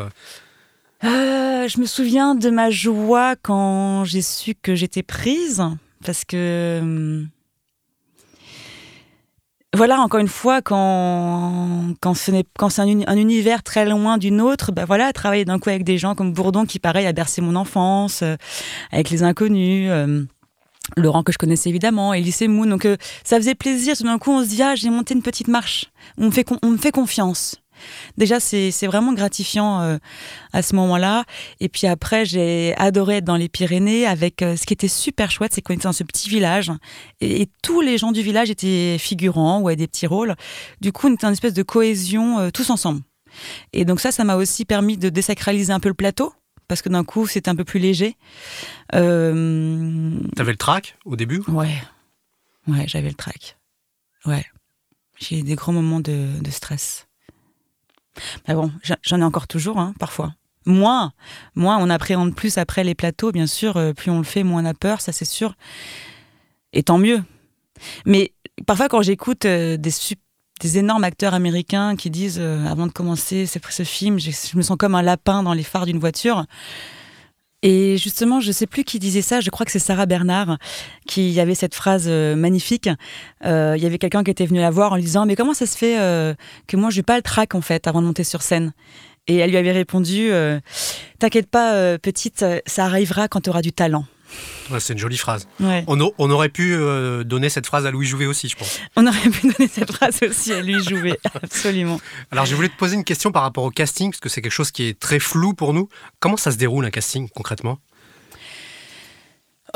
euh, 1.04 1.68
je 1.68 1.80
me 1.80 1.86
souviens 1.86 2.36
de 2.36 2.50
ma 2.50 2.70
joie 2.70 3.36
quand 3.42 4.04
j'ai 4.04 4.22
su 4.22 4.56
que 4.56 4.76
j'étais 4.76 5.04
prise, 5.04 5.64
parce 6.04 6.26
que 6.26 6.80
hum, 6.82 7.30
voilà, 9.76 10.02
encore 10.02 10.20
une 10.20 10.28
fois, 10.28 10.62
quand, 10.62 11.94
quand, 12.02 12.16
ce 12.16 12.32
c'est 12.70 12.82
un, 12.82 13.18
univers 13.18 13.62
très 13.62 13.86
loin 13.86 14.18
d'une 14.18 14.42
autre, 14.42 14.72
ben 14.72 14.84
voilà, 14.86 15.14
travailler 15.14 15.46
d'un 15.46 15.60
coup 15.60 15.70
avec 15.70 15.84
des 15.84 15.98
gens 15.98 16.16
comme 16.16 16.34
Bourdon 16.34 16.66
qui, 16.66 16.80
pareil, 16.80 17.06
a 17.06 17.14
bercé 17.14 17.40
mon 17.40 17.56
enfance, 17.56 18.24
euh, 18.24 18.36
avec 18.92 19.10
les 19.12 19.22
inconnus, 19.24 19.90
euh, 19.92 20.24
Laurent 20.98 21.22
que 21.22 21.32
je 21.32 21.38
connaissais 21.38 21.70
évidemment, 21.70 22.16
Elise 22.16 22.42
Moon. 22.42 22.66
Donc 22.66 22.88
ça 23.24 23.38
faisait 23.38 23.54
plaisir. 23.54 23.96
Tout 23.96 24.04
d'un 24.04 24.18
coup, 24.18 24.32
on 24.32 24.44
se 24.44 24.50
dit, 24.50 24.64
ah, 24.64 24.74
j'ai 24.74 24.90
monté 24.90 25.14
une 25.14 25.22
petite 25.22 25.48
marche. 25.48 25.86
On 26.18 26.32
on 26.64 26.70
me 26.72 26.78
fait 26.78 26.92
confiance. 26.92 27.62
Déjà, 28.18 28.40
c'est 28.40 28.88
vraiment 28.88 29.14
gratifiant 29.14 29.82
euh, 29.82 29.98
à 30.54 30.62
ce 30.62 30.76
moment-là. 30.76 31.26
Et 31.60 31.70
puis 31.70 31.88
après, 31.88 32.26
j'ai 32.26 32.74
adoré 32.78 33.18
être 33.18 33.26
dans 33.26 33.36
les 33.36 33.50
Pyrénées 33.50 34.06
avec 34.06 34.42
euh, 34.42 34.56
ce 34.56 34.66
qui 34.66 34.74
était 34.74 34.88
super 34.88 35.32
chouette, 35.32 35.54
c'est 35.54 35.62
qu'on 35.62 35.74
était 35.74 35.84
dans 35.84 35.94
ce 35.94 36.04
petit 36.04 36.30
village 36.30 36.72
et, 37.22 37.48
tous 37.62 37.82
les 37.82 37.98
gens 37.98 38.12
du 38.12 38.22
village 38.22 38.50
étaient 38.50 38.98
figurants 38.98 39.60
ou 39.60 39.68
avaient 39.68 39.76
des 39.76 39.88
petits 39.88 40.08
rôles. 40.08 40.36
Du 40.82 40.92
coup, 40.92 41.08
on 41.08 41.14
était 41.14 41.28
une 41.28 41.34
espèce 41.34 41.54
de 41.54 41.64
cohésion 41.64 42.40
euh, 42.40 42.50
tous 42.52 42.70
ensemble. 42.70 43.02
Et 43.74 43.86
donc 43.86 44.00
ça, 44.00 44.12
ça 44.12 44.24
m'a 44.24 44.36
aussi 44.36 44.66
permis 44.66 44.98
de 44.98 45.10
désacraliser 45.10 45.74
un 45.74 45.80
peu 45.80 45.90
le 45.90 45.96
plateau 45.96 46.34
parce 46.68 46.82
que 46.82 46.90
d'un 46.90 47.04
coup, 47.04 47.28
c'était 47.28 47.50
un 47.50 47.56
peu 47.56 47.64
plus 47.64 47.80
léger. 47.80 48.16
T'avais 48.92 50.52
le 50.52 50.58
trac 50.58 50.98
au 51.06 51.16
début? 51.16 51.42
Ouais, 51.48 51.76
ouais, 52.68 52.86
j'avais 52.88 53.10
le 53.10 53.16
trac. 53.16 53.58
Ouais, 54.26 54.46
j'ai 55.20 55.44
des 55.44 55.56
grands 55.56 55.74
moments 55.74 56.00
de 56.00 56.50
stress. 56.50 57.09
Mais 58.48 58.54
bon, 58.54 58.72
j'en 59.02 59.20
ai 59.20 59.24
encore 59.24 59.48
toujours, 59.48 59.80
hein, 59.80 59.94
parfois. 60.00 60.34
Moins, 60.66 61.14
moins, 61.56 61.78
on 61.80 61.90
appréhende 61.90 62.36
plus 62.36 62.58
après 62.58 62.84
les 62.84 62.96
plateaux, 62.96 63.32
bien 63.32 63.48
sûr. 63.48 63.78
Euh, 63.78 63.94
plus 63.94 64.12
on 64.12 64.20
le 64.20 64.24
fait, 64.24 64.44
moins 64.44 64.64
on 64.64 64.66
a 64.66 64.74
peur, 64.74 65.02
ça 65.02 65.12
c'est 65.12 65.26
sûr. 65.26 65.56
Et 66.74 66.84
tant 66.84 66.98
mieux. 66.98 67.24
Mais 68.06 68.34
parfois, 68.68 68.90
quand 68.90 69.02
j'écoute 69.02 69.46
euh, 69.46 69.78
des, 69.78 69.92
des 70.62 70.78
énormes 70.78 71.04
acteurs 71.04 71.34
américains 71.34 71.96
qui 71.96 72.10
disent, 72.10 72.40
euh, 72.40 72.66
avant 72.66 72.88
de 72.88 72.92
commencer 72.92 73.46
ce 73.46 73.84
film, 73.84 74.20
je 74.20 74.58
me 74.58 74.62
sens 74.62 74.78
comme 74.78 74.96
un 74.96 75.02
lapin 75.02 75.44
dans 75.44 75.54
les 75.54 75.64
phares 75.64 75.86
d'une 75.86 76.00
voiture. 76.00 76.46
Et 77.62 77.98
justement, 77.98 78.40
je 78.40 78.52
sais 78.52 78.68
plus 78.68 78.86
qui 78.86 79.00
disait 79.00 79.22
ça, 79.22 79.42
je 79.42 79.50
crois 79.50 79.66
que 79.66 79.72
c'est 79.72 79.80
Sarah 79.80 80.06
Bernard 80.06 80.58
qui 81.06 81.38
avait 81.40 81.56
cette 81.56 81.76
phrase 81.76 82.06
euh, 82.08 82.36
magnifique. 82.36 82.90
Euh, 83.46 83.74
il 83.76 83.84
y 83.84 83.86
avait 83.86 83.98
quelqu'un 83.98 84.24
qui 84.24 84.32
était 84.32 84.46
venu 84.46 84.60
la 84.60 84.72
voir 84.72 84.94
en 84.94 84.96
lui 84.96 85.04
disant 85.04 85.26
Mais 85.26 85.36
comment 85.36 85.54
ça 85.54 85.66
se 85.66 85.78
fait 85.78 86.00
euh, 86.00 86.34
que 86.68 86.78
moi, 86.78 86.90
je 86.90 86.98
n'ai 86.98 87.04
pas 87.04 87.18
le 87.18 87.22
trac 87.22 87.56
en 87.56 87.62
fait 87.62 87.88
avant 87.88 88.02
de 88.02 88.08
monter 88.08 88.24
sur 88.24 88.42
scène? 88.42 88.72
Et 89.28 89.36
elle 89.38 89.50
lui 89.50 89.58
avait 89.58 89.74
répondu 89.74 90.32
T'inquiète 91.20 91.48
pas, 91.48 92.00
petite, 92.00 92.44
ça 92.66 92.86
arrivera 92.86 93.28
quand 93.28 93.42
tu 93.42 93.52
auras 93.52 93.62
du 93.62 93.72
talent 93.72 94.06
c'est 94.80 94.94
une 94.94 95.00
jolie 95.00 95.18
phrase. 95.18 95.48
On, 95.88 96.30
aurait 96.30 96.50
pu 96.50 96.74
euh, 96.74 97.24
donner 97.24 97.50
cette 97.50 97.66
phrase 97.66 97.86
à 97.86 97.92
Louis 97.92 98.06
Jouvet 98.06 98.26
aussi, 98.26 98.48
je 98.48 98.56
pense. 98.56 98.80
On 98.96 99.08
aurait 99.08 99.30
pu 99.30 99.48
donner 99.48 99.70
cette 99.72 99.92
phrase 99.92 100.20
aussi 100.22 100.54
à 100.54 100.62
Louis 100.62 100.84
Jouvet, 100.84 101.18
absolument. 101.44 102.00
Alors, 102.32 102.46
je 102.46 102.56
voulais 102.56 102.70
te 102.70 102.78
poser 102.78 102.96
une 102.96 103.04
question 103.04 103.32
par 103.32 103.44
rapport 103.44 103.64
au 103.64 103.72
casting, 103.72 104.12
parce 104.12 104.20
que 104.20 104.30
c'est 104.30 104.42
quelque 104.42 104.52
chose 104.52 104.72
qui 104.72 104.88
est 104.88 105.00
très 105.00 105.20
flou 105.20 105.54
pour 105.54 105.74
nous. 105.74 105.90
Comment 106.20 106.38
ça 106.38 106.52
se 106.52 106.58
déroule 106.58 106.86
un 106.86 106.92
casting 106.92 107.30
concrètement? 107.30 107.80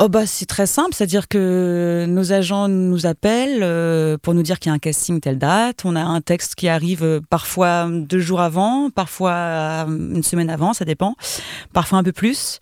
Oh 0.00 0.08
bah 0.08 0.26
c'est 0.26 0.46
très 0.46 0.66
simple, 0.66 0.92
c'est-à-dire 0.92 1.28
que 1.28 2.04
nos 2.08 2.32
agents 2.32 2.66
nous 2.66 3.06
appellent 3.06 3.62
euh, 3.62 4.18
pour 4.20 4.34
nous 4.34 4.42
dire 4.42 4.58
qu'il 4.58 4.70
y 4.70 4.72
a 4.72 4.74
un 4.74 4.80
casting 4.80 5.20
telle 5.20 5.38
date. 5.38 5.82
On 5.84 5.94
a 5.94 6.02
un 6.02 6.20
texte 6.20 6.56
qui 6.56 6.68
arrive 6.68 7.04
euh, 7.04 7.20
parfois 7.30 7.86
deux 7.88 8.18
jours 8.18 8.40
avant, 8.40 8.90
parfois 8.90 9.86
une 9.86 10.24
semaine 10.24 10.50
avant, 10.50 10.72
ça 10.72 10.84
dépend, 10.84 11.14
parfois 11.72 11.98
un 11.98 12.02
peu 12.02 12.12
plus. 12.12 12.58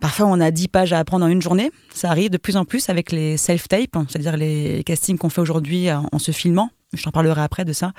Parfois, 0.00 0.26
on 0.26 0.40
a 0.40 0.50
10 0.50 0.68
pages 0.68 0.92
à 0.92 0.98
apprendre 0.98 1.24
en 1.24 1.28
une 1.28 1.42
journée. 1.42 1.70
Ça 1.92 2.10
arrive 2.10 2.30
de 2.30 2.36
plus 2.36 2.56
en 2.56 2.64
plus 2.64 2.88
avec 2.90 3.12
les 3.12 3.36
self-tapes, 3.36 3.96
c'est-à-dire 4.08 4.36
les 4.36 4.82
castings 4.84 5.18
qu'on 5.18 5.30
fait 5.30 5.40
aujourd'hui 5.40 5.88
en 5.90 6.18
se 6.18 6.32
filmant. 6.32 6.70
Je 6.92 7.02
t'en 7.02 7.10
parlerai 7.10 7.42
après 7.42 7.64
de 7.64 7.72
ça. 7.72 7.92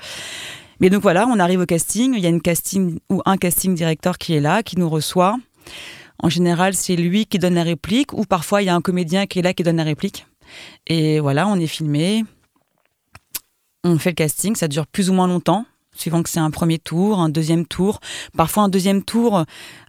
Mais 0.80 0.90
donc 0.90 1.02
voilà, 1.02 1.26
on 1.26 1.38
arrive 1.38 1.60
au 1.60 1.66
casting. 1.66 2.14
Il 2.14 2.20
y 2.20 2.26
a 2.26 2.28
une 2.28 2.40
casting 2.40 2.98
ou 3.10 3.20
un 3.26 3.36
casting 3.36 3.74
directeur 3.74 4.16
qui 4.16 4.34
est 4.34 4.40
là, 4.40 4.62
qui 4.62 4.78
nous 4.78 4.88
reçoit. 4.88 5.36
En 6.20 6.28
général, 6.28 6.74
c'est 6.74 6.96
lui 6.96 7.26
qui 7.26 7.38
donne 7.38 7.54
la 7.54 7.62
réplique, 7.62 8.12
ou 8.12 8.24
parfois 8.24 8.62
il 8.62 8.66
y 8.66 8.68
a 8.68 8.74
un 8.74 8.80
comédien 8.80 9.26
qui 9.26 9.38
est 9.38 9.42
là 9.42 9.54
qui 9.54 9.62
donne 9.62 9.76
la 9.76 9.84
réplique. 9.84 10.26
Et 10.86 11.20
voilà, 11.20 11.46
on 11.46 11.56
est 11.56 11.66
filmé. 11.66 12.24
On 13.84 13.98
fait 13.98 14.10
le 14.10 14.14
casting, 14.14 14.56
ça 14.56 14.66
dure 14.66 14.86
plus 14.86 15.10
ou 15.10 15.12
moins 15.12 15.28
longtemps 15.28 15.64
suivant 15.98 16.22
que 16.22 16.30
c'est 16.30 16.40
un 16.40 16.50
premier 16.50 16.78
tour, 16.78 17.20
un 17.20 17.28
deuxième 17.28 17.66
tour, 17.66 18.00
parfois 18.36 18.64
un 18.64 18.68
deuxième 18.68 19.02
tour. 19.02 19.44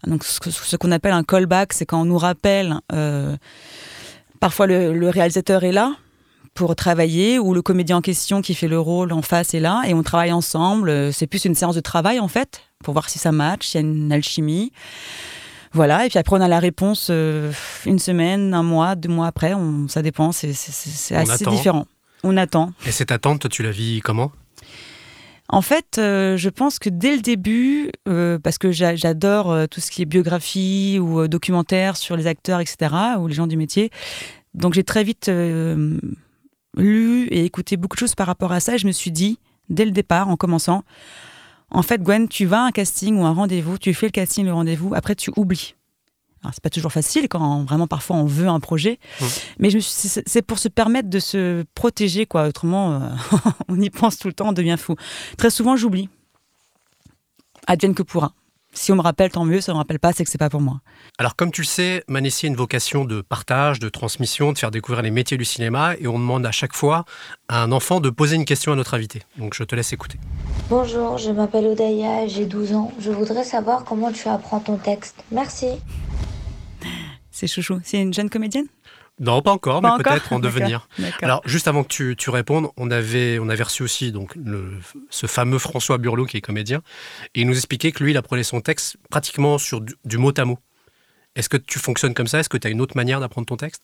Donc 0.08 0.24
ce, 0.24 0.76
qu'on 0.76 0.92
appelle 0.92 1.14
un 1.14 1.24
callback, 1.24 1.74
c'est 1.74 1.86
quand 1.86 2.02
on 2.02 2.06
nous 2.06 2.18
rappelle 2.18 2.80
euh, 2.92 3.36
Parfois, 4.40 4.68
le, 4.68 5.10
réalisateur 5.10 5.64
est 5.64 5.72
là 5.72 5.96
pour 6.54 6.76
travailler, 6.76 7.40
ou 7.40 7.54
le 7.54 7.62
comédien 7.62 7.98
en 7.98 8.02
question 8.02 8.42
qui 8.42 8.54
fait 8.54 8.68
le 8.68 8.80
rôle 8.80 9.14
en 9.14 9.22
face 9.22 9.54
est 9.54 9.60
là, 9.60 9.84
et 9.86 9.94
on 9.94 10.04
travaille 10.04 10.32
ensemble. 10.32 11.14
C'est 11.14 11.28
plus 11.28 11.46
une 11.46 11.56
séance 11.56 11.76
de 11.76 11.82
travail, 11.82 12.20
en 12.20 12.28
fait, 12.28 12.62
pour 12.84 12.94
voir 12.94 13.10
si 13.10 13.20
ça 13.20 13.32
match, 13.32 13.68
s'il 13.68 13.82
y 13.82 13.84
a 13.84 13.88
une 13.88 14.12
alchimie. 14.12 14.72
Voilà, 15.72 16.06
et 16.06 16.10
puis 16.10 16.18
après 16.18 16.36
on 16.36 16.42
a 16.42 16.48
la 16.48 16.60
réponse 16.60 17.10
euh, 17.12 17.52
une 17.86 18.00
semaine, 18.00 18.56
un 18.56 18.64
mois, 18.64 18.96
deux 18.96 19.10
mois 19.10 19.28
après, 19.28 19.54
on, 19.54 19.88
ça 19.88 20.02
dépend, 20.02 20.32
c'est 20.32 20.50
assez 21.12 21.46
différent. 21.46 21.86
On 22.24 22.38
attend. 22.38 22.74
Et 22.88 22.92
cette 22.92 23.12
attente, 23.12 23.48
tu 23.50 23.62
la 23.62 23.70
vis 23.70 24.02
comment? 24.02 24.32
En 25.52 25.62
fait, 25.62 25.98
euh, 25.98 26.38
je 26.38 26.50
pense 26.50 26.78
que 26.80 26.90
dès 26.90 27.16
le 27.16 27.22
début, 27.22 27.92
euh, 28.08 28.38
parce 28.40 28.58
que 28.58 28.72
j'adore 28.72 29.68
tout 29.70 29.82
ce 29.82 29.90
qui 29.92 30.04
est 30.04 30.06
biographie 30.06 31.00
ou 31.00 31.28
documentaire 31.28 31.98
sur 31.98 32.16
les 32.16 32.28
acteurs, 32.28 32.60
etc., 32.60 32.94
ou 33.20 33.28
les 33.28 33.34
gens 33.34 33.48
du 33.48 33.58
métier, 33.58 33.90
donc 34.54 34.74
j'ai 34.74 34.84
très 34.84 35.04
vite 35.04 35.30
lu 36.78 37.28
et 37.28 37.46
écouté 37.46 37.78
beaucoup 37.78 37.96
de 37.96 38.00
choses 38.00 38.16
par 38.16 38.28
rapport 38.28 38.52
à 38.52 38.60
ça. 38.60 38.76
Et 38.76 38.78
je 38.78 38.88
me 38.88 38.92
suis 38.92 39.12
dit, 39.12 39.40
dès 39.70 39.86
le 39.86 39.92
départ, 39.92 40.30
en 40.30 40.36
commençant, 40.36 40.84
en 41.72 41.82
fait, 41.82 42.02
Gwen, 42.02 42.28
tu 42.28 42.46
vas 42.46 42.64
à 42.64 42.68
un 42.68 42.72
casting 42.72 43.18
ou 43.18 43.26
un 43.26 43.34
rendez-vous, 43.34 43.78
tu 43.78 43.94
fais 43.94 44.08
le 44.08 44.12
casting, 44.12 44.46
le 44.46 44.54
rendez-vous, 44.54 44.94
après 44.96 45.16
tu 45.16 45.32
oublies. 45.36 45.76
Alors, 46.42 46.54
c'est 46.54 46.64
pas 46.64 46.70
toujours 46.70 46.92
facile 46.92 47.28
quand 47.28 47.64
vraiment 47.64 47.88
parfois 47.88 48.16
on 48.16 48.26
veut 48.26 48.48
un 48.48 48.60
projet, 48.60 49.00
mmh. 49.20 49.26
mais 49.60 49.70
c'est 49.82 50.42
pour 50.42 50.58
se 50.58 50.70
permettre 50.70 51.10
de 51.10 51.20
se 51.20 51.66
protéger, 51.76 52.26
quoi. 52.26 52.48
Autrement, 52.48 52.94
euh, 52.94 53.00
on 53.68 53.80
y 53.80 53.90
pense 53.90 54.18
tout 54.18 54.28
le 54.28 54.34
temps, 54.34 54.50
on 54.50 54.54
devient 54.54 54.78
fou. 54.80 54.96
Très 55.38 55.50
souvent, 55.50 55.76
j'oublie. 55.76 56.10
Advienne 57.68 57.94
que 57.94 58.04
pourra. 58.04 58.34
Si 58.72 58.92
on 58.92 58.96
me 58.96 59.02
rappelle, 59.02 59.32
tant 59.32 59.46
mieux. 59.46 59.62
Si 59.62 59.70
on 59.72 59.74
me 59.74 59.80
rappelle 59.80 60.00
pas, 60.00 60.14
c'est 60.14 60.24
que 60.24 60.30
c'est 60.30 60.38
pas 60.38 60.50
pour 60.50 60.62
moi. 60.62 60.80
Alors, 61.18 61.36
comme 61.36 61.52
tu 61.52 61.62
le 61.62 61.68
sais, 61.68 62.04
Manessi 62.08 62.46
a 62.46 62.50
une 62.50 62.56
vocation 62.56 63.04
de 63.04 63.22
partage, 63.22 63.80
de 63.80 63.90
transmission, 63.90 64.54
de 64.54 64.58
faire 64.58 64.72
découvrir 64.72 65.02
les 65.02 65.12
métiers 65.12 65.38
du 65.38 65.46
cinéma, 65.46 65.96
et 66.00 66.08
on 66.08 66.20
demande 66.20 66.46
à 66.46 66.52
chaque 66.52 66.76
fois 66.76 67.06
à 67.48 67.64
un 67.64 67.72
enfant 67.72 68.00
de 68.00 68.10
poser 68.10 68.36
une 68.36 68.46
question 68.46 68.72
à 68.72 68.76
notre 68.76 68.94
invité. 68.94 69.24
Donc, 69.38 69.56
je 69.56 69.64
te 69.64 69.76
laisse 69.76 69.92
écouter. 69.92 70.20
Bonjour, 70.70 71.18
je 71.18 71.32
m'appelle 71.32 71.66
Odaya, 71.66 72.28
j'ai 72.28 72.46
12 72.46 72.74
ans. 72.74 72.92
Je 73.00 73.10
voudrais 73.12 73.44
savoir 73.44 73.86
comment 73.86 74.12
tu 74.12 74.28
apprends 74.28 74.60
ton 74.60 74.78
texte. 74.78 75.16
Merci. 75.32 75.68
C'est 77.40 77.48
chouchou. 77.48 77.80
C'est 77.86 78.02
une 78.02 78.14
jeune 78.14 78.30
comédienne 78.30 78.68
non, 79.22 79.42
pas 79.42 79.52
encore, 79.52 79.82
mais 79.82 79.90
peut-être 80.02 80.32
en 80.32 80.40
devenir. 80.40 80.88
Alors, 81.22 81.42
juste 81.44 81.68
avant 81.68 81.84
que 81.84 81.90
tu, 81.90 82.16
tu, 82.18 82.30
répondes, 82.30 82.70
on 82.78 82.90
avait, 82.90 83.38
on 83.38 83.50
avait 83.50 83.64
reçu 83.64 83.84
aussi 83.84 84.14
donc, 84.14 84.34
le, 84.36 84.72
ce 85.10 85.28
fameux 85.28 85.60
François 85.60 85.98
Burlot 85.98 86.26
qui 86.26 86.38
est 86.38 86.42
comédien, 86.42 86.82
et 87.36 87.42
il 87.42 87.48
nous 87.48 87.58
expliquait 87.58 87.92
que 87.92 88.02
lui, 88.02 88.12
il 88.12 88.18
apprenait 88.18 88.44
son 88.44 88.62
texte 88.62 88.96
pratiquement 89.10 89.58
sur 89.58 89.82
du, 89.82 90.18
mot 90.18 90.32
à 90.38 90.46
mot. 90.46 90.58
Est-ce 91.36 91.50
que 91.50 91.58
tu 91.58 91.80
fonctionnes 91.80 92.14
comme 92.14 92.28
ça? 92.28 92.40
Est-ce 92.40 92.48
que 92.48 92.58
tu 92.58 92.66
as 92.66 92.70
une 92.70 92.80
autre 92.80 92.96
manière 92.96 93.20
d'apprendre 93.20 93.46
ton 93.46 93.58
texte? 93.58 93.84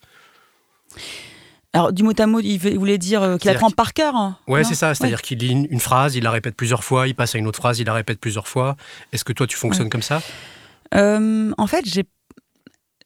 Alors, 1.73 1.91
du 1.91 2.03
mot 2.03 2.13
à 2.17 2.27
mot, 2.27 2.39
il 2.39 2.57
voulait 2.57 2.97
dire 2.97 3.21
euh, 3.21 3.37
qu'il 3.37 3.51
apprend 3.51 3.71
par 3.71 3.93
cœur 3.93 4.15
hein 4.15 4.37
Ouais, 4.47 4.63
c'est 4.63 4.73
ça. 4.75 4.95
C'est-à-dire 4.95 5.21
qu'il 5.21 5.39
lit 5.39 5.67
une, 5.69 5.81
phrase, 5.81 6.15
il 6.15 6.23
la 6.23 6.31
répète 6.31 6.55
plusieurs 6.55 6.85
fois, 6.85 7.09
il 7.09 7.15
passe 7.15 7.35
à 7.35 7.39
une 7.39 7.47
autre 7.47 7.59
phrase, 7.59 7.77
il 7.77 7.87
la 7.87 7.93
répète 7.93 8.21
plusieurs 8.21 8.47
fois. 8.47 8.77
Est-ce 9.11 9.25
que 9.25 9.33
toi, 9.33 9.47
tu 9.47 9.57
fonctionnes 9.57 9.89
comme 9.89 10.01
ça? 10.01 10.21
Euh, 10.93 11.51
En 11.57 11.67
fait, 11.67 11.83
j'ai 11.85 12.05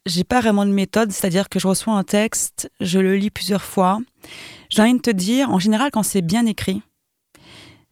j'ai 0.06 0.24
pas 0.24 0.40
vraiment 0.40 0.64
de 0.64 0.72
méthode, 0.72 1.12
c'est-à-dire 1.12 1.48
que 1.48 1.58
je 1.58 1.66
reçois 1.66 1.94
un 1.94 2.04
texte, 2.04 2.70
je 2.80 2.98
le 2.98 3.16
lis 3.16 3.30
plusieurs 3.30 3.62
fois. 3.62 3.98
J'ai 4.70 4.82
envie 4.82 4.94
de 4.94 4.98
te 4.98 5.10
dire, 5.10 5.50
en 5.50 5.58
général, 5.58 5.90
quand 5.90 6.02
c'est 6.02 6.22
bien 6.22 6.46
écrit, 6.46 6.82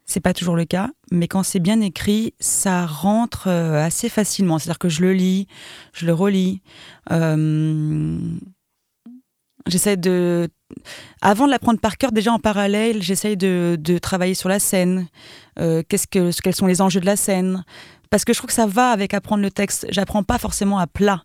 c'est 0.05 0.19
pas 0.19 0.33
toujours 0.33 0.55
le 0.55 0.65
cas, 0.65 0.89
mais 1.11 1.27
quand 1.27 1.43
c'est 1.43 1.59
bien 1.59 1.81
écrit, 1.81 2.33
ça 2.39 2.87
rentre 2.87 3.47
euh, 3.47 3.85
assez 3.85 4.09
facilement. 4.09 4.57
C'est-à-dire 4.57 4.79
que 4.79 4.89
je 4.89 5.01
le 5.01 5.13
lis, 5.13 5.47
je 5.93 6.07
le 6.07 6.13
relis. 6.13 6.61
Euh, 7.11 8.17
j'essaie 9.67 9.97
de. 9.97 10.49
Avant 11.21 11.45
de 11.45 11.51
l'apprendre 11.51 11.79
par 11.79 11.97
cœur, 11.97 12.11
déjà 12.11 12.31
en 12.31 12.39
parallèle, 12.39 13.03
j'essaye 13.03 13.37
de, 13.37 13.77
travailler 14.01 14.33
sur 14.33 14.49
la 14.49 14.59
scène. 14.59 15.07
Euh, 15.59 15.83
qu'est-ce 15.87 16.07
que, 16.07 16.31
quels 16.41 16.55
sont 16.55 16.67
les 16.67 16.81
enjeux 16.81 17.01
de 17.01 17.05
la 17.05 17.15
scène? 17.15 17.63
Parce 18.09 18.25
que 18.25 18.33
je 18.33 18.39
trouve 18.39 18.47
que 18.47 18.53
ça 18.55 18.65
va 18.65 18.89
avec 18.91 19.13
apprendre 19.13 19.43
le 19.43 19.51
texte. 19.51 19.85
J'apprends 19.91 20.23
pas 20.23 20.39
forcément 20.39 20.79
à 20.79 20.87
plat. 20.87 21.23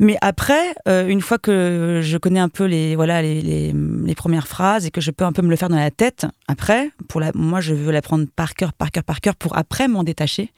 Mais 0.00 0.16
après, 0.22 0.74
euh, 0.88 1.06
une 1.06 1.20
fois 1.20 1.36
que 1.36 2.00
je 2.02 2.16
connais 2.16 2.40
un 2.40 2.48
peu 2.48 2.64
les, 2.64 2.96
voilà, 2.96 3.20
les, 3.20 3.42
les, 3.42 4.14
premières 4.14 4.48
phrases 4.48 4.86
et 4.86 4.90
que 4.90 5.02
je 5.02 5.10
peux 5.10 5.24
un 5.26 5.32
peu 5.32 5.42
me 5.42 5.50
le 5.50 5.56
faire 5.56 5.68
dans 5.68 5.76
la 5.76 5.90
tête, 5.90 6.26
après, 6.48 6.90
pour 7.06 7.20
la, 7.20 7.32
moi, 7.34 7.60
je 7.60 7.74
veux 7.74 7.92
l'apprendre 7.92 8.26
par 8.34 8.54
cœur, 8.54 8.72
par 8.72 8.90
cœur, 8.90 9.04
par 9.04 9.20
cœur 9.20 9.36
pour 9.36 9.58
après 9.58 9.88
m'en 9.88 10.02
détacher. 10.02 10.52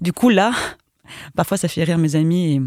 Du 0.00 0.12
coup, 0.12 0.28
là, 0.28 0.50
parfois, 1.36 1.56
ça 1.56 1.68
fait 1.68 1.84
rire 1.84 1.98
mes 1.98 2.16
amis 2.16 2.60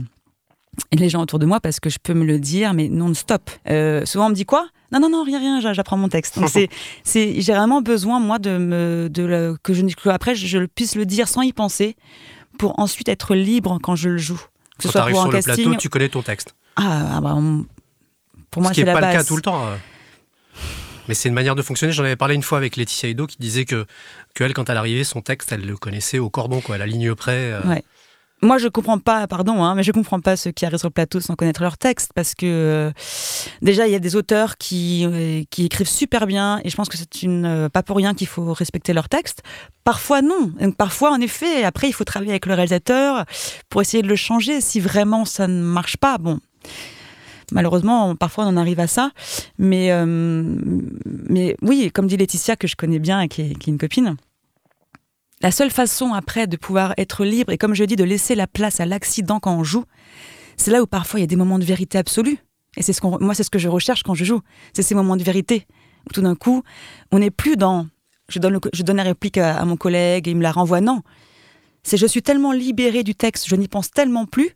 et, 0.92 0.96
les 0.96 1.10
gens 1.10 1.22
autour 1.22 1.40
de 1.40 1.46
moi 1.46 1.60
parce 1.60 1.82
que 1.82 1.90
je 1.90 2.00
peux 2.02 2.14
me 2.14 2.24
le 2.24 2.40
dire, 2.40 2.74
mais 2.74 2.88
non-stop. 2.88 3.52
Euh, 3.70 4.06
souvent, 4.06 4.28
on 4.28 4.30
me 4.30 4.36
dit 4.36 4.46
quoi? 4.46 4.66
Non, 4.94 5.02
non, 5.02 5.10
non, 5.10 5.24
rien, 5.24 5.40
rien, 5.40 5.74
j'apprends 5.74 5.98
mon 5.98 6.08
texte. 6.08 6.40
Donc, 6.40 6.48
c'est, 6.48 6.70
c'est, 7.04 7.42
j'ai 7.42 7.54
vraiment 7.54 7.82
besoin, 7.82 8.22
moi, 8.22 8.40
de 8.40 8.58
me, 8.58 9.10
de 9.10 9.58
que, 9.62 9.74
je, 9.74 9.86
que 9.88 10.08
après, 10.08 10.36
je 10.36 10.60
puisse 10.68 10.96
le 10.96 11.06
dire 11.06 11.28
sans 11.28 11.42
y 11.42 11.52
penser 11.52 11.98
pour 12.58 12.80
ensuite 12.80 13.10
être 13.10 13.36
libre 13.36 13.78
quand 13.84 13.98
je 13.98 14.08
le 14.08 14.18
joue. 14.18 14.42
Quand 14.84 14.92
tu 14.92 14.98
arrives 14.98 15.16
sur 15.16 15.32
le 15.32 15.42
plateau, 15.42 15.76
tu 15.76 15.90
connais 15.90 16.10
ton 16.10 16.22
texte. 16.22 16.56
Ah, 16.76 17.16
ah 17.16 17.22
bah, 17.22 17.38
pour 18.52 18.62
moi. 18.62 18.72
Ce 18.72 18.76
qui 18.76 18.84
n'est 18.84 18.94
pas 18.94 19.02
le 19.02 19.18
cas 19.18 19.24
tout 19.24 19.36
le 19.36 19.42
temps. 19.42 19.68
Euh. 19.68 19.76
Mais 21.08 21.14
c'est 21.14 21.28
une 21.30 21.36
manière 21.36 21.56
de 21.56 21.62
fonctionner. 21.62 21.92
J'en 21.92 22.04
avais 22.04 22.16
parlé 22.16 22.36
une 22.36 22.44
fois 22.44 22.58
avec 22.58 22.78
Laetitia 22.78 23.10
Edo 23.10 23.28
qui 23.28 23.38
disait 23.38 23.66
que, 23.66 23.86
que 24.34 24.44
elle, 24.44 24.54
quand 24.54 24.70
elle 24.70 24.78
arrivait, 24.78 25.04
son 25.04 25.22
texte, 25.22 25.52
elle 25.52 25.66
le 25.66 25.76
connaissait 25.76 26.20
au 26.20 26.30
cordon, 26.30 26.62
quoi, 26.62 26.76
à 26.76 26.78
la 26.78 26.86
ligne 26.86 27.14
près. 27.14 27.52
Euh. 27.52 27.62
Ouais. 27.64 27.84
Moi, 28.44 28.58
je 28.58 28.68
comprends 28.68 29.00
pas, 29.00 29.26
pardon, 29.26 29.64
hein, 29.64 29.74
mais 29.74 29.84
je 29.84 29.94
comprends 29.94 30.20
pas 30.20 30.36
ceux 30.36 30.52
qui 30.52 30.66
arrivent 30.66 30.78
sur 30.78 30.90
le 30.90 30.94
plateau 30.94 31.22
sans 31.22 31.36
connaître 31.36 31.62
leur 31.62 31.78
texte, 31.78 32.12
parce 32.14 32.36
que 32.36 32.46
euh, 32.46 32.92
déjà, 33.62 33.88
il 33.88 33.94
y 33.94 33.96
a 33.96 34.00
des 34.00 34.18
auteurs 34.18 34.58
qui, 34.58 35.06
euh, 35.06 35.44
qui 35.50 35.64
écrivent 35.64 35.88
super 35.88 36.28
bien, 36.28 36.60
et 36.66 36.70
je 36.70 36.76
pense 36.76 36.90
que 36.90 36.98
c'est 36.98 37.24
une 37.24 37.46
euh, 37.46 37.70
pas 37.70 37.84
pour 37.84 37.96
rien 37.96 38.14
qu'il 38.14 38.28
faut 38.28 38.52
respecter 38.52 38.92
leur 38.92 39.08
texte. 39.08 39.44
Parfois, 39.86 40.22
non. 40.22 40.52
Parfois, 40.78 41.12
en 41.12 41.22
effet, 41.22 41.64
après, 41.64 41.88
il 41.88 41.94
faut 41.94 42.04
travailler 42.04 42.32
avec 42.32 42.46
le 42.46 42.54
réalisateur 42.54 43.24
pour 43.70 43.80
essayer 43.80 44.04
de 44.04 44.10
le 44.10 44.18
changer. 44.18 44.60
Si 44.60 44.82
vraiment 44.82 45.24
ça 45.24 45.48
ne 45.48 45.62
marche 45.62 45.96
pas, 45.96 46.18
bon, 46.18 46.40
malheureusement, 47.54 48.14
parfois 48.18 48.44
on 48.44 48.50
en 48.50 48.58
arrive 48.58 48.82
à 48.82 48.88
ça. 48.88 49.12
Mais, 49.58 49.90
mais 50.06 51.56
oui, 51.62 51.92
comme 51.94 52.08
dit 52.08 52.18
Laetitia, 52.18 52.58
que 52.58 52.68
je 52.68 52.76
connais 52.76 53.00
bien 53.00 53.22
et 53.22 53.30
qui 53.30 53.42
est 53.42 53.68
une 53.68 53.78
copine, 53.78 54.18
la 55.44 55.52
seule 55.52 55.70
façon 55.70 56.14
après 56.14 56.48
de 56.48 56.56
pouvoir 56.56 56.94
être 56.98 57.26
libre 57.26 57.52
et 57.52 57.58
comme 57.58 57.76
je 57.76 57.84
dis 57.84 57.98
de 57.98 58.06
laisser 58.06 58.34
la 58.34 58.48
place 58.48 58.80
à 58.80 58.86
l'accident 58.86 59.42
quand 59.42 59.56
on 59.56 59.64
joue, 59.64 59.84
c'est 60.56 60.72
là 60.72 60.82
où 60.82 60.88
parfois 60.88 61.20
il 61.20 61.24
y 61.24 61.26
a 61.26 61.28
des 61.28 61.36
moments 61.36 61.60
de 61.60 61.66
vérité 61.66 61.98
absolue. 61.98 62.38
Et 62.78 62.82
c'est 62.82 62.94
ce 62.94 63.02
qu'on, 63.02 63.20
moi 63.20 63.36
c'est 63.36 63.44
ce 63.44 63.50
que 63.52 63.60
je 63.60 63.68
recherche 63.68 64.04
quand 64.04 64.16
je 64.16 64.24
joue, 64.24 64.42
c'est 64.74 64.82
ces 64.82 64.96
moments 64.96 65.18
de 65.18 65.24
vérité. 65.24 65.68
Où 66.08 66.14
tout 66.14 66.22
d'un 66.22 66.36
coup, 66.36 66.64
on 67.12 67.20
n'est 67.20 67.30
plus 67.30 67.58
dans 67.58 67.88
je 68.30 68.40
donne, 68.40 68.60
je 68.74 68.84
donne 68.84 68.98
la 68.98 69.04
réplique 69.04 69.38
à, 69.38 69.64
mon 69.66 69.76
collègue 69.76 70.28
et 70.28 70.32
il 70.32 70.38
me 70.38 70.44
la 70.44 70.52
renvoie. 70.52 70.80
Non, 70.80 71.02
c'est 71.84 71.98
je 71.98 72.08
suis 72.08 72.22
tellement 72.22 72.54
libéré 72.54 73.04
du 73.04 73.14
texte, 73.14 73.48
je 73.48 73.56
n'y 73.56 73.68
pense 73.68 73.92
tellement 73.92 74.26
plus 74.26 74.52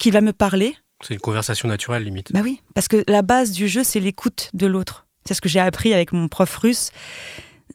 qu'il 0.00 0.12
va 0.12 0.20
me 0.20 0.32
parler. 0.32 0.74
C'est 1.02 1.14
une 1.14 1.20
conversation 1.20 1.68
naturelle 1.68 2.02
limite. 2.02 2.32
Bah 2.32 2.40
oui, 2.42 2.60
parce 2.74 2.88
que 2.88 3.04
la 3.06 3.22
base 3.22 3.52
du 3.52 3.68
jeu 3.68 3.84
c'est 3.84 4.00
l'écoute 4.00 4.50
de 4.54 4.66
l'autre. 4.66 5.06
C'est 5.24 5.34
ce 5.34 5.40
que 5.40 5.48
j'ai 5.48 5.60
appris 5.60 5.94
avec 5.94 6.12
mon 6.12 6.26
prof 6.28 6.54
russe 6.56 6.90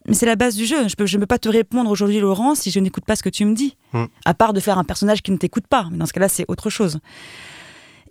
mais 0.07 0.13
c'est 0.13 0.25
la 0.25 0.35
base 0.35 0.55
du 0.55 0.65
jeu. 0.65 0.87
Je 0.87 0.95
ne 1.15 1.19
peux, 1.19 1.25
pas 1.25 1.39
te 1.39 1.49
répondre 1.49 1.89
aujourd'hui, 1.89 2.19
Laurent, 2.19 2.55
si 2.55 2.71
je 2.71 2.79
n'écoute 2.79 3.05
pas 3.05 3.15
ce 3.15 3.23
que 3.23 3.29
tu 3.29 3.45
me 3.45 3.55
dis. 3.55 3.75
Hmm. 3.93 4.05
À 4.25 4.33
part 4.33 4.53
de 4.53 4.59
faire 4.59 4.77
un 4.77 4.83
personnage 4.83 5.21
qui 5.21 5.31
ne 5.31 5.37
t'écoute 5.37 5.67
pas. 5.67 5.87
Mais 5.91 5.97
dans 5.97 6.05
ce 6.05 6.13
cas-là, 6.13 6.29
c'est 6.29 6.45
autre 6.47 6.69
chose. 6.69 6.99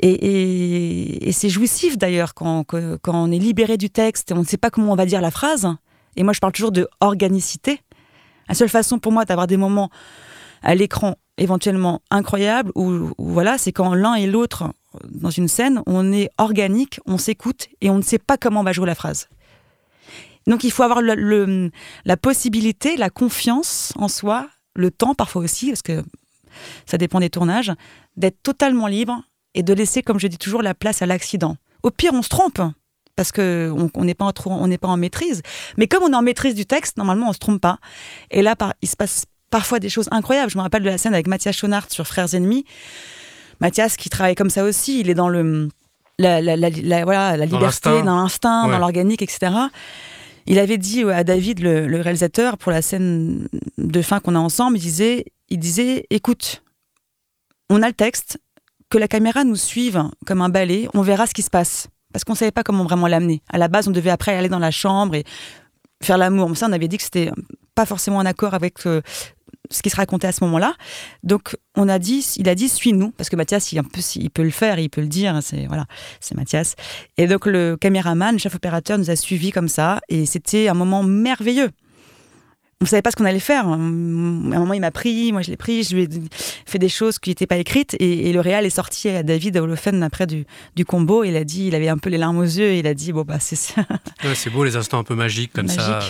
Et, 0.01 1.31
c'est 1.33 1.49
jouissif 1.49 1.97
d'ailleurs 1.97 2.35
quand, 2.35 2.65
quand, 2.65 2.99
on 3.07 3.31
est 3.31 3.39
libéré 3.39 3.77
du 3.77 3.91
texte 3.91 4.33
et 4.33 4.35
on 4.35 4.41
ne 4.41 4.45
sait 4.45 4.57
pas 4.57 4.71
comment 4.71 4.93
on 4.93 4.97
va 4.97 5.07
dire 5.07 5.21
la 5.21 5.31
phrase. 5.31 5.69
Et 6.17 6.25
moi, 6.25 6.33
je 6.33 6.41
parle 6.41 6.53
toujours 6.53 6.73
de 6.73 6.89
organicité. 7.01 7.81
La 8.49 8.55
seule 8.55 8.69
façon 8.69 8.99
pour 8.99 9.13
moi 9.13 9.25
d'avoir 9.25 9.47
des 9.47 9.57
moments 9.57 9.91
à 10.63 10.75
l'écran 10.75 11.15
éventuellement 11.37 12.01
incroyables, 12.11 12.71
ou 12.75 13.11
voilà, 13.19 13.59
c'est 13.59 13.73
quand 13.73 13.95
l'un 13.95 14.15
et 14.15 14.27
l'autre 14.27 14.73
dans 15.11 15.31
une 15.31 15.49
scène, 15.49 15.83
on 15.87 16.13
est 16.13 16.31
organique, 16.39 17.01
on 17.07 17.19
s'écoute 17.19 17.69
et 17.81 17.91
on 17.91 17.97
ne 17.97 18.03
sait 18.03 18.19
pas 18.19 18.37
comment 18.37 18.61
on 18.61 18.65
va 18.65 18.73
jouer 18.73 18.87
la 18.87 18.95
phrase. 18.95 19.29
Donc 20.47 20.65
il 20.65 20.71
faut 20.71 20.83
avoir 20.83 21.01
le, 21.01 21.71
la 22.05 22.17
possibilité, 22.17 22.97
la 22.97 23.11
confiance 23.11 23.93
en 23.97 24.09
soi, 24.09 24.49
le 24.75 24.91
temps 24.91 25.15
parfois 25.15 25.43
aussi, 25.43 25.69
parce 25.69 25.83
que 25.83 26.03
ça 26.87 26.99
dépend 26.99 27.21
des 27.21 27.31
tournages, 27.31 27.73
d'être 28.17 28.43
totalement 28.43 28.87
libre 28.87 29.23
et 29.55 29.63
de 29.63 29.73
laisser, 29.73 30.03
comme 30.03 30.21
je 30.21 30.27
dis 30.27 30.39
toujours, 30.39 30.63
la 30.63 30.75
place 30.75 31.03
à 31.03 31.07
l'accident. 31.07 31.57
Au 31.83 31.91
pire, 31.91 32.13
on 32.15 32.23
se 32.23 32.29
trompe 32.29 32.61
parce 33.17 33.31
que 33.33 33.73
on 33.95 34.05
n'est 34.05 34.15
pas, 34.15 34.33
on 34.47 34.67
n'est 34.67 34.79
pas 34.79 34.89
en 34.89 34.97
maîtrise. 34.97 35.43
Mais 35.77 35.87
comme 35.87 36.03
on 36.03 36.13
est 36.13 36.17
en 36.17 36.23
maîtrise 36.23 36.55
du 36.55 36.67
texte, 36.67 36.97
normalement, 36.97 37.29
on 37.29 37.33
se 37.33 37.39
trompe 37.39 37.61
pas. 37.61 37.79
Et 38.31 38.43
là, 38.43 38.57
il 38.83 38.89
se 38.89 38.97
passe 38.97 39.27
parfois 39.51 39.79
des 39.79 39.89
choses 39.89 40.09
incroyables. 40.11 40.51
Je 40.51 40.59
me 40.59 40.63
rappelle 40.63 40.83
de 40.83 40.91
la 40.91 40.99
scène 40.99 41.15
avec 41.15 41.29
Mathias 41.29 41.57
Schonart 41.57 41.91
sur 41.91 42.07
Frères 42.07 42.35
ennemis. 42.35 42.65
Mathias 43.61 43.97
qui 43.97 44.11
travaille 44.11 44.35
comme 44.35 44.51
ça 44.51 44.65
aussi, 44.65 45.01
il 45.01 45.11
est 45.11 45.15
dans 45.15 45.29
le 45.29 45.69
la, 46.19 46.41
voilà, 47.05 47.37
la 47.37 47.45
liberté, 47.45 48.03
dans 48.03 48.17
l'instinct, 48.17 48.69
dans 48.69 48.79
l'organique, 48.79 49.23
etc. 49.23 49.53
Il 50.47 50.59
avait 50.59 50.79
dit 50.79 51.03
à 51.05 51.25
David, 51.25 51.61
le, 51.61 52.01
réalisateur, 52.01 52.59
pour 52.59 52.73
la 52.73 52.83
scène 52.83 53.49
de 53.79 54.03
fin 54.03 54.21
qu'on 54.21 54.35
a 54.35 54.39
ensemble, 54.39 54.77
il 54.77 54.81
disait, 54.81 55.25
il 55.49 55.59
disait, 55.59 56.07
écoute, 56.11 56.63
on 57.71 57.83
a 57.83 57.89
le 57.89 57.95
texte, 57.95 58.39
que 58.91 58.99
la 58.99 59.09
caméra 59.09 59.45
nous 59.45 59.57
suive 59.57 60.05
comme 60.27 60.43
un 60.43 60.51
balai, 60.51 60.89
on 60.95 61.03
verra 61.03 61.27
ce 61.27 61.35
qui 61.35 61.43
se 61.43 61.51
passe. 61.51 61.89
Parce 62.13 62.23
qu'on 62.23 62.37
savait 62.37 62.53
pas 62.53 62.63
comment 62.63 62.85
vraiment 62.85 63.09
l'amener. 63.09 63.43
À 63.49 63.59
la 63.59 63.67
base, 63.67 63.89
on 63.89 63.91
devait 63.91 64.11
après 64.11 64.37
aller 64.37 64.49
dans 64.49 64.61
la 64.61 64.71
chambre 64.71 65.17
et 65.17 65.25
faire 66.03 66.17
l'amour. 66.17 66.57
Ça, 66.57 66.69
on 66.69 66.73
avait 66.73 66.87
dit 66.87 66.97
que 66.97 67.03
c'était 67.03 67.33
pas 67.75 67.87
forcément 67.87 68.19
en 68.19 68.27
accord 68.27 68.55
avec 68.55 68.87
euh, 68.87 69.01
ce 69.71 69.83
qui 69.83 69.91
se 69.91 69.97
racontait 69.97 70.27
à 70.27 70.33
ce 70.33 70.45
moment-là. 70.45 70.75
Donc, 71.23 71.57
on 71.77 71.89
a 71.89 71.99
dit, 71.99 72.25
il 72.37 72.49
a 72.49 72.55
dit, 72.55 72.69
suis-nous, 72.69 73.11
parce 73.13 73.29
que 73.29 73.37
Mathias, 73.37 73.73
il, 73.73 73.79
un 73.79 73.85
peu, 73.85 74.01
il 74.17 74.31
peut 74.31 74.43
le 74.43 74.51
faire, 74.51 74.79
il 74.79 74.91
peut 74.91 75.01
le 75.01 75.07
dire, 75.07 75.39
c'est 75.43 75.67
voilà, 75.67 75.87
c'est 76.21 76.35
Mathias. 76.35 76.75
Et 77.17 77.27
donc, 77.27 77.47
le 77.47 77.77
caméraman, 77.77 78.35
le 78.35 78.39
chef 78.39 78.55
opérateur, 78.55 78.99
nous 78.99 79.11
a 79.11 79.17
suivis 79.17 79.53
comme 79.53 79.69
ça, 79.69 80.01
et 80.09 80.27
c'était 80.27 80.69
un 80.69 80.75
moment 80.75 81.03
merveilleux. 81.03 81.71
On 82.81 82.85
ne 82.85 82.89
savait 82.89 83.03
pas 83.03 83.11
ce 83.11 83.17
qu'on 83.17 83.25
allait 83.25 83.39
faire. 83.39 83.67
À 83.67 83.73
un 83.73 83.79
moment, 83.79 84.75
il 84.75 84.81
m'a 84.81 84.91
pris, 84.91 85.33
moi 85.33 85.41
je 85.41 85.51
l'ai 85.51 85.57
pris, 85.57 85.85
je 85.85 85.95
lui 85.97 86.03
ai 86.03 86.09
fait 86.67 86.79
des 86.79 86.91
choses 86.91 87.19
qui 87.19 87.31
n'étaient 87.31 87.47
pas 87.47 87.57
écrites, 87.57 87.97
et, 87.99 88.33
le 88.33 88.41
réal 88.41 88.67
est 88.67 88.71
sorti 88.71 89.09
à 89.09 89.23
David 89.23 89.57
Holofen 89.57 90.03
après 90.03 90.27
du, 90.27 90.45
du 90.77 90.85
combo. 90.85 91.25
Il 91.25 91.37
a 91.37 91.45
dit, 91.45 91.69
il 91.69 91.75
avait 91.75 91.89
un 91.89 91.97
peu 91.97 92.11
les 92.11 92.19
larmes 92.19 92.39
aux 92.39 92.43
yeux, 92.43 92.73
et 92.73 92.81
il 92.81 92.87
a 92.87 92.93
dit, 92.93 93.13
bon 93.13 93.23
bah 93.23 93.39
c'est 93.41 93.57
ça. 93.57 93.87
c'est 94.35 94.51
beau 94.51 94.65
les 94.65 94.77
instants 94.77 94.99
un 94.99 95.05
peu 95.05 95.15
magiques 95.15 95.53
comme 95.53 95.69
ça. 95.69 96.01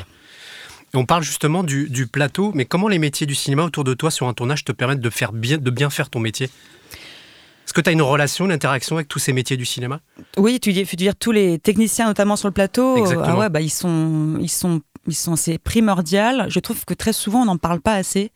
On 0.95 1.05
parle 1.05 1.23
justement 1.23 1.65
du, 1.65 2.07
plateau, 2.07 2.53
mais 2.55 2.65
comment 2.65 2.89
les 2.89 2.99
métiers 2.99 3.27
du 3.27 3.35
cinéma 3.35 3.65
autour 3.65 3.85
de 3.85 3.95
toi 3.95 4.11
sur 4.11 4.29
un 4.29 4.35
tournage 4.35 4.65
te 4.65 4.73
permettent 4.73 5.01
de, 5.01 5.11
faire 5.11 5.33
bien, 5.33 5.59
de 5.59 5.71
bien 5.71 5.91
faire 5.91 6.11
ton 6.11 6.21
métier? 6.21 6.47
Est-ce 6.47 7.73
que 7.73 7.81
tu 7.81 7.89
as 7.89 7.93
une 7.93 8.03
relation, 8.03 8.45
une 8.45 8.53
interaction 8.53 8.97
avec 8.97 9.09
tous 9.09 9.19
ces 9.19 9.33
métiers 9.33 9.57
du 9.57 9.65
cinéma? 9.65 10.01
Oui, 10.37 10.61
tu 10.61 10.71
veux 10.71 10.85
dire 10.97 11.17
tous 11.17 11.33
les 11.33 11.59
techniciens, 11.59 12.07
notamment 12.07 12.37
sur 12.37 12.49
le 12.49 12.53
plateau, 12.53 12.97
Exactement. 12.97 13.27
ah 13.27 13.39
ouais, 13.39 13.49
bah, 13.49 13.61
ils 13.61 13.71
sont, 13.71 14.37
ils 14.41 14.51
sont, 14.51 14.83
ils 15.07 15.15
sont, 15.15 15.35
c'est 15.35 15.59
primordial. 15.59 16.47
Je 16.49 16.61
trouve 16.61 16.85
que 16.85 16.95
très 16.95 17.13
souvent 17.13 17.43
on 17.43 17.47
n'en 17.47 17.57
parle 17.57 17.81
pas 17.81 17.95
assez. 17.95 18.33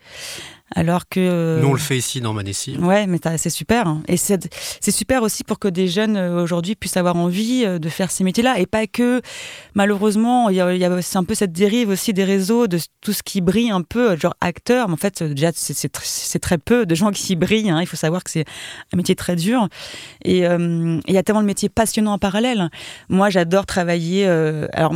Alors 0.75 1.09
que. 1.09 1.61
Nous, 1.61 1.69
on 1.69 1.73
le 1.73 1.79
fait 1.79 1.97
ici 1.97 2.21
dans 2.21 2.35
Manessi. 2.35 2.77
Ouais, 2.77 3.07
mais 3.07 3.19
c'est 3.37 3.51
super. 3.51 3.87
Hein. 3.87 4.03
Et 4.07 4.17
c'est 4.17 4.91
super 4.91 5.23
aussi 5.23 5.43
pour 5.43 5.59
que 5.59 5.69
des 5.69 5.89
jeunes 5.89 6.17
euh, 6.17 6.43
aujourd'hui 6.43 6.75
puissent 6.75 6.99
avoir 6.99 7.17
envie 7.17 7.65
euh, 7.65 7.79
de 7.79 7.89
faire 7.89 8.11
ces 8.11 8.23
métiers-là. 8.23 8.59
Et 8.59 8.67
pas 8.67 8.87
que, 8.87 9.23
malheureusement, 9.75 10.51
il 10.51 10.57
y 10.57 10.61
a, 10.61 10.75
y 10.75 10.85
a 10.85 10.91
un 11.15 11.25
peu 11.25 11.35
cette 11.35 11.53
dérive 11.53 11.89
aussi 11.89 12.13
des 12.13 12.25
réseaux, 12.25 12.67
de 12.67 12.79
tout 13.01 13.13
ce 13.13 13.23
qui 13.23 13.41
brille 13.41 13.71
un 13.71 13.81
peu, 13.81 14.17
genre 14.17 14.35
acteur. 14.41 14.89
Mais 14.89 14.95
en 14.95 14.99
fait, 14.99 15.23
déjà, 15.23 15.51
c'est 15.55 16.39
très 16.39 16.59
peu 16.59 16.85
de 16.85 16.95
gens 16.95 17.11
qui 17.13 17.35
brillent. 17.35 17.71
Hein. 17.71 17.81
Il 17.81 17.87
faut 17.87 17.97
savoir 17.97 18.23
que 18.23 18.31
c'est 18.31 18.45
un 18.93 18.97
métier 18.97 19.17
très 19.17 19.37
dur. 19.37 19.69
Et 20.23 20.47
euh, 20.47 21.01
il 21.07 21.15
y 21.15 21.19
a 21.19 21.23
tellement 21.23 21.43
de 21.43 21.47
métiers 21.47 21.71
passionnants 21.71 22.13
en 22.13 22.19
parallèle. 22.19 22.69
Moi, 23.09 23.31
j'adore 23.31 23.65
travailler. 23.65 24.27
alors, 24.27 24.95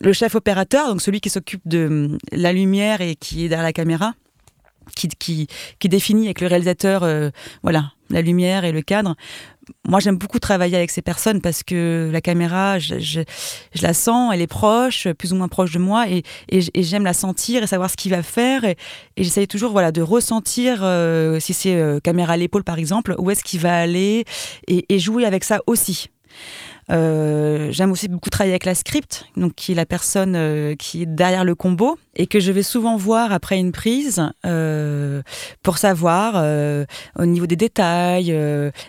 le 0.00 0.12
chef 0.14 0.34
opérateur, 0.34 0.88
donc 0.88 1.02
celui 1.02 1.20
qui 1.20 1.28
s'occupe 1.28 1.60
de 1.66 2.16
la 2.32 2.52
lumière 2.52 3.02
et 3.02 3.16
qui 3.16 3.44
est 3.44 3.48
derrière 3.48 3.64
la 3.64 3.72
caméra 3.74 4.14
qui, 4.94 5.08
qui, 5.08 5.46
qui, 5.78 5.88
définit 5.88 6.26
avec 6.26 6.40
le 6.40 6.46
réalisateur 6.46 7.02
euh, 7.02 7.30
voilà, 7.62 7.92
la 8.10 8.22
lumière 8.22 8.64
et 8.64 8.72
le 8.72 8.82
cadre. 8.82 9.14
Moi, 9.86 10.00
j'aime 10.00 10.16
beaucoup 10.16 10.38
travailler 10.38 10.76
avec 10.76 10.90
ces 10.90 11.00
personnes 11.00 11.40
parce 11.40 11.62
que 11.62 12.10
la 12.12 12.20
caméra, 12.20 12.78
je, 12.78 12.98
je, 12.98 13.20
la 13.80 13.94
sens, 13.94 14.32
elle 14.34 14.42
est 14.42 14.46
proche, 14.46 15.08
plus 15.12 15.32
ou 15.32 15.36
moins 15.36 15.48
proche 15.48 15.72
de 15.72 15.78
moi, 15.78 16.06
et, 16.08 16.22
et, 16.50 16.82
j'aime 16.82 17.04
la 17.04 17.14
sentir 17.14 17.62
et 17.62 17.66
savoir 17.66 17.90
ce 17.90 17.96
qu'il 17.96 18.10
va 18.10 18.22
faire. 18.22 18.64
Et, 18.64 18.76
et 19.16 19.24
j'essaye 19.24 19.48
toujours 19.48 19.72
voilà, 19.72 19.90
de 19.90 20.02
ressentir, 20.02 20.80
euh, 20.82 21.40
si 21.40 21.54
c'est 21.54 21.76
euh, 21.76 21.98
caméra 22.00 22.34
à 22.34 22.36
l'épaule 22.36 22.64
par 22.64 22.78
exemple, 22.78 23.14
où 23.18 23.30
est-ce 23.30 23.42
qu'il 23.42 23.60
va 23.60 23.76
aller, 23.76 24.24
et, 24.68 24.98
jouer 24.98 25.24
avec 25.24 25.44
ça 25.44 25.60
aussi. 25.66 26.08
Euh, 26.90 27.68
j'aime 27.70 27.92
aussi 27.92 28.08
beaucoup 28.08 28.30
travailler 28.30 28.52
avec 28.52 28.64
la 28.64 28.74
script, 28.74 29.26
donc 29.36 29.54
qui 29.54 29.72
est 29.72 29.74
la 29.74 29.86
personne 29.86 30.34
euh, 30.36 30.74
qui 30.74 31.02
est 31.02 31.06
derrière 31.06 31.44
le 31.44 31.54
combo 31.54 31.98
et 32.14 32.26
que 32.26 32.40
je 32.40 32.52
vais 32.52 32.62
souvent 32.62 32.96
voir 32.96 33.32
après 33.32 33.58
une 33.58 33.72
prise 33.72 34.22
euh, 34.44 35.22
pour 35.62 35.78
savoir 35.78 36.34
au 37.18 37.26
niveau 37.26 37.46
des 37.46 37.56
détails. 37.56 38.30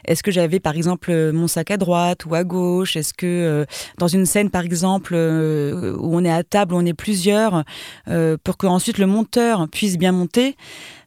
Est-ce 0.06 0.22
que 0.22 0.30
j'avais 0.30 0.60
par 0.60 0.76
exemple 0.76 1.32
mon 1.32 1.48
sac 1.48 1.72
à 1.72 1.78
droite 1.78 2.26
ou 2.26 2.36
à 2.36 2.44
gauche 2.44 2.96
Est-ce 2.96 3.16
que 3.16 3.66
dans 3.98 4.08
une 4.08 4.28
scène 4.28 4.52
par 4.52 4.64
exemple 4.64 5.16
où 5.16 6.16
on 6.16 6.24
est 6.24 6.32
à 6.32 6.44
table, 6.44 6.76
on 6.76 6.86
est 6.86 6.94
plusieurs, 6.94 7.64
pour 8.06 8.58
que 8.58 8.68
ensuite 8.68 9.00
le 9.00 9.08
monteur 9.08 9.68
puisse 9.72 9.98
bien 9.98 10.12
monter. 10.12 10.56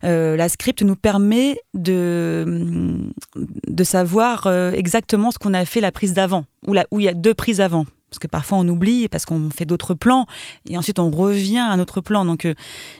la 0.02 0.48
script 0.48 0.82
nous 0.82 0.96
permet 0.96 1.60
de, 1.74 2.98
de 3.36 3.84
savoir 3.84 4.48
exactement 4.72 5.30
ce 5.30 5.38
qu'on 5.38 5.54
a 5.54 5.64
fait 5.64 5.80
la 5.80 5.92
prise 5.92 6.14
d'avant 6.14 6.46
où, 6.90 7.00
il 7.00 7.04
y 7.04 7.08
a 7.08 7.14
deux 7.14 7.34
prises 7.34 7.60
avant. 7.60 7.86
Parce 8.10 8.18
que 8.18 8.26
parfois 8.26 8.58
on 8.58 8.68
oublie 8.68 9.08
parce 9.08 9.26
qu'on 9.26 9.50
fait 9.50 9.66
d'autres 9.66 9.94
plans 9.94 10.26
et 10.68 10.78
ensuite 10.78 10.98
on 10.98 11.10
revient 11.10 11.58
à 11.58 11.70
un 11.70 11.78
autre 11.78 12.00
plan. 12.00 12.24
Donc 12.24 12.44
euh, 12.44 12.54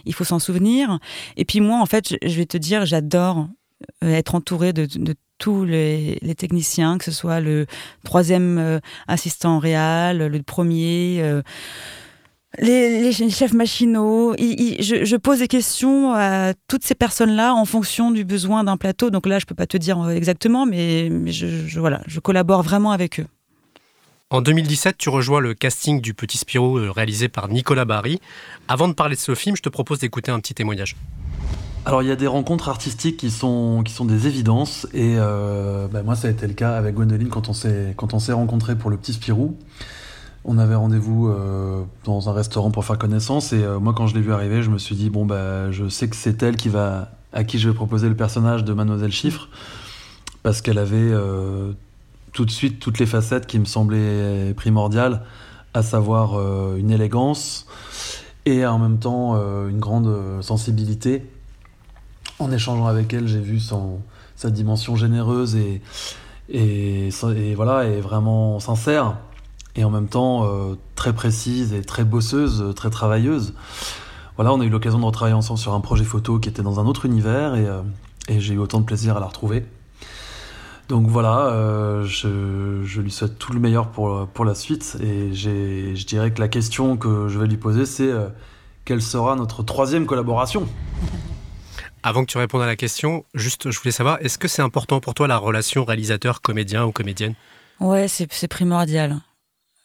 il 0.04 0.14
faut 0.14 0.24
s'en 0.24 0.38
souvenir. 0.38 0.98
Et 1.36 1.44
puis 1.44 1.60
moi, 1.60 1.80
en 1.80 1.86
fait, 1.86 2.14
je, 2.22 2.36
vais 2.36 2.46
te 2.46 2.58
dire, 2.58 2.84
j'adore 2.84 3.48
euh, 4.04 4.10
être 4.10 4.34
entouré 4.34 4.72
de, 4.72 4.86
tous 5.38 5.64
les, 5.64 6.18
techniciens, 6.36 6.98
que 6.98 7.04
ce 7.04 7.12
soit 7.12 7.40
le 7.40 7.66
troisième 8.04 8.58
euh, 8.58 8.80
assistant 9.06 9.60
réel, 9.60 10.18
le 10.18 10.42
premier. 10.42 11.22
les, 12.58 13.12
chefs 13.12 13.52
machinaux, 13.54 14.34
je, 14.36 15.16
pose 15.16 15.38
des 15.38 15.48
questions 15.48 16.12
à 16.12 16.52
toutes 16.66 16.84
ces 16.84 16.96
personnes-là 16.96 17.54
en 17.54 17.64
fonction 17.64 18.10
du 18.10 18.24
besoin 18.24 18.64
d'un 18.64 18.76
plateau. 18.76 19.10
Donc 19.10 19.26
là, 19.26 19.38
je 19.38 19.46
peux 19.46 19.54
pas 19.54 19.66
te 19.66 19.78
dire 19.78 20.10
exactement, 20.10 20.66
mais, 20.66 21.08
voilà, 21.76 22.02
je 22.06 22.20
collabore 22.20 22.62
vraiment 22.62 22.90
avec 22.90 23.20
eux. 23.20 23.26
En 24.30 24.42
2017, 24.42 24.98
tu 24.98 25.08
rejoins 25.08 25.40
le 25.40 25.54
casting 25.54 26.02
du 26.02 26.12
Petit 26.12 26.36
Spirou 26.36 26.76
euh, 26.76 26.90
réalisé 26.90 27.30
par 27.30 27.48
Nicolas 27.48 27.86
Barry. 27.86 28.20
Avant 28.68 28.86
de 28.86 28.92
parler 28.92 29.14
de 29.14 29.20
ce 29.20 29.34
film, 29.34 29.56
je 29.56 29.62
te 29.62 29.70
propose 29.70 30.00
d'écouter 30.00 30.30
un 30.30 30.38
petit 30.38 30.52
témoignage. 30.52 30.96
Alors 31.86 32.02
il 32.02 32.10
y 32.10 32.12
a 32.12 32.16
des 32.16 32.26
rencontres 32.26 32.68
artistiques 32.68 33.16
qui 33.16 33.30
sont, 33.30 33.82
des 33.82 34.26
évidences 34.26 34.86
et 34.92 35.14
euh, 35.16 35.88
bah, 35.88 36.02
moi 36.02 36.14
ça 36.14 36.28
a 36.28 36.30
été 36.30 36.46
le 36.46 36.52
cas 36.52 36.76
avec 36.76 36.94
Gwendoline 36.94 37.30
quand 37.30 37.48
on 37.48 37.54
s'est 37.54 37.94
quand 37.96 38.12
on 38.12 38.18
s'est 38.18 38.34
rencontrés 38.34 38.76
pour 38.76 38.90
le 38.90 38.98
Petit 38.98 39.14
Spirou. 39.14 39.56
On 40.44 40.58
avait 40.58 40.74
rendez-vous 40.74 41.28
euh, 41.28 41.82
dans 42.04 42.28
un 42.28 42.34
restaurant 42.34 42.70
pour 42.70 42.84
faire 42.84 42.98
connaissance 42.98 43.54
et 43.54 43.64
moi 43.80 43.94
quand 43.96 44.08
je 44.08 44.14
l'ai 44.14 44.20
vu 44.20 44.34
arriver, 44.34 44.62
je 44.62 44.68
me 44.68 44.76
suis 44.76 44.94
dit 44.94 45.08
bon 45.08 45.24
bah 45.24 45.70
je 45.70 45.88
sais 45.88 46.06
que 46.06 46.16
c'est 46.16 46.42
elle 46.42 46.56
qui 46.56 46.68
va 46.68 47.12
à 47.32 47.44
qui 47.44 47.58
je 47.58 47.70
vais 47.70 47.74
proposer 47.74 48.10
le 48.10 48.16
personnage 48.16 48.62
de 48.62 48.74
Mademoiselle 48.74 49.12
Chiffre 49.12 49.48
parce 50.42 50.60
qu'elle 50.60 50.78
avait 50.78 51.14
tout 52.32 52.44
de 52.44 52.50
suite 52.50 52.80
toutes 52.80 52.98
les 52.98 53.06
facettes 53.06 53.46
qui 53.46 53.58
me 53.58 53.64
semblaient 53.64 54.52
primordiales, 54.54 55.22
à 55.74 55.82
savoir 55.82 56.34
euh, 56.34 56.76
une 56.76 56.90
élégance 56.90 57.66
et 58.46 58.64
en 58.66 58.78
même 58.78 58.98
temps 58.98 59.34
euh, 59.36 59.68
une 59.68 59.78
grande 59.78 60.06
euh, 60.06 60.42
sensibilité. 60.42 61.26
En 62.38 62.50
échangeant 62.52 62.86
avec 62.86 63.12
elle, 63.12 63.26
j'ai 63.26 63.40
vu 63.40 63.60
son, 63.60 64.00
sa 64.36 64.50
dimension 64.50 64.96
généreuse 64.96 65.56
et, 65.56 65.82
et, 66.48 67.10
voilà, 67.56 67.84
et 67.84 68.00
vraiment 68.00 68.60
sincère, 68.60 69.16
et 69.74 69.82
en 69.82 69.90
même 69.90 70.06
temps 70.06 70.48
très 70.94 71.12
précise 71.12 71.72
et 71.72 71.82
très 71.82 72.04
bosseuse, 72.04 72.72
très 72.76 72.90
travailleuse. 72.90 73.54
Voilà, 74.36 74.52
on 74.52 74.60
a 74.60 74.64
eu 74.64 74.68
l'occasion 74.68 75.00
de 75.00 75.04
retravailler 75.04 75.34
ensemble 75.34 75.58
sur 75.58 75.74
un 75.74 75.80
projet 75.80 76.04
photo 76.04 76.38
qui 76.38 76.48
était 76.48 76.62
dans 76.62 76.78
un 76.78 76.86
autre 76.86 77.06
univers, 77.06 77.56
et, 77.56 77.66
et 78.28 78.38
j'ai 78.38 78.54
eu 78.54 78.58
autant 78.58 78.78
de 78.78 78.84
plaisir 78.84 79.16
à 79.16 79.20
la 79.20 79.26
retrouver. 79.26 79.66
Donc 80.88 81.06
voilà, 81.06 81.48
euh, 81.48 82.04
je, 82.06 83.00
lui 83.00 83.10
souhaite 83.10 83.38
tout 83.38 83.52
le 83.52 83.60
meilleur 83.60 83.90
pour, 83.90 84.26
pour 84.28 84.44
la 84.46 84.54
suite. 84.54 84.96
Et 85.02 85.34
je 85.34 86.06
dirais 86.06 86.32
que 86.32 86.40
la 86.40 86.48
question 86.48 86.96
que 86.96 87.28
je 87.28 87.38
vais 87.38 87.46
lui 87.46 87.58
poser, 87.58 87.84
c'est 87.84 88.10
euh, 88.10 88.28
quelle 88.86 89.02
sera 89.02 89.36
notre 89.36 89.62
troisième 89.62 90.06
collaboration? 90.06 90.66
Avant 92.02 92.24
que 92.24 92.30
tu 92.30 92.38
répondes 92.38 92.62
à 92.62 92.66
la 92.66 92.76
question, 92.76 93.26
juste, 93.34 93.70
je 93.70 93.78
voulais 93.78 93.92
savoir, 93.92 94.18
est-ce 94.22 94.38
que 94.38 94.48
c'est 94.48 94.62
important 94.62 95.00
pour 95.00 95.12
toi 95.12 95.28
la 95.28 95.36
relation 95.36 95.84
réalisateur-comédien 95.84 96.86
ou 96.86 96.92
comédienne? 96.92 97.34
Ouais, 97.80 98.08
c'est 98.08 98.48
primordial. 98.48 99.20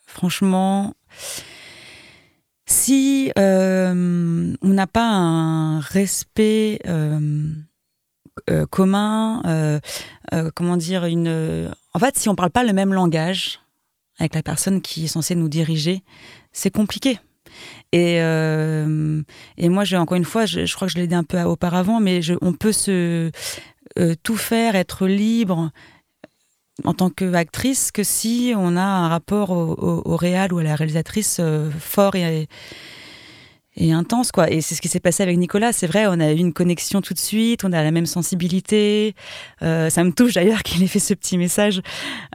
Franchement, 0.08 0.94
si 2.66 3.32
euh, 3.38 4.56
on 4.62 4.70
n'a 4.70 4.88
pas 4.88 5.10
un 5.10 5.80
respect 5.82 6.80
euh, 8.50 8.66
commun, 8.66 9.44
euh, 9.46 9.80
euh, 10.34 10.50
comment 10.56 10.76
dire, 10.76 11.06
une. 11.06 11.72
En 11.94 12.00
fait, 12.00 12.18
si 12.18 12.30
on 12.30 12.36
parle 12.36 12.50
pas 12.50 12.64
le 12.64 12.74
même 12.74 12.94
langage 12.94 13.60
avec 14.20 14.34
la 14.34 14.42
personne 14.42 14.82
qui 14.82 15.06
est 15.06 15.08
censée 15.08 15.36
nous 15.36 15.50
diriger, 15.50 16.04
c'est 16.52 16.72
compliqué. 16.72 17.20
Et, 17.92 18.16
et 18.16 19.70
moi, 19.70 19.84
j'ai 19.84 19.98
encore 19.98 20.18
une 20.18 20.26
fois, 20.26 20.48
je, 20.48 20.74
crois 20.74 20.88
que 20.88 20.94
je 20.94 20.98
l'ai 20.98 21.06
dit 21.06 21.14
un 21.14 21.24
peu 21.24 21.40
auparavant, 21.44 22.00
mais 22.00 22.22
on 22.42 22.54
peut 22.54 22.72
se 22.72 23.30
tout 24.24 24.38
faire, 24.38 24.76
être 24.76 25.06
libre 25.06 25.70
en 26.84 26.96
tant 26.96 27.12
qu'actrice 27.12 27.92
que 27.92 28.04
si 28.04 28.54
on 28.58 28.76
a 28.76 28.82
un 28.82 29.08
rapport 29.08 29.52
au, 29.52 30.02
au, 30.06 30.18
réal 30.18 30.54
ou 30.54 30.58
à 30.58 30.64
la 30.64 30.76
réalisatrice 30.76 31.40
fort 31.80 32.16
et, 32.16 32.48
et 33.76 33.92
intense 33.92 34.32
quoi 34.32 34.52
et 34.52 34.62
c'est 34.62 34.76
ce 34.76 34.82
qui 34.82 34.88
s'est 34.88 35.00
passé 35.00 35.24
avec 35.24 35.38
Nicolas 35.38 35.74
c'est 35.74 35.88
vrai 35.88 36.06
on 36.08 36.20
a 36.20 36.32
eu 36.32 36.38
une 36.38 36.54
connexion 36.54 37.02
tout 37.02 37.14
de 37.14 37.20
suite 37.20 37.64
on 37.64 37.74
a 37.74 37.84
la 37.84 37.92
même 37.92 38.06
sensibilité 38.06 39.16
euh, 39.62 39.90
ça 39.90 40.04
me 40.04 40.12
touche 40.12 40.34
d'ailleurs 40.34 40.64
qu'il 40.64 40.84
ait 40.84 40.88
fait 40.88 41.00
ce 41.00 41.14
petit 41.14 41.38
message 41.38 41.82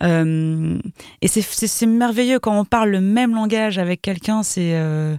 euh, 0.02 0.78
et 1.22 1.28
c'est 1.28 1.86
merveilleux 1.86 2.38
quand 2.38 2.58
on 2.58 2.64
parle 2.64 2.90
le 2.90 3.00
même 3.00 3.34
langage 3.34 3.78
avec 3.78 4.02
quelqu'un 4.02 4.42
c'est 4.42 4.74
euh, 4.74 5.16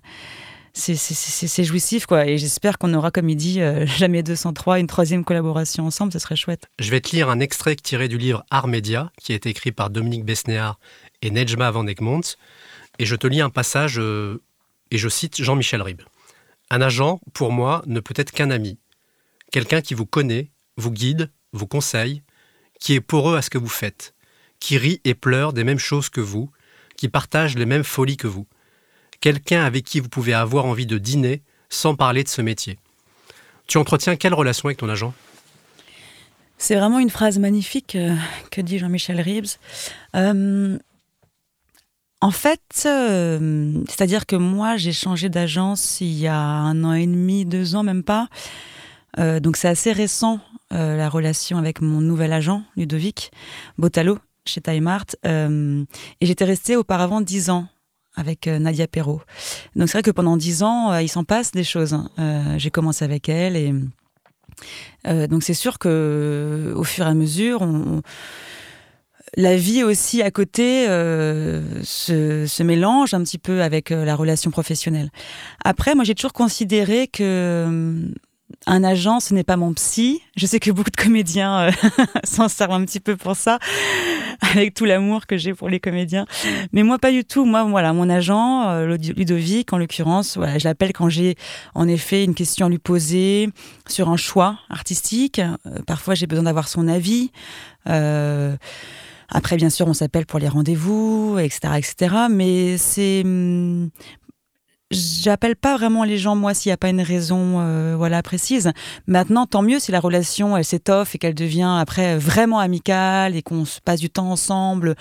c'est 0.73 1.63
jouissif, 1.63 2.05
quoi. 2.05 2.25
Et 2.25 2.37
j'espère 2.37 2.77
qu'on 2.77 2.93
aura, 2.93 3.11
comme 3.11 3.29
il 3.29 3.35
dit, 3.35 3.61
euh, 3.61 3.85
jamais 3.97 4.23
203, 4.23 4.79
une 4.79 4.87
troisième 4.87 5.25
collaboration 5.25 5.85
ensemble, 5.85 6.13
ce 6.13 6.19
serait 6.19 6.35
chouette. 6.35 6.69
Je 6.79 6.89
vais 6.91 7.01
te 7.01 7.15
lire 7.15 7.29
un 7.29 7.39
extrait 7.39 7.75
tiré 7.75 8.07
du 8.07 8.17
livre 8.17 8.45
Art 8.49 8.67
Média, 8.67 9.11
qui 9.21 9.33
été 9.33 9.49
écrit 9.49 9.71
par 9.71 9.89
Dominique 9.89 10.25
Besnéard 10.25 10.79
et 11.21 11.31
Nejma 11.31 11.71
Van 11.71 11.85
Egmont. 11.87 12.21
Et 12.97 13.05
je 13.05 13.15
te 13.15 13.27
lis 13.27 13.41
un 13.41 13.49
passage, 13.49 13.99
et 14.91 14.97
je 14.97 15.09
cite 15.09 15.41
Jean-Michel 15.41 15.81
Ribes. 15.81 16.01
Un 16.69 16.81
agent, 16.81 17.19
pour 17.33 17.51
moi, 17.51 17.81
ne 17.85 17.99
peut 17.99 18.13
être 18.15 18.31
qu'un 18.31 18.51
ami. 18.51 18.77
Quelqu'un 19.51 19.81
qui 19.81 19.93
vous 19.93 20.05
connaît, 20.05 20.51
vous 20.77 20.91
guide, 20.91 21.31
vous 21.51 21.67
conseille, 21.67 22.21
qui 22.79 22.93
est 22.93 23.01
poreux 23.01 23.35
à 23.35 23.41
ce 23.41 23.49
que 23.49 23.57
vous 23.57 23.67
faites, 23.67 24.13
qui 24.59 24.77
rit 24.77 25.01
et 25.03 25.15
pleure 25.15 25.53
des 25.53 25.63
mêmes 25.63 25.79
choses 25.79 26.09
que 26.09 26.21
vous, 26.21 26.51
qui 26.95 27.09
partage 27.09 27.55
les 27.55 27.65
mêmes 27.65 27.83
folies 27.83 28.17
que 28.17 28.27
vous 28.27 28.47
quelqu'un 29.21 29.63
avec 29.63 29.85
qui 29.85 29.99
vous 29.99 30.09
pouvez 30.09 30.33
avoir 30.33 30.65
envie 30.65 30.85
de 30.85 30.97
dîner 30.97 31.41
sans 31.69 31.95
parler 31.95 32.23
de 32.23 32.29
ce 32.29 32.41
métier. 32.41 32.77
Tu 33.67 33.77
entretiens 33.77 34.15
quelle 34.15 34.33
relation 34.33 34.67
avec 34.67 34.77
ton 34.77 34.89
agent? 34.89 35.13
C'est 36.57 36.75
vraiment 36.75 36.99
une 36.99 37.09
phrase 37.09 37.39
magnifique 37.39 37.95
euh, 37.95 38.15
que 38.51 38.59
dit 38.59 38.79
Jean-Michel 38.79 39.21
Ribes. 39.21 39.45
Euh, 40.15 40.77
en 42.21 42.31
fait, 42.31 42.83
euh, 42.85 43.71
c'est-à-dire 43.87 44.25
que 44.25 44.35
moi, 44.35 44.77
j'ai 44.77 44.91
changé 44.91 45.29
d'agence 45.29 46.01
il 46.01 46.17
y 46.17 46.27
a 46.27 46.37
un 46.37 46.83
an 46.83 46.93
et 46.93 47.07
demi, 47.07 47.45
deux 47.45 47.75
ans, 47.75 47.83
même 47.83 48.03
pas. 48.03 48.27
donc 49.17 49.57
c'est 49.57 49.67
assez 49.67 49.91
récent, 49.91 50.39
la 50.71 51.09
relation 51.09 51.57
avec 51.57 51.81
mon 51.81 52.01
nouvel 52.01 52.31
agent, 52.31 52.63
Ludovic 52.77 53.31
Botalo, 53.77 54.19
chez 54.45 54.61
Time 54.61 54.87
Art. 54.87 55.05
et 55.25 55.85
j'étais 56.21 56.45
restée 56.45 56.75
auparavant 56.75 57.21
dix 57.21 57.49
ans 57.49 57.67
avec 58.19 58.47
euh, 58.47 58.59
Nadia 58.59 58.87
Perrault. 58.87 59.21
Donc 59.75 59.87
c'est 59.87 59.97
vrai 59.97 60.03
que 60.03 60.11
pendant 60.11 60.37
dix 60.37 60.61
ans, 60.63 60.91
euh, 60.91 61.01
il 61.01 61.07
s'en 61.07 61.23
passe 61.23 61.51
des 61.51 61.63
choses. 61.63 61.93
Hein. 61.93 62.09
Euh, 62.19 62.55
j'ai 62.57 62.69
commencé 62.69 63.05
avec 63.05 63.29
elle 63.29 63.55
et 63.55 63.73
donc 65.29 65.43
c'est 65.43 65.53
sûr 65.53 65.79
que 65.79 66.73
au 66.75 66.83
fur 66.83 67.05
et 67.05 67.09
à 67.09 67.13
mesure, 67.13 67.65
la 69.37 69.55
vie 69.55 69.83
aussi 69.83 70.21
à 70.21 70.31
côté 70.31 70.85
se, 70.85 72.63
mélange 72.63 73.13
un 73.13 73.23
petit 73.23 73.37
peu 73.37 73.61
avec 73.61 73.89
la 73.89 74.15
relation 74.15 74.51
professionnelle. 74.51 75.09
Après, 75.63 75.95
moi 75.95 76.03
j'ai 76.03 76.15
toujours 76.15 76.33
considéré 76.33 77.07
que 77.07 78.11
un 78.65 78.83
agent, 78.83 79.19
ce 79.19 79.33
n'est 79.33 79.43
pas 79.43 79.57
mon 79.57 79.73
psy. 79.73 80.21
Je 80.35 80.45
sais 80.45 80.59
que 80.59 80.71
beaucoup 80.71 80.89
de 80.89 80.95
comédiens 80.95 81.59
euh, 81.59 81.71
s'en 82.23 82.47
servent 82.47 82.73
un 82.73 82.85
petit 82.85 82.99
peu 82.99 83.15
pour 83.15 83.35
ça, 83.35 83.59
avec 84.41 84.73
tout 84.73 84.85
l'amour 84.85 85.27
que 85.27 85.37
j'ai 85.37 85.53
pour 85.53 85.69
les 85.69 85.79
comédiens. 85.79 86.25
Mais 86.73 86.83
moi, 86.83 86.99
pas 86.99 87.11
du 87.11 87.23
tout. 87.23 87.45
Moi, 87.45 87.63
voilà, 87.63 87.93
mon 87.93 88.09
agent, 88.09 88.69
euh, 88.69 88.97
Ludovic, 88.97 89.71
en 89.73 89.77
l'occurrence, 89.77 90.37
voilà, 90.37 90.57
je 90.57 90.67
l'appelle 90.67 90.93
quand 90.93 91.09
j'ai 91.09 91.35
en 91.75 91.87
effet 91.87 92.23
une 92.23 92.35
question 92.35 92.67
à 92.67 92.69
lui 92.69 92.79
poser 92.79 93.49
sur 93.87 94.09
un 94.09 94.17
choix 94.17 94.59
artistique. 94.69 95.39
Euh, 95.39 95.81
parfois, 95.85 96.15
j'ai 96.15 96.27
besoin 96.27 96.43
d'avoir 96.43 96.67
son 96.67 96.87
avis. 96.87 97.31
Après, 99.29 99.57
bien 99.57 99.69
sûr, 99.69 99.87
on 99.87 99.93
s'appelle 99.93 100.25
pour 100.25 100.39
les 100.39 100.47
rendez-vous, 100.47 101.37
etc., 101.39 101.73
etc. 101.77 102.15
Mais 102.29 102.77
c'est 102.77 103.21
hum, 103.23 103.89
j'appelle 104.91 105.55
pas 105.55 105.77
vraiment 105.77 106.03
les 106.03 106.17
gens 106.17 106.35
moi 106.35 106.53
s'il 106.53 106.69
n'y 106.69 106.73
a 106.73 106.77
pas 106.77 106.89
une 106.89 107.01
raison 107.01 107.59
euh, 107.59 107.95
voilà 107.95 108.23
précise. 108.23 108.71
Maintenant, 109.07 109.45
tant 109.45 109.61
mieux 109.61 109.79
si 109.79 109.91
la 109.91 109.99
relation 109.99 110.57
elle 110.57 110.65
s'étoffe 110.65 111.15
et 111.15 111.17
qu'elle 111.17 111.35
devient 111.35 111.75
après 111.79 112.17
vraiment 112.17 112.59
amicale 112.59 113.35
et 113.35 113.41
qu'on 113.41 113.65
se 113.65 113.79
passe 113.81 113.99
du 113.99 114.09
temps 114.09 114.31
ensemble, 114.31 114.95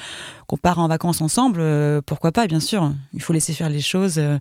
qu'on 0.46 0.56
part 0.56 0.78
en 0.78 0.88
vacances 0.88 1.20
ensemble. 1.20 1.60
Euh, 1.60 2.00
pourquoi 2.04 2.32
pas 2.32 2.46
Bien 2.46 2.60
sûr, 2.60 2.92
il 3.14 3.22
faut 3.22 3.32
laisser 3.32 3.52
faire 3.52 3.70
les 3.70 3.80
choses. 3.80 4.18
Euh. 4.18 4.38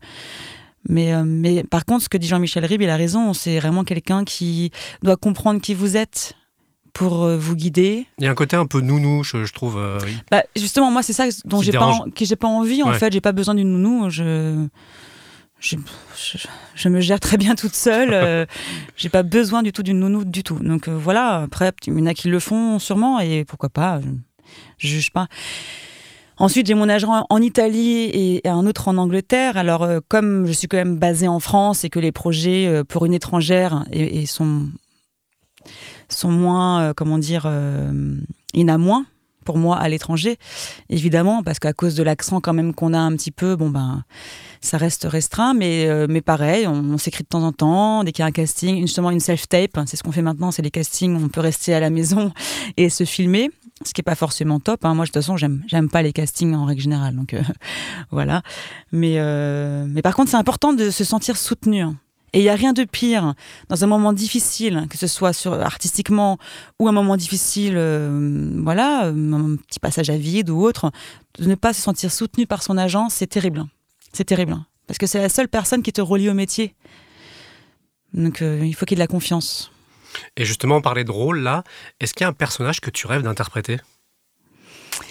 mais, 0.89 1.13
mais 1.23 1.63
par 1.63 1.85
contre, 1.85 2.03
ce 2.03 2.09
que 2.09 2.17
dit 2.17 2.27
Jean-Michel 2.27 2.65
Ribes, 2.65 2.81
il 2.81 2.89
a 2.89 2.97
raison. 2.97 3.33
C'est 3.33 3.59
vraiment 3.59 3.83
quelqu'un 3.83 4.25
qui 4.25 4.71
doit 5.01 5.17
comprendre 5.17 5.61
qui 5.61 5.73
vous 5.73 5.97
êtes 5.97 6.35
pour 6.97 7.27
vous 7.27 7.55
guider. 7.55 8.07
Il 8.17 8.25
y 8.25 8.27
a 8.27 8.31
un 8.31 8.35
côté 8.35 8.55
un 8.55 8.65
peu 8.65 8.81
nounou, 8.81 9.23
je, 9.23 9.51
trouve. 9.53 9.79
Bah, 10.31 10.43
justement, 10.55 10.91
moi, 10.91 11.03
c'est 11.03 11.13
ça 11.13 11.25
dont 11.45 11.61
j'ai 11.61 11.71
pas, 11.71 12.05
que 12.15 12.25
j'ai 12.25 12.35
pas 12.35 12.47
envie. 12.47 12.83
En 12.83 12.93
fait, 12.93 13.13
j'ai 13.13 13.21
pas 13.21 13.31
besoin 13.31 13.55
d'une 13.55 13.71
nounou. 13.71 14.09
Je 14.09 14.67
je, 15.59 16.89
me 16.89 17.01
gère 17.01 17.19
très 17.19 17.37
bien 17.37 17.55
toute 17.55 17.73
seule. 17.73 18.11
Euh, 18.13 18.45
j'ai 18.95 19.09
pas 19.09 19.23
besoin 19.23 19.63
du 19.63 19.71
tout 19.71 19.83
d'une 19.83 19.99
nounou 19.99 20.23
du 20.23 20.43
tout. 20.43 20.59
Donc 20.59 20.87
euh, 20.87 20.97
voilà. 20.97 21.41
Après, 21.41 21.71
il 21.87 21.97
y 21.97 22.01
en 22.01 22.05
a 22.05 22.13
qui 22.13 22.29
le 22.29 22.39
font 22.39 22.79
sûrement 22.79 23.19
et 23.19 23.45
pourquoi 23.45 23.69
pas. 23.69 23.99
Je, 24.77 24.87
juge 24.87 25.11
pas. 25.11 25.27
Ensuite, 26.37 26.67
j'ai 26.67 26.75
mon 26.75 26.87
agent 26.87 27.25
en 27.27 27.41
Italie 27.41 28.11
et 28.13 28.47
un 28.47 28.67
autre 28.67 28.87
en 28.87 28.97
Angleterre. 28.97 29.57
Alors, 29.57 29.83
euh, 29.83 29.99
comme 30.07 30.45
je 30.45 30.51
suis 30.51 30.67
quand 30.67 30.77
même 30.77 30.97
basée 30.97 31.27
en 31.27 31.39
France 31.39 31.83
et 31.83 31.89
que 31.89 31.99
les 31.99 32.11
projets 32.11 32.83
pour 32.87 33.05
une 33.05 33.13
étrangère 33.13 33.85
et, 33.91 34.25
sont 34.27 34.67
sont 36.09 36.31
moins, 36.31 36.93
comment 36.95 37.17
dire, 37.17 37.51
il 38.53 38.61
y 38.61 38.63
en 38.63 38.67
a 38.67 38.77
moins 38.77 39.05
pour 39.47 39.57
moi 39.57 39.77
à 39.77 39.87
l'étranger, 39.87 40.37
évidemment, 40.89 41.41
parce 41.41 41.57
qu'à 41.59 41.71
cause 41.71 41.95
de 41.95 42.03
l'accent 42.03 42.41
quand 42.41 42.51
même 42.51 42.73
qu'on 42.73 42.93
a 42.93 42.99
un 42.99 43.15
petit 43.15 43.31
peu, 43.31 43.55
bon 43.55 43.69
ben 43.69 44.03
ça 44.59 44.77
reste 44.77 45.07
restreint, 45.09 45.53
mais, 45.53 45.87
euh, 45.87 46.05
mais 46.09 46.19
pareil, 46.19 46.67
on, 46.67 46.97
s'écrit 46.97 47.23
de 47.23 47.29
temps 47.29 47.43
en 47.43 47.53
temps, 47.53 48.03
dès 48.03 48.11
qu'il 48.11 48.23
y 48.23 48.25
a 48.25 48.25
un 48.25 48.31
casting, 48.31 48.81
justement 48.81 49.09
une 49.09 49.21
self-tape, 49.21 49.79
c'est 49.85 49.95
ce 49.95 50.03
qu'on 50.03 50.11
fait 50.11 50.21
maintenant, 50.21 50.51
c'est 50.51 50.61
les 50.61 50.71
castings, 50.71 51.15
on 51.15 51.29
peut 51.29 51.39
rester 51.39 51.73
à 51.73 51.79
la 51.79 51.89
maison 51.89 52.33
et 52.77 52.89
se 52.89 53.05
filmer, 53.05 53.49
ce 53.85 53.93
qui 53.93 54.01
n'est 54.01 54.03
pas 54.03 54.15
forcément 54.15 54.59
top. 54.59 54.83
Hein. 54.83 54.95
Moi, 54.95 55.05
de 55.05 55.11
toute 55.11 55.21
façon, 55.21 55.37
j'aime 55.37 55.89
pas 55.89 56.01
les 56.01 56.11
castings 56.11 56.53
en 56.53 56.65
règle 56.65 56.81
générale, 56.81 57.15
donc 57.15 57.33
euh, 57.33 57.41
voilà. 58.11 58.41
Mais, 58.91 59.15
euh, 59.17 59.85
mais 59.87 60.01
par 60.01 60.15
contre, 60.15 60.31
c'est 60.31 60.37
important 60.37 60.73
de 60.73 60.89
se 60.89 61.05
sentir 61.05 61.37
soutenu. 61.37 61.81
Hein. 61.81 61.95
Et 62.33 62.39
il 62.39 62.43
n'y 62.43 62.49
a 62.49 62.55
rien 62.55 62.73
de 62.73 62.83
pire 62.83 63.33
dans 63.69 63.83
un 63.83 63.87
moment 63.87 64.11
difficile, 64.13 64.87
que 64.89 64.97
ce 64.97 65.07
soit 65.07 65.33
sur, 65.33 65.53
artistiquement 65.53 66.37
ou 66.79 66.87
un 66.87 66.91
moment 66.91 67.15
difficile, 67.15 67.77
voilà, 68.63 69.05
un 69.05 69.55
petit 69.55 69.79
passage 69.79 70.09
à 70.09 70.17
vide 70.17 70.49
ou 70.49 70.61
autre, 70.61 70.91
de 71.39 71.45
ne 71.45 71.55
pas 71.55 71.73
se 71.73 71.81
sentir 71.81 72.11
soutenu 72.11 72.45
par 72.45 72.63
son 72.63 72.77
agent, 72.77 73.09
c'est 73.09 73.27
terrible. 73.27 73.65
C'est 74.13 74.25
terrible. 74.25 74.57
Parce 74.87 74.97
que 74.97 75.05
c'est 75.05 75.19
la 75.19 75.29
seule 75.29 75.47
personne 75.47 75.83
qui 75.83 75.93
te 75.93 76.01
relie 76.01 76.29
au 76.29 76.33
métier. 76.33 76.73
Donc 78.13 78.41
euh, 78.41 78.65
il 78.65 78.73
faut 78.73 78.85
qu'il 78.85 78.97
y 78.97 79.01
ait 79.01 79.03
de 79.03 79.07
la 79.07 79.11
confiance. 79.11 79.71
Et 80.35 80.45
justement, 80.45 80.77
on 80.77 80.81
parlait 80.81 81.03
de 81.03 81.11
rôle 81.11 81.39
là. 81.39 81.63
Est-ce 81.99 82.13
qu'il 82.13 82.23
y 82.23 82.25
a 82.25 82.29
un 82.29 82.33
personnage 82.33 82.79
que 82.79 82.89
tu 82.89 83.05
rêves 83.07 83.21
d'interpréter? 83.21 83.77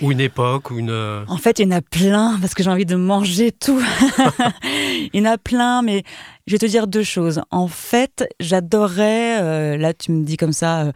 Ou 0.03 0.12
une 0.12 0.20
époque, 0.20 0.70
ou 0.70 0.78
une... 0.78 0.91
Euh, 0.91 1.24
en 1.28 1.37
fait, 1.37 1.59
il 1.59 1.64
y 1.64 1.66
en 1.66 1.76
a 1.76 1.80
plein, 1.80 2.39
parce 2.41 2.55
que 2.55 2.62
j'ai 2.62 2.70
envie 2.70 2.87
de 2.87 2.97
manger 2.97 3.53
tout. 3.53 3.82
il 5.12 5.20
y 5.20 5.20
en 5.20 5.30
a 5.30 5.39
plein, 5.39 5.82
mais 5.82 6.03
je 6.47 6.53
vais 6.53 6.59
te 6.59 6.66
dire 6.66 6.87
deux 6.87 7.03
choses. 7.03 7.41
En 7.51 7.68
fait, 7.68 8.28
j'adorerais, 8.41 9.41
euh, 9.41 9.76
là 9.76 9.95
tu 9.95 10.12
me 10.12 10.24
dis 10.24 10.37
comme 10.37 10.53
ça, 10.53 10.82
euh, 10.82 10.93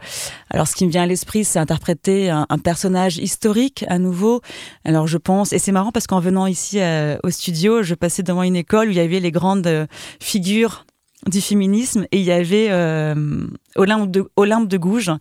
alors 0.49 0.67
ce 0.67 0.75
qui 0.75 0.85
me 0.85 0.91
vient 0.91 1.03
à 1.03 1.07
l'esprit, 1.07 1.43
c'est 1.43 1.59
interpréter 1.59 2.29
un, 2.29 2.45
personnage 2.63 3.17
historique 3.17 3.83
à 3.87 3.97
nouveau. 3.97 4.41
Alors 4.85 5.07
je 5.07 5.17
pense, 5.17 5.51
et 5.51 5.59
c'est 5.59 5.71
marrant 5.71 5.91
parce 5.91 6.07
qu'en 6.07 6.19
venant 6.19 6.45
ici 6.45 6.79
au 7.23 7.29
studio, 7.31 7.81
je 7.81 7.95
passais 7.95 8.23
devant 8.23 8.43
une 8.43 8.55
école 8.55 8.89
où 8.89 8.91
il 8.91 8.97
y 8.97 8.99
avait 8.99 9.19
les 9.19 9.31
grandes 9.31 9.87
figures 10.19 10.85
du 11.27 11.39
féminisme 11.39 12.05
et 12.11 12.17
il 12.17 12.23
y 12.23 12.31
avait 12.31 12.67
euh, 12.71 13.45
Olympe, 13.75 14.09
de, 14.09 14.77
Gouges 14.77 15.11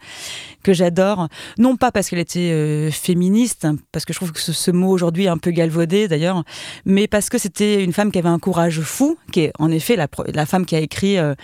que 0.62 0.72
j'adore 0.72 1.28
non 1.58 1.76
pas 1.76 1.92
parce 1.92 2.08
qu'elle 2.08 2.18
était 2.18 2.52
euh, 2.52 2.90
féministe 2.90 3.66
parce 3.92 4.06
que 4.06 4.14
je 4.14 4.18
trouve 4.18 4.32
que 4.32 4.40
ce, 4.40 4.70
mot 4.70 4.88
aujourd'hui 4.88 5.24
est 5.24 5.28
un 5.28 5.36
peu 5.36 5.50
galvaudé 5.50 6.08
d'ailleurs 6.08 6.42
mais 6.86 7.06
parce 7.06 7.28
que 7.28 7.36
c'était 7.36 7.84
une 7.84 7.92
femme 7.92 8.10
qui 8.12 8.18
avait 8.18 8.30
un 8.30 8.38
courage 8.38 8.80
fou 8.80 9.18
qui 9.30 9.40
est 9.40 9.52
en 9.58 9.70
effet 9.70 9.96
la, 9.96 10.46
femme 10.46 10.64
qui 10.64 10.74
a 10.74 10.80
écrit 10.80 11.18
euh, 11.18 11.34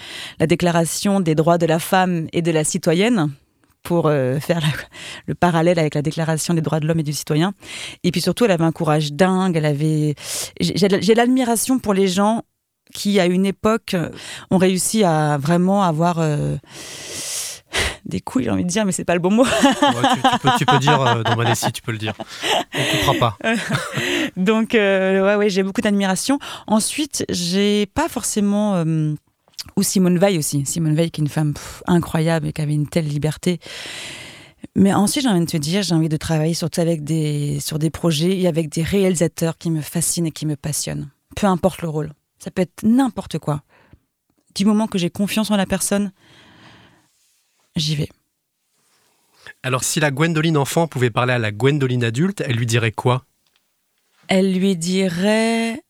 la 0.41 0.47
déclaration 0.47 1.21
des 1.21 1.35
droits 1.35 1.59
de 1.59 1.67
la 1.67 1.79
femme 1.79 2.27
et 2.33 2.41
de 2.41 2.51
la 2.51 2.65
citoyenne 2.65 3.31
pour 3.83 4.11
faire 4.41 4.63
le 5.27 5.37
parallèle 5.37 5.79
avec 5.79 5.95
la 5.95 6.03
déclaration 6.03 6.55
des 6.55 6.61
droits 6.61 6.81
de 6.81 6.89
l'homme 6.89 6.99
et 6.99 7.05
du 7.05 7.13
citoyen. 7.13 7.53
Et 8.03 8.11
puis 8.11 8.21
surtout, 8.21 8.45
elle 8.45 8.51
avait 8.51 8.65
un 8.65 8.73
courage 8.73 9.13
dingue. 9.13 9.55
Elle 9.57 9.65
avait, 9.65 10.17
j'ai 10.59 11.15
l'admiration 11.15 11.79
pour 11.79 11.95
les 11.95 12.09
gens 12.09 12.43
qui, 12.93 13.21
à 13.21 13.27
une 13.27 13.47
époque, 13.47 13.95
euh, 13.95 14.11
ont 14.51 14.59
réussi 14.59 15.05
à 15.05 15.39
vraiment 15.39 15.83
avoir 15.83 16.19
euh, 16.19 16.57
des 18.05 18.21
couilles, 18.21 18.45
j'ai 18.45 18.51
envie 18.51 18.65
de 18.65 18.69
dire, 18.69 18.85
mais 18.85 18.93
c'est 18.93 19.05
pas 19.05 19.15
le 19.15 19.21
bon 19.21 19.31
mot. 19.31 19.45
tu, 20.59 20.67
peux, 20.67 20.79
dire 20.79 21.01
euh, 21.01 21.23
dans 21.23 21.37
Manessi, 21.37 21.73
tu 21.73 21.83
peux 21.83 21.93
le 21.93 21.99
dire. 21.99 22.15
On 22.75 22.97
coupera 22.97 23.15
pas. 23.15 23.39
Donc, 24.37 24.71
ouais, 24.75 25.35
ouais, 25.37 25.51
j'ai 25.51 25.63
beaucoup 25.63 25.81
d'admiration. 25.81 26.39
Ensuite, 26.67 27.25
j'ai 27.29 27.87
pas 27.87 28.09
forcément. 28.09 28.83
ou 29.77 29.83
Simone 29.83 30.19
Veil 30.19 30.39
aussi. 30.39 30.65
Simone 30.65 30.95
Veil, 30.95 31.11
qui 31.11 31.21
est 31.21 31.25
une 31.25 31.31
femme 31.31 31.55
incroyable 31.87 32.49
et 32.49 32.53
qui 32.53 32.63
avait 32.63 32.75
une 32.75 32.89
telle 32.89 33.07
liberté. 33.07 33.61
Mais 34.75 34.93
ensuite, 34.93 35.23
j'ai 35.23 35.29
envie 35.29 35.41
de 35.41 35.51
te 35.51 35.57
dire, 35.57 35.83
j'ai 35.83 35.95
envie 35.95 36.09
de 36.09 36.17
travailler 36.17 36.55
surtout 36.55 36.81
avec 36.81 37.05
des, 37.05 37.61
sur 37.61 37.79
des 37.79 37.91
projets 37.91 38.39
et 38.39 38.47
avec 38.47 38.69
des 38.69 38.83
réalisateurs 38.83 39.59
qui 39.59 39.71
me 39.71 39.81
fascinent 39.81 40.27
et 40.27 40.31
qui 40.31 40.47
me 40.47 40.57
passionnent. 40.57 41.09
Peu 41.35 41.47
importe 41.47 41.83
le 41.83 41.89
rôle. 41.89 42.13
Ça 42.47 42.53
peut 42.53 42.63
être 42.63 42.85
n'importe 42.85 43.41
quoi. 43.41 43.65
Du 44.55 44.65
moment 44.65 44.87
que 44.87 44.99
j'ai 44.99 45.11
confiance 45.11 45.51
en 45.51 45.57
la 45.57 45.67
personne, 45.67 46.13
j'y 47.75 47.97
vais. 47.97 48.09
Alors, 49.65 49.83
si 49.83 49.99
la 49.99 50.13
Gwendoline 50.13 50.57
enfant 50.57 50.87
pouvait 50.87 51.11
parler 51.11 51.33
à 51.33 51.41
la 51.41 51.51
Gwendoline 51.51 52.05
adulte, 52.05 52.43
elle 52.47 52.55
lui 52.55 52.67
dirait 52.67 52.93
quoi? 52.93 53.25
Elle 54.29 54.55
lui 54.55 54.77
dirait 54.77 55.83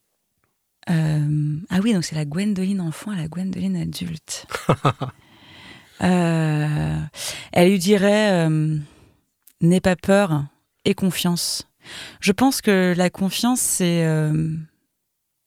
ah 0.88 1.80
oui, 1.82 1.92
donc 1.92 2.04
c'est 2.04 2.14
la 2.14 2.24
Gwendoline 2.24 2.80
enfant 2.80 3.11
à 3.11 3.16
la 3.16 3.28
Gwendoline 3.28 3.76
adulte. 3.76 4.46
Euh, 6.02 7.00
elle 7.52 7.70
lui 7.70 7.78
dirait 7.78 8.46
N'aie 9.62 9.80
pas 9.80 9.96
peur 9.96 10.44
et 10.84 10.92
confiance. 10.92 11.66
Je 12.20 12.32
pense 12.32 12.61
que 12.61 12.92
la 12.94 13.09
confiance, 13.09 13.62
c'est 13.62 14.04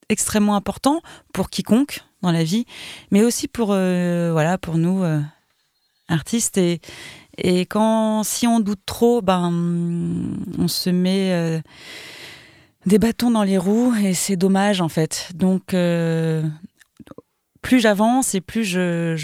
extrêmement 0.09 0.55
important 0.55 1.01
pour 1.33 1.49
quiconque 1.49 2.01
dans 2.21 2.31
la 2.31 2.43
vie, 2.43 2.65
mais 3.11 3.23
aussi 3.23 3.47
pour, 3.47 3.67
voilà, 3.67 4.57
pour 4.57 4.77
nous, 4.77 5.03
artistes. 6.09 6.57
Et, 6.57 6.81
et 7.37 7.65
quand, 7.65 8.23
si 8.23 8.45
on 8.47 8.59
doute 8.59 8.81
trop, 8.85 9.21
ben, 9.21 9.51
on 10.57 10.67
se 10.67 10.89
met 10.89 11.61
des 12.85 12.99
bâtons 12.99 13.31
dans 13.31 13.43
les 13.43 13.57
roues 13.57 13.93
et 13.95 14.13
c'est 14.13 14.35
dommage 14.35 14.81
en 14.81 14.89
fait. 14.89 15.31
Donc 15.35 15.73
euh, 15.73 16.43
plus 17.61 17.79
j'avance 17.79 18.35
et 18.35 18.41
plus 18.41 18.63
je, 18.63 19.15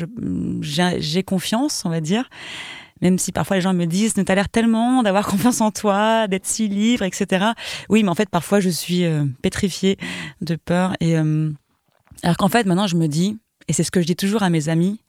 j'ai 0.61 1.23
confiance, 1.23 1.83
on 1.85 1.89
va 1.89 2.01
dire. 2.01 2.29
Même 3.01 3.17
si 3.19 3.31
parfois 3.31 3.57
les 3.57 3.61
gens 3.61 3.73
me 3.73 3.85
disent, 3.85 4.15
ne 4.17 4.23
t'as 4.23 4.35
l'air 4.35 4.49
tellement 4.49 5.03
d'avoir 5.03 5.27
confiance 5.27 5.61
en 5.61 5.71
toi, 5.71 6.27
d'être 6.27 6.45
si 6.45 6.67
libre, 6.67 7.03
etc. 7.03 7.47
Oui, 7.89 8.03
mais 8.03 8.09
en 8.09 8.15
fait 8.15 8.29
parfois 8.29 8.59
je 8.59 8.69
suis 8.69 9.05
euh, 9.05 9.25
pétrifiée 9.41 9.97
de 10.41 10.55
peur. 10.55 10.95
Et 10.99 11.17
euh, 11.17 11.51
alors 12.23 12.37
qu'en 12.37 12.49
fait 12.49 12.65
maintenant 12.65 12.87
je 12.87 12.95
me 12.95 13.07
dis, 13.07 13.37
et 13.67 13.73
c'est 13.73 13.83
ce 13.83 13.91
que 13.91 14.01
je 14.01 14.05
dis 14.05 14.15
toujours 14.15 14.43
à 14.43 14.49
mes 14.49 14.69
amis 14.69 14.99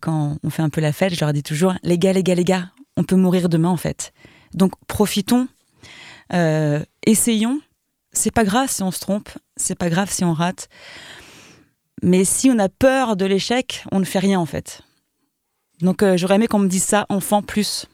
quand 0.00 0.36
on 0.42 0.50
fait 0.50 0.62
un 0.62 0.68
peu 0.68 0.80
la 0.80 0.92
fête, 0.92 1.14
je 1.14 1.20
leur 1.20 1.32
dis 1.32 1.44
toujours, 1.44 1.74
les 1.84 1.96
gars, 1.96 2.12
les 2.12 2.24
gars, 2.24 2.34
les 2.34 2.42
gars, 2.42 2.70
on 2.96 3.04
peut 3.04 3.14
mourir 3.14 3.48
demain 3.48 3.68
en 3.68 3.76
fait. 3.76 4.12
Donc 4.52 4.72
profitons 4.88 5.46
euh, 6.32 6.82
essayons. 7.06 7.60
C'est 8.12 8.32
pas 8.32 8.44
grave 8.44 8.68
si 8.70 8.82
on 8.82 8.90
se 8.90 9.00
trompe, 9.00 9.28
c'est 9.56 9.78
pas 9.78 9.88
grave 9.88 10.10
si 10.10 10.24
on 10.24 10.32
rate. 10.32 10.68
Mais 12.02 12.24
si 12.24 12.50
on 12.50 12.58
a 12.58 12.68
peur 12.68 13.16
de 13.16 13.24
l'échec, 13.24 13.84
on 13.92 14.00
ne 14.00 14.04
fait 14.04 14.18
rien 14.18 14.40
en 14.40 14.46
fait. 14.46 14.82
Donc 15.80 16.02
euh, 16.02 16.16
j'aurais 16.16 16.36
aimé 16.36 16.46
qu'on 16.46 16.58
me 16.58 16.68
dise 16.68 16.84
ça 16.84 17.06
enfant 17.08 17.42
plus. 17.42 17.86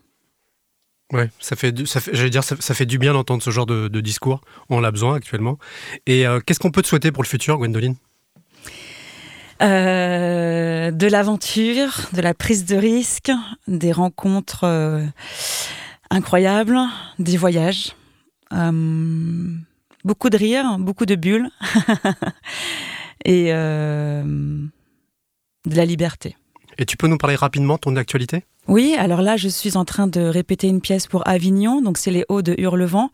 Ouais, 1.13 1.31
ça 1.39 1.55
fait, 1.55 1.87
ça 1.87 2.01
fait 2.01 2.15
j'allais 2.15 2.31
dire, 2.31 2.43
ça, 2.43 2.75
fait 2.75 2.87
du 2.87 2.99
bien 2.99 3.13
d'entendre 3.13 3.43
ce 3.43 3.51
genre 3.51 3.67
de, 3.67 3.89
discours. 4.01 4.41
On 4.69 4.81
l'a 4.81 4.91
besoin 4.91 5.15
actuellement. 5.15 5.59
Et 6.07 6.27
euh, 6.27 6.41
qu'est-ce 6.41 6.59
qu'on 6.59 6.73
peut 6.73 6.83
te 6.83 6.89
souhaiter 6.89 7.13
pour 7.13 7.23
le 7.23 7.29
futur, 7.29 7.59
Gwendoline? 7.59 7.95
De 9.61 11.07
l'aventure, 11.07 12.09
de 12.13 12.21
la 12.21 12.35
prise 12.35 12.65
de 12.65 12.77
risque, 12.77 13.31
des 13.69 13.93
rencontres 13.93 14.67
incroyables, 16.11 16.79
des 17.19 17.37
voyages. 17.37 17.95
Euh, 18.53 19.57
beaucoup 20.05 20.31
de 20.31 20.37
rire, 20.37 20.79
beaucoup 20.79 21.07
de 21.07 21.17
bulles 21.17 21.51
et 23.25 23.53
euh, 23.53 24.23
de 24.25 25.77
la 25.77 25.85
liberté. 25.85 26.37
Et 26.79 26.87
tu 26.87 26.97
peux 26.97 27.07
nous 27.07 27.19
parler 27.19 27.37
rapidement 27.37 27.75
de 27.75 27.81
ton 27.81 27.97
actualité? 27.97 28.45
Oui, 28.69 28.95
alors 28.99 29.23
là, 29.23 29.37
je 29.37 29.49
suis 29.49 29.77
en 29.77 29.85
train 29.85 30.07
de 30.07 30.21
répéter 30.21 30.67
une 30.67 30.81
pièce 30.81 31.07
pour 31.07 31.27
Avignon, 31.29 31.81
donc 31.83 31.99
c'est 31.99 32.11
les 32.11 32.25
Hauts 32.29 32.43
de 32.43 32.55
Hurlevent. 32.59 33.11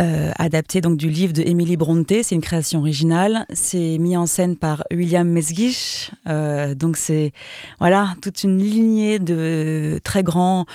Euh, 0.00 0.32
adapté 0.38 0.80
donc 0.80 0.96
du 0.96 1.08
livre 1.08 1.32
de 1.32 1.42
Emily 1.42 1.76
Bronte. 1.76 2.12
C'est 2.22 2.34
une 2.34 2.40
création 2.40 2.80
originale. 2.80 3.46
C'est 3.52 3.98
mis 3.98 4.16
en 4.16 4.26
scène 4.26 4.56
par 4.56 4.82
William 4.90 5.28
Mesguich. 5.28 6.10
Euh, 6.26 6.74
donc 6.74 6.96
c'est 6.96 7.32
voilà 7.78 8.16
toute 8.20 8.42
une 8.42 8.58
lignée 8.58 9.20
de 9.20 10.00
très 10.02 10.24
grands 10.24 10.66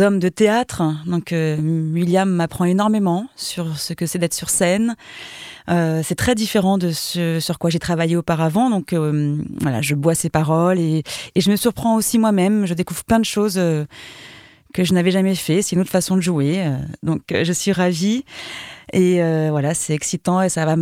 hommes 0.00 0.18
de 0.18 0.28
théâtre. 0.28 0.82
Donc 1.06 1.32
euh, 1.32 1.56
William 1.56 2.28
m'apprend 2.28 2.64
énormément 2.64 3.28
sur 3.36 3.78
ce 3.78 3.92
que 3.92 4.06
c'est 4.06 4.18
d'être 4.18 4.34
sur 4.34 4.50
scène. 4.50 4.96
C'est 5.68 6.14
très 6.16 6.34
différent 6.34 6.78
de 6.78 6.90
ce 6.90 7.40
sur 7.40 7.58
quoi 7.58 7.70
j'ai 7.70 7.78
travaillé 7.78 8.16
auparavant. 8.16 8.70
Donc 8.70 8.92
voilà, 8.92 9.80
je 9.82 9.94
bois 9.94 10.14
ses 10.14 10.30
paroles 10.30 10.78
et, 10.78 11.02
je 11.36 11.50
me 11.50 11.56
surprends 11.56 11.96
aussi 11.96 12.18
moi-même. 12.18 12.66
Je 12.66 12.74
découvre 12.74 13.04
plein 13.04 13.18
de 13.18 13.24
choses 13.24 13.58
que 14.74 14.84
je 14.84 14.92
n'avais 14.92 15.12
jamais 15.12 15.34
fait. 15.34 15.62
C'est 15.62 15.76
une 15.76 15.80
autre 15.80 15.90
façon 15.90 16.16
de 16.16 16.20
jouer. 16.20 16.66
Euh, 16.66 16.76
donc, 17.02 17.32
euh, 17.32 17.44
je 17.44 17.52
suis 17.52 17.72
ravie. 17.72 18.24
Et 18.92 19.22
euh, 19.22 19.48
voilà, 19.50 19.72
c'est 19.72 19.94
excitant 19.94 20.42
et 20.42 20.50
ça 20.50 20.66
va 20.66 20.74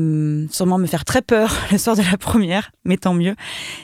sûrement 0.51 0.79
me 0.79 0.87
faire 0.87 1.05
très 1.05 1.23
peur 1.23 1.55
le 1.71 1.79
soir 1.79 1.95
de 1.95 2.03
la 2.03 2.19
première, 2.19 2.73
mais 2.85 2.97
tant 2.97 3.15
mieux. 3.15 3.37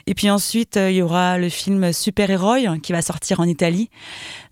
Et 0.07 0.14
puis 0.14 0.28
ensuite, 0.28 0.76
il 0.76 0.96
y 0.96 1.03
aura 1.03 1.38
le 1.38 1.49
film 1.49 1.92
Super 1.92 2.28
Héroï 2.28 2.80
qui 2.80 2.92
va 2.92 3.01
sortir 3.01 3.38
en 3.38 3.44
Italie 3.44 3.90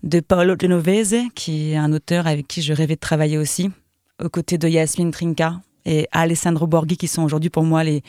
de 0.03 0.19
Paolo 0.21 0.55
Genovese, 0.59 1.17
qui 1.35 1.73
est 1.73 1.77
un 1.77 1.91
auteur 1.91 2.27
avec 2.27 2.47
qui 2.47 2.61
je 2.61 2.71
rêvais 2.71 2.95
de 2.95 2.99
travailler 2.99 3.37
aussi, 3.37 3.69
aux 4.23 4.29
côtés 4.29 4.57
de 4.57 4.69
Yasmine 4.69 5.11
Trinca 5.11 5.59
et 5.87 6.07
Alessandro 6.11 6.67
Borghi, 6.67 6.97
qui 6.97 7.07
sont 7.07 7.23
aujourd'hui 7.23 7.49
pour 7.49 7.63
moi 7.63 7.83
les 7.83 8.03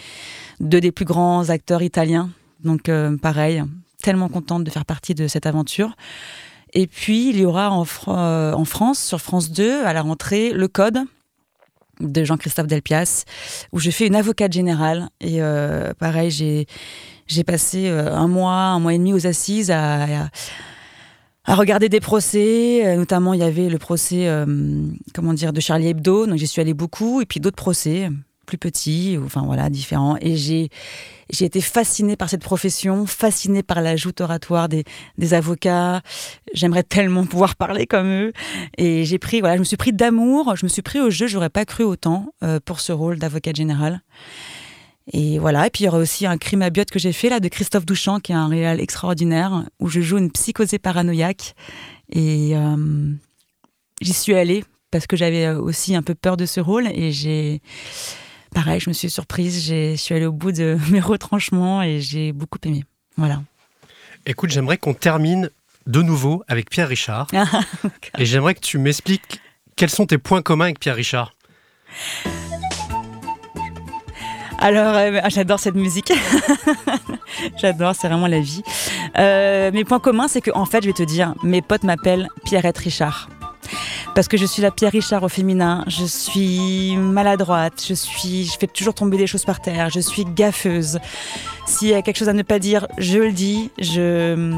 deux 0.60 0.80
des 0.80 0.92
plus 0.92 1.04
grands 1.04 1.48
acteurs 1.48 1.82
italiens. 1.82 2.30
Donc 2.64 2.90
pareil, 3.22 3.62
tellement 4.02 4.28
contente 4.28 4.64
de 4.64 4.70
faire 4.70 4.84
partie 4.84 5.14
de 5.14 5.28
cette 5.28 5.46
aventure. 5.46 5.94
Et 6.74 6.86
puis, 6.86 7.30
il 7.30 7.38
y 7.38 7.44
aura 7.44 7.70
en, 7.70 7.84
euh, 8.08 8.64
France, 8.64 9.02
sur 9.02 9.20
France 9.20 9.50
2, 9.50 9.84
à 9.84 9.92
la 9.92 10.02
rentrée, 10.02 10.52
Le 10.52 10.68
Code 10.68 10.98
de 12.00 12.22
Jean-Christophe 12.22 12.68
Delpias, 12.68 13.24
où 13.72 13.80
je 13.80 13.90
fais 13.90 14.06
une 14.06 14.14
avocate 14.14 14.52
générale. 14.52 15.08
Et 15.20 15.42
euh, 15.42 15.92
pareil, 15.98 16.30
j'ai, 16.30 16.66
j'ai 17.26 17.42
passé 17.42 17.88
euh, 17.88 18.14
un 18.14 18.28
mois, 18.28 18.52
un 18.52 18.78
mois 18.78 18.94
et 18.94 18.98
demi 18.98 19.12
aux 19.12 19.26
assises 19.26 19.70
à, 19.70 20.28
regarder 21.54 21.88
des 21.88 22.00
procès. 22.00 22.96
Notamment, 22.96 23.34
il 23.34 23.40
y 23.40 23.44
avait 23.44 23.68
le 23.68 23.78
procès 23.78 24.28
comment 25.14 25.32
dire, 25.32 25.52
de 25.52 25.60
Charlie 25.60 25.88
Hebdo, 25.88 26.26
donc 26.26 26.38
j'y 26.38 26.46
suis 26.46 26.60
allée 26.60 26.74
beaucoup, 26.74 27.20
et 27.20 27.26
puis 27.26 27.40
d'autres 27.40 27.56
procès 27.56 28.10
plus 28.48 28.58
petits, 28.58 29.18
enfin 29.22 29.42
voilà, 29.44 29.70
différents. 29.70 30.16
Et 30.20 30.36
j'ai 30.36 30.70
j'ai 31.30 31.44
été 31.44 31.60
fascinée 31.60 32.16
par 32.16 32.30
cette 32.30 32.42
profession, 32.42 33.04
fascinée 33.04 33.62
par 33.62 33.82
la 33.82 33.96
joute 33.96 34.22
oratoire 34.22 34.68
des, 34.68 34.84
des 35.18 35.34
avocats. 35.34 36.00
J'aimerais 36.54 36.82
tellement 36.82 37.26
pouvoir 37.26 37.54
parler 37.54 37.86
comme 37.86 38.08
eux. 38.08 38.32
Et 38.78 39.04
j'ai 39.04 39.18
pris, 39.18 39.40
voilà, 39.40 39.56
je 39.56 39.60
me 39.60 39.64
suis 39.64 39.76
pris 39.76 39.92
d'amour, 39.92 40.56
je 40.56 40.64
me 40.64 40.68
suis 40.68 40.80
pris 40.80 41.00
au 41.00 41.10
jeu, 41.10 41.26
j'aurais 41.26 41.50
pas 41.50 41.66
cru 41.66 41.84
autant 41.84 42.32
euh, 42.42 42.58
pour 42.64 42.80
ce 42.80 42.92
rôle 42.92 43.18
d'avocat 43.18 43.52
général. 43.54 44.00
Et 45.12 45.38
voilà, 45.38 45.66
et 45.66 45.70
puis 45.70 45.84
il 45.84 45.86
y 45.86 45.88
aura 45.88 45.98
aussi 45.98 46.26
un 46.26 46.36
crime 46.36 46.62
à 46.62 46.70
biote 46.70 46.90
que 46.90 46.98
j'ai 46.98 47.12
fait 47.12 47.28
là 47.28 47.40
de 47.40 47.48
Christophe 47.48 47.86
Douchamp, 47.86 48.20
qui 48.20 48.32
est 48.32 48.36
un 48.36 48.48
réal 48.48 48.80
extraordinaire, 48.80 49.64
où 49.80 49.88
je 49.88 50.00
joue 50.00 50.18
une 50.18 50.30
psychosée 50.30 50.78
paranoïaque. 50.78 51.54
Et 52.10 52.52
euh, 52.54 53.12
j'y 54.00 54.12
suis 54.12 54.34
allée 54.34 54.64
parce 54.90 55.06
que 55.06 55.16
j'avais 55.16 55.48
aussi 55.50 55.94
un 55.94 56.02
peu 56.02 56.14
peur 56.14 56.36
de 56.36 56.46
ce 56.46 56.60
rôle 56.60 56.88
et 56.88 57.12
j'ai 57.12 57.60
pareil, 58.54 58.80
je 58.80 58.90
me 58.90 58.94
suis 58.94 59.10
surprise, 59.10 59.66
je 59.66 59.96
suis 59.96 60.14
allée 60.14 60.26
au 60.26 60.32
bout 60.32 60.52
de 60.52 60.78
mes 60.90 61.00
retranchements 61.00 61.82
et 61.82 62.00
j'ai 62.00 62.32
beaucoup 62.32 62.58
aimé. 62.64 62.84
Voilà. 63.16 63.42
Écoute, 64.26 64.50
j'aimerais 64.50 64.78
qu'on 64.78 64.94
termine 64.94 65.50
de 65.86 66.02
nouveau 66.02 66.44
avec 66.48 66.70
Pierre 66.70 66.88
Richard. 66.88 67.28
Et 68.18 68.26
j'aimerais 68.26 68.54
que 68.54 68.60
tu 68.60 68.76
m'expliques 68.78 69.40
quels 69.74 69.88
sont 69.88 70.06
tes 70.06 70.18
points 70.18 70.42
communs 70.42 70.66
avec 70.66 70.80
Pierre 70.80 70.96
Richard. 70.96 71.34
Alors, 74.58 74.94
euh, 74.96 75.20
ah, 75.22 75.28
j'adore 75.28 75.60
cette 75.60 75.76
musique. 75.76 76.12
j'adore, 77.60 77.94
c'est 77.94 78.08
vraiment 78.08 78.26
la 78.26 78.40
vie. 78.40 78.62
Euh, 79.18 79.70
mes 79.72 79.84
points 79.84 80.00
communs, 80.00 80.28
c'est 80.28 80.40
que, 80.40 80.50
en 80.54 80.64
fait, 80.64 80.82
je 80.82 80.88
vais 80.88 80.94
te 80.94 81.04
dire, 81.04 81.34
mes 81.42 81.62
potes 81.62 81.84
m'appellent 81.84 82.28
Pierrette 82.44 82.78
Richard 82.78 83.28
parce 84.18 84.26
que 84.26 84.36
je 84.36 84.46
suis 84.46 84.62
la 84.62 84.72
Pierre 84.72 84.90
Richard 84.90 85.22
au 85.22 85.28
féminin. 85.28 85.84
Je 85.86 86.04
suis 86.04 86.96
maladroite, 86.96 87.84
je 87.86 87.94
suis, 87.94 88.46
je 88.46 88.58
fais 88.58 88.66
toujours 88.66 88.92
tomber 88.92 89.16
des 89.16 89.28
choses 89.28 89.44
par 89.44 89.60
terre, 89.60 89.90
je 89.90 90.00
suis 90.00 90.24
gaffeuse. 90.24 90.98
S'il 91.66 91.88
y 91.88 91.94
a 91.94 92.02
quelque 92.02 92.16
chose 92.16 92.28
à 92.28 92.32
ne 92.32 92.42
pas 92.42 92.58
dire, 92.58 92.88
je 92.98 93.18
le 93.18 93.30
dis. 93.30 93.70
Je, 93.78 94.52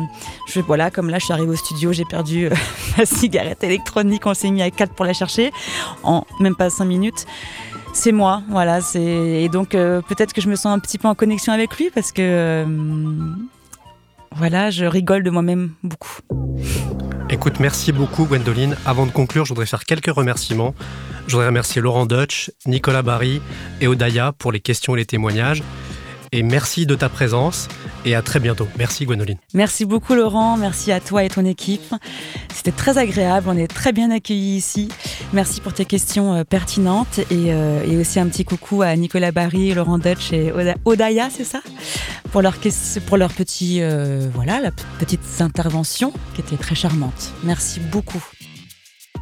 voilà, 0.60 0.90
comme 0.90 1.10
là, 1.10 1.18
je 1.18 1.24
suis 1.26 1.34
arrivée 1.34 1.50
au 1.50 1.56
studio, 1.56 1.92
j'ai 1.92 2.06
perdu 2.06 2.46
euh, 2.46 2.54
ma 2.96 3.04
cigarette 3.04 3.62
électronique, 3.62 4.24
on 4.24 4.32
s'est 4.32 4.50
mis 4.50 4.62
à 4.62 4.70
quatre 4.70 4.94
pour 4.94 5.04
la 5.04 5.12
chercher 5.12 5.52
en 6.04 6.24
même 6.38 6.56
pas 6.56 6.70
cinq 6.70 6.86
minutes 6.86 7.26
c'est 7.92 8.12
moi, 8.12 8.42
voilà. 8.48 8.80
Et 8.94 9.48
donc 9.48 9.74
euh, 9.74 10.00
peut-être 10.02 10.32
que 10.32 10.40
je 10.40 10.48
me 10.48 10.56
sens 10.56 10.66
un 10.66 10.78
petit 10.78 10.98
peu 10.98 11.08
en 11.08 11.14
connexion 11.14 11.52
avec 11.52 11.76
lui 11.76 11.90
parce 11.90 12.12
que 12.12 12.22
euh, 12.22 12.64
voilà, 14.36 14.70
je 14.70 14.84
rigole 14.84 15.22
de 15.22 15.30
moi-même 15.30 15.72
beaucoup. 15.82 16.20
Écoute, 17.28 17.60
merci 17.60 17.92
beaucoup 17.92 18.24
Gwendoline. 18.24 18.76
Avant 18.86 19.06
de 19.06 19.12
conclure, 19.12 19.44
je 19.44 19.50
voudrais 19.50 19.66
faire 19.66 19.84
quelques 19.84 20.12
remerciements. 20.12 20.74
Je 21.26 21.32
voudrais 21.32 21.46
remercier 21.46 21.80
Laurent 21.80 22.06
Dutch, 22.06 22.50
Nicolas 22.66 23.02
Barry 23.02 23.40
et 23.80 23.86
Odaya 23.86 24.32
pour 24.32 24.50
les 24.50 24.60
questions 24.60 24.96
et 24.96 24.98
les 24.98 25.06
témoignages. 25.06 25.62
Et 26.32 26.44
merci 26.44 26.86
de 26.86 26.94
ta 26.94 27.08
présence 27.08 27.66
et 28.04 28.14
à 28.14 28.22
très 28.22 28.38
bientôt. 28.38 28.68
Merci 28.78 29.04
Gwenoline. 29.04 29.38
Merci 29.52 29.84
beaucoup 29.84 30.14
Laurent, 30.14 30.56
merci 30.56 30.92
à 30.92 31.00
toi 31.00 31.24
et 31.24 31.28
ton 31.28 31.44
équipe. 31.44 31.94
C'était 32.54 32.70
très 32.70 32.98
agréable, 32.98 33.48
on 33.48 33.56
est 33.56 33.66
très 33.66 33.92
bien 33.92 34.12
accueillis 34.12 34.56
ici. 34.56 34.88
Merci 35.32 35.60
pour 35.60 35.72
tes 35.72 35.84
questions 35.84 36.34
euh, 36.34 36.44
pertinentes 36.44 37.20
euh, 37.32 37.84
et, 37.84 37.96
aussi 37.96 38.20
un 38.20 38.26
petit 38.28 38.44
coucou 38.44 38.82
à 38.82 38.94
Nicolas 38.94 39.32
Barry, 39.32 39.74
Laurent 39.74 39.98
Dutch 39.98 40.32
et 40.32 40.52
Odaya, 40.84 41.30
c'est 41.30 41.44
ça? 41.44 41.62
Pour 42.30 42.42
leur, 42.42 42.54
pour 43.06 43.16
leur 43.16 43.32
petit, 43.32 43.82
euh, 43.82 44.28
voilà, 44.32 44.60
la 44.60 44.70
petite 45.00 45.40
intervention 45.40 46.12
qui 46.34 46.42
était 46.42 46.56
très 46.56 46.76
charmante. 46.76 47.32
Merci 47.42 47.80
beaucoup. 47.80 48.24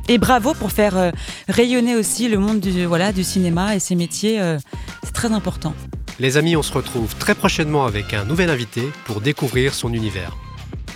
Et 0.08 0.18
bravo 0.18 0.52
pour 0.54 0.72
faire 0.72 1.12
rayonner 1.48 1.96
aussi 1.96 2.28
le 2.28 2.38
monde 2.38 2.60
du, 2.60 2.84
voilà, 2.84 3.12
du 3.12 3.24
cinéma 3.24 3.76
et 3.76 3.78
ses 3.78 3.94
métiers. 3.94 4.40
c'est 5.02 5.12
très 5.12 5.32
important. 5.32 5.74
Les 6.20 6.36
amis, 6.36 6.56
on 6.56 6.62
se 6.62 6.72
retrouve 6.72 7.14
très 7.14 7.36
prochainement 7.36 7.86
avec 7.86 8.12
un 8.12 8.24
nouvel 8.24 8.50
invité 8.50 8.90
pour 9.04 9.20
découvrir 9.20 9.72
son 9.72 9.92
univers. 9.92 10.36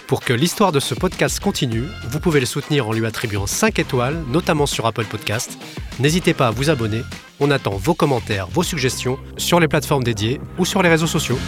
Pour 0.08 0.20
que 0.20 0.32
l'histoire 0.32 0.72
de 0.72 0.80
ce 0.80 0.96
podcast 0.96 1.38
continue, 1.38 1.84
vous 2.08 2.18
pouvez 2.18 2.40
le 2.40 2.46
soutenir 2.46 2.88
en 2.88 2.92
lui 2.92 3.06
attribuant 3.06 3.46
5 3.46 3.78
étoiles, 3.78 4.20
notamment 4.28 4.66
sur 4.66 4.84
Apple 4.84 5.04
Podcast. 5.04 5.58
N'hésitez 6.00 6.34
pas 6.34 6.48
à 6.48 6.50
vous 6.50 6.70
abonner. 6.70 7.02
On 7.38 7.52
attend 7.52 7.76
vos 7.76 7.94
commentaires, 7.94 8.48
vos 8.48 8.64
suggestions 8.64 9.16
sur 9.36 9.60
les 9.60 9.68
plateformes 9.68 10.02
dédiées 10.02 10.40
ou 10.58 10.64
sur 10.64 10.82
les 10.82 10.88
réseaux 10.88 11.06
sociaux. 11.06 11.38